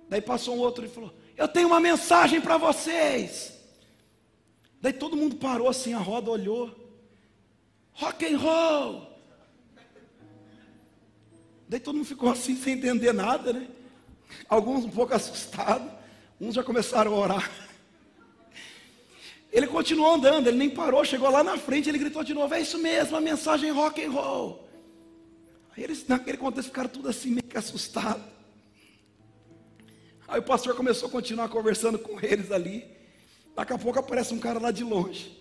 Daí 0.08 0.20
passou 0.20 0.56
um 0.56 0.58
outro 0.58 0.84
e 0.84 0.88
falou: 0.88 1.12
eu 1.36 1.48
tenho 1.48 1.68
uma 1.68 1.80
mensagem 1.80 2.40
para 2.40 2.56
vocês. 2.56 3.52
Daí 4.80 4.92
todo 4.92 5.16
mundo 5.16 5.36
parou 5.36 5.68
assim, 5.68 5.94
a 5.94 5.98
roda 5.98 6.30
olhou. 6.30 6.74
Rock 7.92 8.26
and 8.26 8.38
roll. 8.38 9.12
Daí 11.68 11.80
todo 11.80 11.94
mundo 11.96 12.06
ficou 12.06 12.30
assim 12.30 12.56
sem 12.56 12.74
entender 12.74 13.12
nada, 13.12 13.52
né? 13.52 13.68
Alguns 14.48 14.84
um 14.84 14.90
pouco 14.90 15.14
assustados, 15.14 15.90
uns 16.40 16.54
já 16.54 16.62
começaram 16.62 17.14
a 17.14 17.16
orar. 17.16 17.50
Ele 19.52 19.66
continuou 19.66 20.14
andando, 20.14 20.46
ele 20.46 20.56
nem 20.56 20.70
parou, 20.70 21.04
chegou 21.04 21.30
lá 21.30 21.44
na 21.44 21.58
frente, 21.58 21.88
ele 21.88 21.98
gritou 21.98 22.24
de 22.24 22.34
novo: 22.34 22.54
É 22.54 22.60
isso 22.60 22.78
mesmo, 22.78 23.16
a 23.16 23.20
mensagem 23.20 23.70
rock 23.70 24.02
and 24.04 24.10
roll. 24.10 24.68
Aí 25.76 25.84
eles, 25.84 26.06
naquele 26.06 26.36
contexto, 26.36 26.68
ficaram 26.68 26.88
tudo 26.88 27.08
assim 27.08 27.30
meio 27.30 27.44
que 27.44 27.56
assustados. 27.56 28.24
Aí 30.32 30.38
o 30.38 30.42
pastor 30.42 30.74
começou 30.74 31.10
a 31.10 31.12
continuar 31.12 31.50
conversando 31.50 31.98
com 31.98 32.18
eles 32.24 32.50
ali. 32.50 32.86
Daqui 33.54 33.74
a 33.74 33.78
pouco 33.78 33.98
aparece 33.98 34.32
um 34.32 34.38
cara 34.38 34.58
lá 34.58 34.70
de 34.70 34.82
longe. 34.82 35.38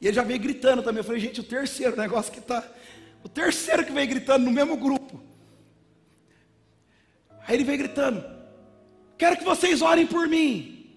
E 0.00 0.06
ele 0.08 0.16
já 0.16 0.24
veio 0.24 0.40
gritando 0.40 0.82
também. 0.82 0.98
Eu 0.98 1.04
falei, 1.04 1.20
gente, 1.20 1.38
o 1.38 1.44
terceiro 1.44 1.96
negócio 1.96 2.32
que 2.32 2.40
está. 2.40 2.68
O 3.22 3.28
terceiro 3.28 3.84
que 3.84 3.92
veio 3.92 4.08
gritando 4.08 4.44
no 4.44 4.50
mesmo 4.50 4.76
grupo. 4.76 5.22
Aí 7.46 7.54
ele 7.54 7.62
veio 7.62 7.78
gritando: 7.78 8.24
Quero 9.16 9.36
que 9.36 9.44
vocês 9.44 9.80
orem 9.80 10.08
por 10.08 10.26
mim. 10.26 10.92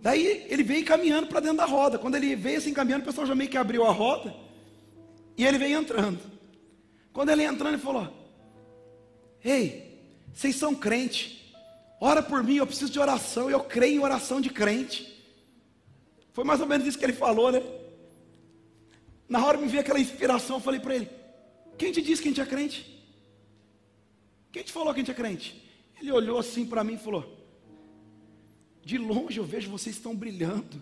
Daí 0.00 0.46
ele 0.48 0.62
veio 0.62 0.82
caminhando 0.82 1.26
para 1.26 1.40
dentro 1.40 1.58
da 1.58 1.66
roda. 1.66 1.98
Quando 1.98 2.14
ele 2.14 2.34
veio 2.34 2.56
assim 2.56 2.72
caminhando, 2.72 3.02
o 3.02 3.06
pessoal 3.06 3.26
já 3.26 3.34
meio 3.34 3.50
que 3.50 3.58
abriu 3.58 3.84
a 3.84 3.92
roda. 3.92 4.34
E 5.36 5.44
ele 5.44 5.58
veio 5.58 5.78
entrando. 5.78 6.20
Quando 7.12 7.28
ele 7.28 7.44
entrando, 7.44 7.74
ele 7.74 7.82
falou: 7.82 8.10
Ei, 9.44 10.00
vocês 10.32 10.56
são 10.56 10.74
crente. 10.74 11.35
Ora 12.00 12.22
por 12.22 12.42
mim, 12.42 12.56
eu 12.56 12.66
preciso 12.66 12.92
de 12.92 12.98
oração. 12.98 13.50
Eu 13.50 13.60
creio 13.60 13.96
em 13.96 14.04
oração 14.04 14.40
de 14.40 14.50
crente. 14.50 15.14
Foi 16.32 16.44
mais 16.44 16.60
ou 16.60 16.66
menos 16.66 16.86
isso 16.86 16.98
que 16.98 17.04
ele 17.04 17.12
falou, 17.12 17.50
né? 17.50 17.62
Na 19.28 19.44
hora 19.44 19.58
me 19.58 19.66
veio 19.66 19.80
aquela 19.80 19.98
inspiração, 19.98 20.56
eu 20.56 20.60
falei 20.60 20.80
para 20.80 20.94
ele: 20.94 21.08
Quem 21.78 21.90
te 21.90 22.02
disse 22.02 22.22
que 22.22 22.28
a 22.28 22.30
gente 22.30 22.40
é 22.40 22.46
crente? 22.46 22.94
Quem 24.52 24.62
te 24.62 24.72
falou 24.72 24.92
que 24.92 25.00
a 25.00 25.02
gente 25.02 25.10
é 25.10 25.14
crente? 25.14 25.62
Ele 26.00 26.12
olhou 26.12 26.38
assim 26.38 26.66
para 26.66 26.84
mim 26.84 26.94
e 26.94 26.98
falou: 26.98 27.24
De 28.84 28.98
longe 28.98 29.38
eu 29.38 29.44
vejo 29.44 29.70
vocês 29.70 29.96
estão 29.96 30.14
brilhando. 30.14 30.80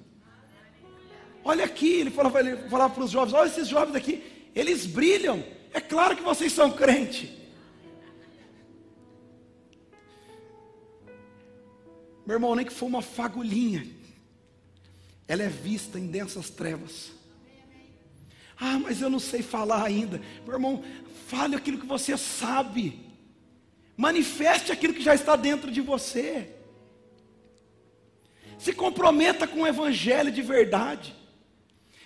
Olha 1.45 1.65
aqui, 1.65 2.01
ele 2.01 2.11
falava, 2.11 2.91
para 2.91 3.05
os 3.05 3.11
jovens: 3.11 3.33
Olha 3.33 3.47
esses 3.47 3.69
jovens 3.69 3.95
aqui, 3.95 4.23
eles 4.55 4.87
brilham. 4.87 5.45
É 5.73 5.81
claro 5.81 6.17
que 6.17 6.23
vocês 6.23 6.53
são 6.53 6.71
crente. 6.71 7.43
Meu 12.27 12.37
irmão, 12.37 12.55
nem 12.55 12.64
que 12.64 12.72
for 12.72 12.87
uma 12.87 13.03
fagulhinha, 13.03 13.87
ela 15.29 15.43
é 15.43 15.49
vista 15.49 15.99
em 15.99 16.07
densas 16.07 16.51
trevas. 16.51 17.12
Ah, 18.59 18.79
mas 18.79 19.01
eu 19.01 19.11
não 19.11 19.18
sei 19.18 19.43
falar 19.43 19.85
ainda. 19.85 20.20
Meu 20.45 20.55
irmão, 20.55 20.85
fale 21.27 21.57
aquilo 21.57 21.79
que 21.79 21.87
você 21.87 22.16
sabe. 22.16 23.01
Manifeste 23.97 24.72
aquilo 24.72 24.95
que 24.95 25.03
já 25.03 25.14
está 25.14 25.37
dentro 25.37 25.70
de 25.70 25.81
você. 25.81 26.55
Se 28.59 28.72
comprometa 28.72 29.47
com 29.47 29.62
o 29.62 29.66
evangelho 29.66 30.31
de 30.31 30.43
verdade. 30.43 31.14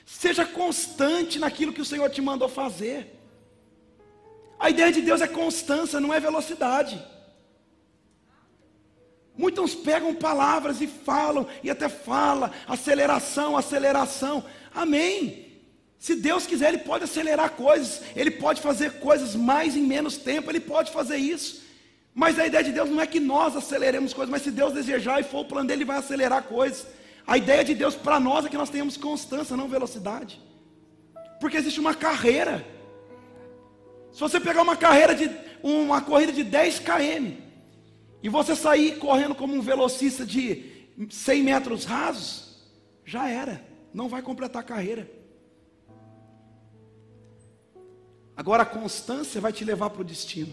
Seja 0.05 0.45
constante 0.45 1.39
naquilo 1.39 1.73
que 1.73 1.83
o 1.83 1.85
Senhor 1.85 2.09
te 2.11 2.21
mandou 2.21 2.49
fazer. 2.49 3.15
A 4.59 4.71
ideia 4.71 4.91
de 4.91 5.03
Deus 5.03 5.21
é 5.21 5.29
constância, 5.29 6.01
não 6.01 6.13
é 6.13 6.19
velocidade. 6.19 7.01
Muitos 9.39 9.73
pegam 9.73 10.13
palavras 10.13 10.81
e 10.81 10.89
falam, 10.89 11.47
e 11.63 11.71
até 11.71 11.89
fala, 11.89 12.51
aceleração, 12.67 13.57
aceleração. 13.57 14.45
Amém. 14.75 15.47
Se 15.97 16.17
Deus 16.17 16.45
quiser, 16.45 16.71
Ele 16.71 16.79
pode 16.79 17.05
acelerar 17.05 17.51
coisas, 17.51 18.03
Ele 18.17 18.33
pode 18.33 18.61
fazer 18.61 18.99
coisas 18.99 19.37
mais 19.37 19.77
em 19.77 19.83
menos 19.83 20.17
tempo, 20.17 20.51
Ele 20.51 20.59
pode 20.59 20.91
fazer 20.91 21.19
isso. 21.19 21.63
Mas 22.13 22.37
a 22.37 22.47
ideia 22.49 22.65
de 22.65 22.73
Deus 22.73 22.91
não 22.91 23.01
é 23.01 23.07
que 23.07 23.21
nós 23.21 23.57
aceleremos 23.57 24.13
coisas, 24.13 24.31
mas 24.31 24.43
se 24.43 24.51
Deus 24.51 24.73
desejar 24.73 25.21
e 25.21 25.25
for 25.25 25.43
o 25.43 25.45
plano 25.45 25.69
dele, 25.69 25.83
Ele 25.83 25.89
vai 25.93 25.99
acelerar 25.99 26.43
coisas. 26.43 26.89
A 27.25 27.39
ideia 27.39 27.65
de 27.65 27.77
Deus 27.77 27.95
para 27.95 28.19
nós 28.19 28.45
é 28.45 28.49
que 28.49 28.57
nós 28.57 28.71
tenhamos 28.71 28.97
constância, 28.97 29.57
não 29.57 29.69
velocidade. 29.69 30.43
Porque 31.41 31.57
existe 31.57 31.79
uma 31.79 31.95
carreira. 31.95 32.67
Se 34.13 34.19
você 34.19 34.41
pegar 34.41 34.63
uma 34.63 34.77
carreira 34.77 35.15
de 35.15 35.31
uma 35.63 36.01
corrida 36.01 36.33
de 36.33 36.43
10 36.43 36.81
km, 36.81 37.48
e 38.23 38.29
você 38.29 38.57
sair 38.57 38.99
correndo 38.99 39.35
como 39.35 39.55
um 39.55 39.61
velocista 39.61 40.27
de 40.27 40.89
100 41.09 41.43
metros 41.43 41.85
rasos, 41.85 42.59
já 43.05 43.29
era, 43.29 43.65
não 43.95 44.09
vai 44.09 44.23
completar 44.23 44.63
a 44.63 44.67
carreira. 44.67 45.11
Agora 48.37 48.63
a 48.63 48.67
constância 48.67 49.41
vai 49.41 49.53
te 49.53 49.65
levar 49.65 49.91
para 49.91 50.03
o 50.03 50.05
destino. 50.05 50.53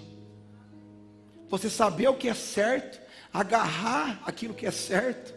Você 1.50 1.70
saber 1.70 2.08
o 2.08 2.16
que 2.16 2.28
é 2.28 2.34
certo, 2.34 3.00
agarrar 3.32 4.22
aquilo 4.26 4.54
que 4.54 4.66
é 4.66 4.72
certo, 4.72 5.36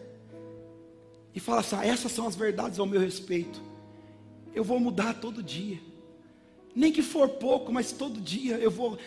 e 1.35 1.41
falar 1.41 1.61
assim: 1.61 1.77
ah, 1.77 1.87
essas 1.87 2.13
são 2.13 2.27
as 2.27 2.35
verdades 2.35 2.79
ao 2.79 2.87
meu 2.87 3.01
respeito. 3.01 3.63
Eu 4.55 4.65
vou 4.65 4.81
mudar 4.81 5.15
todo 5.15 5.43
dia, 5.43 5.79
nem 6.75 6.93
que 6.93 7.03
for 7.03 7.29
pouco, 7.29 7.73
mas 7.73 7.93
todo 7.93 8.21
dia 8.21 8.57
eu 8.57 8.71
vou 8.71 8.99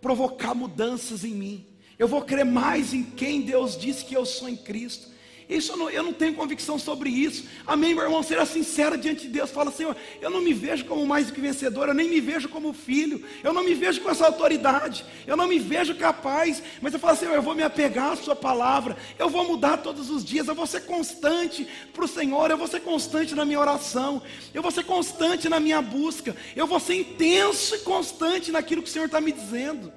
provocar 0.00 0.54
mudanças 0.54 1.24
em 1.24 1.34
mim. 1.34 1.66
Eu 1.98 2.06
vou 2.06 2.22
crer 2.22 2.44
mais 2.44 2.92
em 2.92 3.02
quem 3.02 3.40
Deus 3.40 3.76
disse 3.76 4.04
que 4.04 4.14
eu 4.14 4.26
sou 4.26 4.48
em 4.48 4.56
Cristo. 4.56 5.16
Isso 5.48 5.72
eu 5.72 5.76
não, 5.76 5.88
eu 5.88 6.02
não 6.02 6.12
tenho 6.12 6.34
convicção 6.34 6.76
sobre 6.76 7.08
isso. 7.08 7.44
Amém, 7.64 7.94
meu 7.94 8.02
irmão? 8.02 8.20
Seja 8.22 8.44
sincero 8.44 8.98
diante 8.98 9.22
de 9.22 9.28
Deus. 9.28 9.50
Fala, 9.50 9.70
Senhor, 9.70 9.96
eu 10.20 10.28
não 10.28 10.40
me 10.40 10.52
vejo 10.52 10.84
como 10.86 11.06
mais 11.06 11.28
do 11.28 11.32
que 11.32 11.40
vencedor, 11.40 11.86
eu 11.86 11.94
nem 11.94 12.08
me 12.08 12.20
vejo 12.20 12.48
como 12.48 12.72
filho, 12.72 13.22
eu 13.44 13.52
não 13.52 13.62
me 13.62 13.72
vejo 13.72 14.00
com 14.00 14.10
essa 14.10 14.26
autoridade, 14.26 15.04
eu 15.24 15.36
não 15.36 15.46
me 15.46 15.60
vejo 15.60 15.94
capaz. 15.94 16.60
Mas 16.82 16.92
eu 16.92 16.98
falo, 16.98 17.16
Senhor, 17.16 17.34
eu 17.34 17.42
vou 17.42 17.54
me 17.54 17.62
apegar 17.62 18.12
à 18.12 18.16
Sua 18.16 18.34
palavra, 18.34 18.96
eu 19.18 19.30
vou 19.30 19.46
mudar 19.46 19.76
todos 19.78 20.10
os 20.10 20.24
dias, 20.24 20.48
eu 20.48 20.54
vou 20.54 20.66
ser 20.66 20.84
constante 20.84 21.66
para 21.92 22.04
o 22.04 22.08
Senhor, 22.08 22.50
eu 22.50 22.58
vou 22.58 22.66
ser 22.66 22.80
constante 22.80 23.32
na 23.32 23.44
minha 23.44 23.60
oração, 23.60 24.20
eu 24.52 24.62
vou 24.62 24.72
ser 24.72 24.84
constante 24.84 25.48
na 25.48 25.60
minha 25.60 25.80
busca, 25.80 26.34
eu 26.56 26.66
vou 26.66 26.80
ser 26.80 26.94
intenso 26.94 27.76
e 27.76 27.78
constante 27.80 28.50
naquilo 28.50 28.82
que 28.82 28.88
o 28.88 28.92
Senhor 28.92 29.06
está 29.06 29.20
me 29.20 29.30
dizendo. 29.30 29.92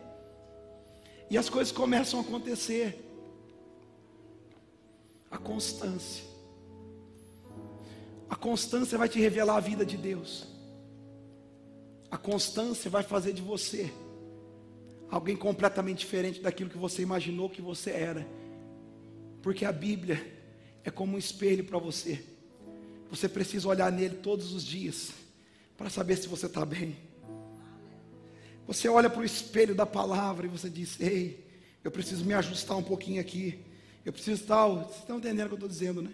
E 1.30 1.38
as 1.38 1.50
coisas 1.50 1.72
começam 1.72 2.20
a 2.20 2.24
acontecer. 2.24 3.06
A 5.30 5.38
constância. 5.38 6.24
A 8.30 8.36
constância 8.36 8.98
vai 8.98 9.08
te 9.08 9.20
revelar 9.20 9.58
a 9.58 9.60
vida 9.60 9.86
de 9.86 9.98
Deus. 9.98 10.48
A 12.10 12.18
constância 12.18 12.90
vai 12.90 13.04
fazer 13.04 13.34
de 13.34 13.42
você 13.42 13.92
alguém 15.10 15.36
completamente 15.36 16.00
diferente 16.00 16.40
daquilo 16.40 16.70
que 16.70 16.78
você 16.78 17.02
imaginou 17.02 17.50
que 17.50 17.62
você 17.62 17.92
era. 17.92 18.28
Porque 19.42 19.66
a 19.66 19.72
Bíblia 19.72 20.40
é 20.84 20.92
como 20.92 21.16
um 21.16 21.20
espelho 21.20 21.64
para 21.64 21.80
você. 21.80 22.24
Você 23.10 23.28
precisa 23.28 23.68
olhar 23.68 23.92
nele 23.92 24.18
todos 24.18 24.54
os 24.54 24.64
dias 24.64 25.12
para 25.76 25.90
saber 25.90 26.18
se 26.18 26.28
você 26.28 26.46
está 26.46 26.66
bem. 26.66 27.09
Você 28.70 28.88
olha 28.88 29.10
para 29.10 29.22
o 29.22 29.26
espelho 29.26 29.74
da 29.74 29.84
palavra 29.84 30.46
e 30.46 30.50
você 30.50 30.70
diz: 30.70 31.02
Ei, 31.02 31.44
eu 31.84 31.90
preciso 31.90 32.24
me 32.24 32.36
ajustar 32.36 32.78
um 32.78 32.84
pouquinho 32.84 33.20
aqui. 33.20 33.66
Eu 34.06 34.14
preciso 34.14 34.46
tal. 34.46 34.84
Vocês 34.84 35.00
estão 35.00 35.18
entendendo 35.18 35.48
o 35.48 35.50
que 35.50 35.54
eu 35.54 35.66
estou 35.66 35.70
dizendo, 35.70 36.04
né? 36.04 36.12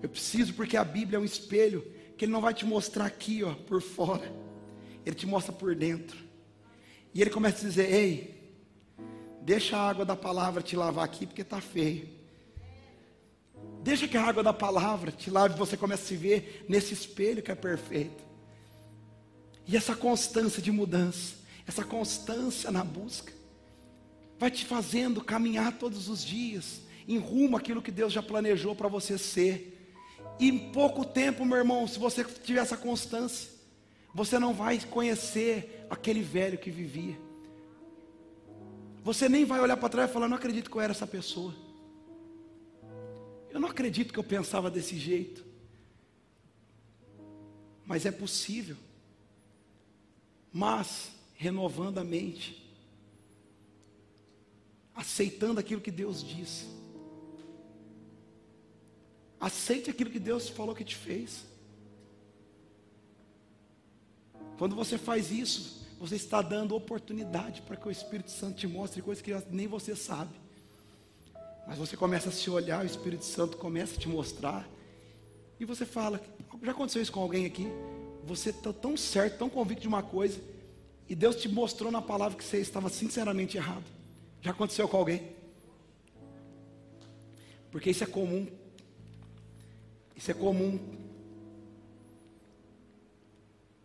Eu 0.00 0.08
preciso 0.08 0.54
porque 0.54 0.76
a 0.76 0.84
Bíblia 0.84 1.16
é 1.16 1.20
um 1.20 1.24
espelho 1.24 1.84
que 2.16 2.24
ele 2.24 2.30
não 2.30 2.40
vai 2.40 2.54
te 2.54 2.64
mostrar 2.64 3.06
aqui, 3.06 3.42
ó, 3.42 3.54
por 3.54 3.82
fora. 3.82 4.32
Ele 5.04 5.16
te 5.16 5.26
mostra 5.26 5.52
por 5.52 5.74
dentro. 5.74 6.16
E 7.12 7.20
ele 7.20 7.30
começa 7.30 7.58
a 7.58 7.68
dizer: 7.68 7.92
Ei, 7.92 8.54
deixa 9.42 9.76
a 9.76 9.80
água 9.80 10.04
da 10.04 10.14
palavra 10.14 10.62
te 10.62 10.76
lavar 10.76 11.04
aqui 11.04 11.26
porque 11.26 11.42
está 11.42 11.60
feio. 11.60 12.08
Deixa 13.82 14.06
que 14.06 14.16
a 14.16 14.22
água 14.22 14.44
da 14.44 14.52
palavra 14.52 15.10
te 15.10 15.28
lave 15.28 15.56
e 15.56 15.58
você 15.58 15.76
comece 15.76 16.04
a 16.04 16.06
se 16.06 16.16
ver 16.16 16.64
nesse 16.68 16.94
espelho 16.94 17.42
que 17.42 17.50
é 17.50 17.56
perfeito. 17.56 18.27
E 19.68 19.76
essa 19.76 19.94
constância 19.94 20.62
de 20.62 20.72
mudança, 20.72 21.36
essa 21.66 21.84
constância 21.84 22.70
na 22.70 22.82
busca, 22.82 23.30
vai 24.38 24.50
te 24.50 24.64
fazendo 24.64 25.22
caminhar 25.22 25.76
todos 25.76 26.08
os 26.08 26.24
dias 26.24 26.80
em 27.06 27.18
rumo 27.18 27.54
àquilo 27.54 27.82
que 27.82 27.90
Deus 27.90 28.10
já 28.10 28.22
planejou 28.22 28.74
para 28.74 28.88
você 28.88 29.18
ser. 29.18 29.94
E 30.40 30.48
em 30.48 30.72
pouco 30.72 31.04
tempo, 31.04 31.44
meu 31.44 31.58
irmão, 31.58 31.86
se 31.86 31.98
você 31.98 32.24
tiver 32.24 32.60
essa 32.60 32.78
constância, 32.78 33.50
você 34.14 34.38
não 34.38 34.54
vai 34.54 34.80
conhecer 34.80 35.86
aquele 35.90 36.22
velho 36.22 36.56
que 36.56 36.70
vivia. 36.70 37.20
Você 39.04 39.28
nem 39.28 39.44
vai 39.44 39.60
olhar 39.60 39.76
para 39.76 39.88
trás 39.90 40.08
e 40.08 40.12
falar: 40.12 40.28
Não 40.28 40.36
acredito 40.38 40.70
que 40.70 40.76
eu 40.76 40.80
era 40.80 40.92
essa 40.92 41.06
pessoa. 41.06 41.54
Eu 43.50 43.60
não 43.60 43.68
acredito 43.68 44.14
que 44.14 44.18
eu 44.18 44.24
pensava 44.24 44.70
desse 44.70 44.96
jeito. 44.96 45.44
Mas 47.84 48.06
é 48.06 48.10
possível 48.10 48.76
mas 50.52 51.10
renovando 51.34 51.98
a 51.98 52.04
mente, 52.04 52.66
aceitando 54.94 55.60
aquilo 55.60 55.80
que 55.80 55.90
Deus 55.90 56.22
diz. 56.22 56.66
Aceite 59.40 59.88
aquilo 59.88 60.10
que 60.10 60.18
Deus 60.18 60.48
falou 60.48 60.74
que 60.74 60.84
te 60.84 60.96
fez. 60.96 61.44
Quando 64.58 64.74
você 64.74 64.98
faz 64.98 65.30
isso, 65.30 65.86
você 66.00 66.16
está 66.16 66.42
dando 66.42 66.74
oportunidade 66.74 67.62
para 67.62 67.76
que 67.76 67.86
o 67.86 67.90
Espírito 67.90 68.30
Santo 68.30 68.56
te 68.56 68.66
mostre 68.66 69.00
coisas 69.00 69.22
que 69.22 69.32
nem 69.50 69.68
você 69.68 69.94
sabe. 69.94 70.34
Mas 71.66 71.78
você 71.78 71.96
começa 71.96 72.30
a 72.30 72.32
se 72.32 72.48
olhar, 72.50 72.82
o 72.82 72.86
Espírito 72.86 73.24
Santo 73.24 73.56
começa 73.56 73.94
a 73.94 73.98
te 73.98 74.08
mostrar. 74.08 74.68
E 75.60 75.64
você 75.64 75.84
fala: 75.84 76.20
já 76.62 76.72
aconteceu 76.72 77.02
isso 77.02 77.12
com 77.12 77.20
alguém 77.20 77.46
aqui? 77.46 77.68
Você 78.24 78.50
está 78.50 78.72
tão 78.72 78.96
certo, 78.96 79.38
tão 79.38 79.48
convicto 79.48 79.82
de 79.82 79.88
uma 79.88 80.02
coisa, 80.02 80.40
e 81.08 81.14
Deus 81.14 81.36
te 81.36 81.48
mostrou 81.48 81.90
na 81.90 82.02
palavra 82.02 82.36
que 82.36 82.44
você 82.44 82.58
estava 82.58 82.88
sinceramente 82.88 83.56
errado. 83.56 83.84
Já 84.42 84.50
aconteceu 84.50 84.86
com 84.88 84.96
alguém? 84.98 85.22
Porque 87.70 87.90
isso 87.90 88.04
é 88.04 88.06
comum. 88.06 88.46
Isso 90.14 90.30
é 90.30 90.34
comum. 90.34 90.78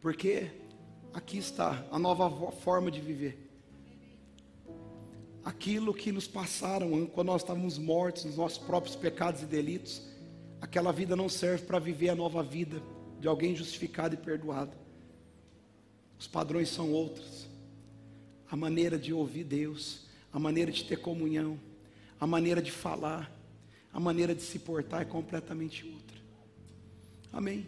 Porque 0.01 0.51
aqui 1.13 1.37
está 1.37 1.85
a 1.89 1.97
nova 1.97 2.51
forma 2.51 2.91
de 2.91 2.99
viver. 2.99 3.39
Aquilo 5.45 5.93
que 5.93 6.11
nos 6.11 6.27
passaram 6.27 7.05
quando 7.07 7.27
nós 7.27 7.41
estávamos 7.41 7.77
mortos 7.77 8.25
nos 8.25 8.35
nossos 8.35 8.57
próprios 8.57 8.95
pecados 8.95 9.41
e 9.41 9.45
delitos, 9.45 10.01
aquela 10.59 10.91
vida 10.91 11.15
não 11.15 11.29
serve 11.29 11.65
para 11.65 11.79
viver 11.79 12.09
a 12.09 12.15
nova 12.15 12.43
vida 12.43 12.81
de 13.23 13.27
alguém 13.29 13.55
justificado 13.55 14.15
e 14.15 14.17
perdoado. 14.17 14.75
Os 16.19 16.27
padrões 16.27 16.67
são 16.67 16.91
outros. 16.91 17.47
A 18.51 18.55
maneira 18.57 18.99
de 18.99 19.13
ouvir 19.13 19.45
Deus, 19.45 20.01
a 20.33 20.37
maneira 20.37 20.69
de 20.69 20.83
ter 20.83 20.97
comunhão, 20.97 21.57
a 22.19 22.27
maneira 22.27 22.61
de 22.61 22.69
falar, 22.69 23.31
a 23.93 23.99
maneira 23.99 24.35
de 24.35 24.41
se 24.41 24.59
portar 24.59 25.03
é 25.03 25.05
completamente 25.05 25.85
outra. 25.85 26.17
Amém. 27.31 27.65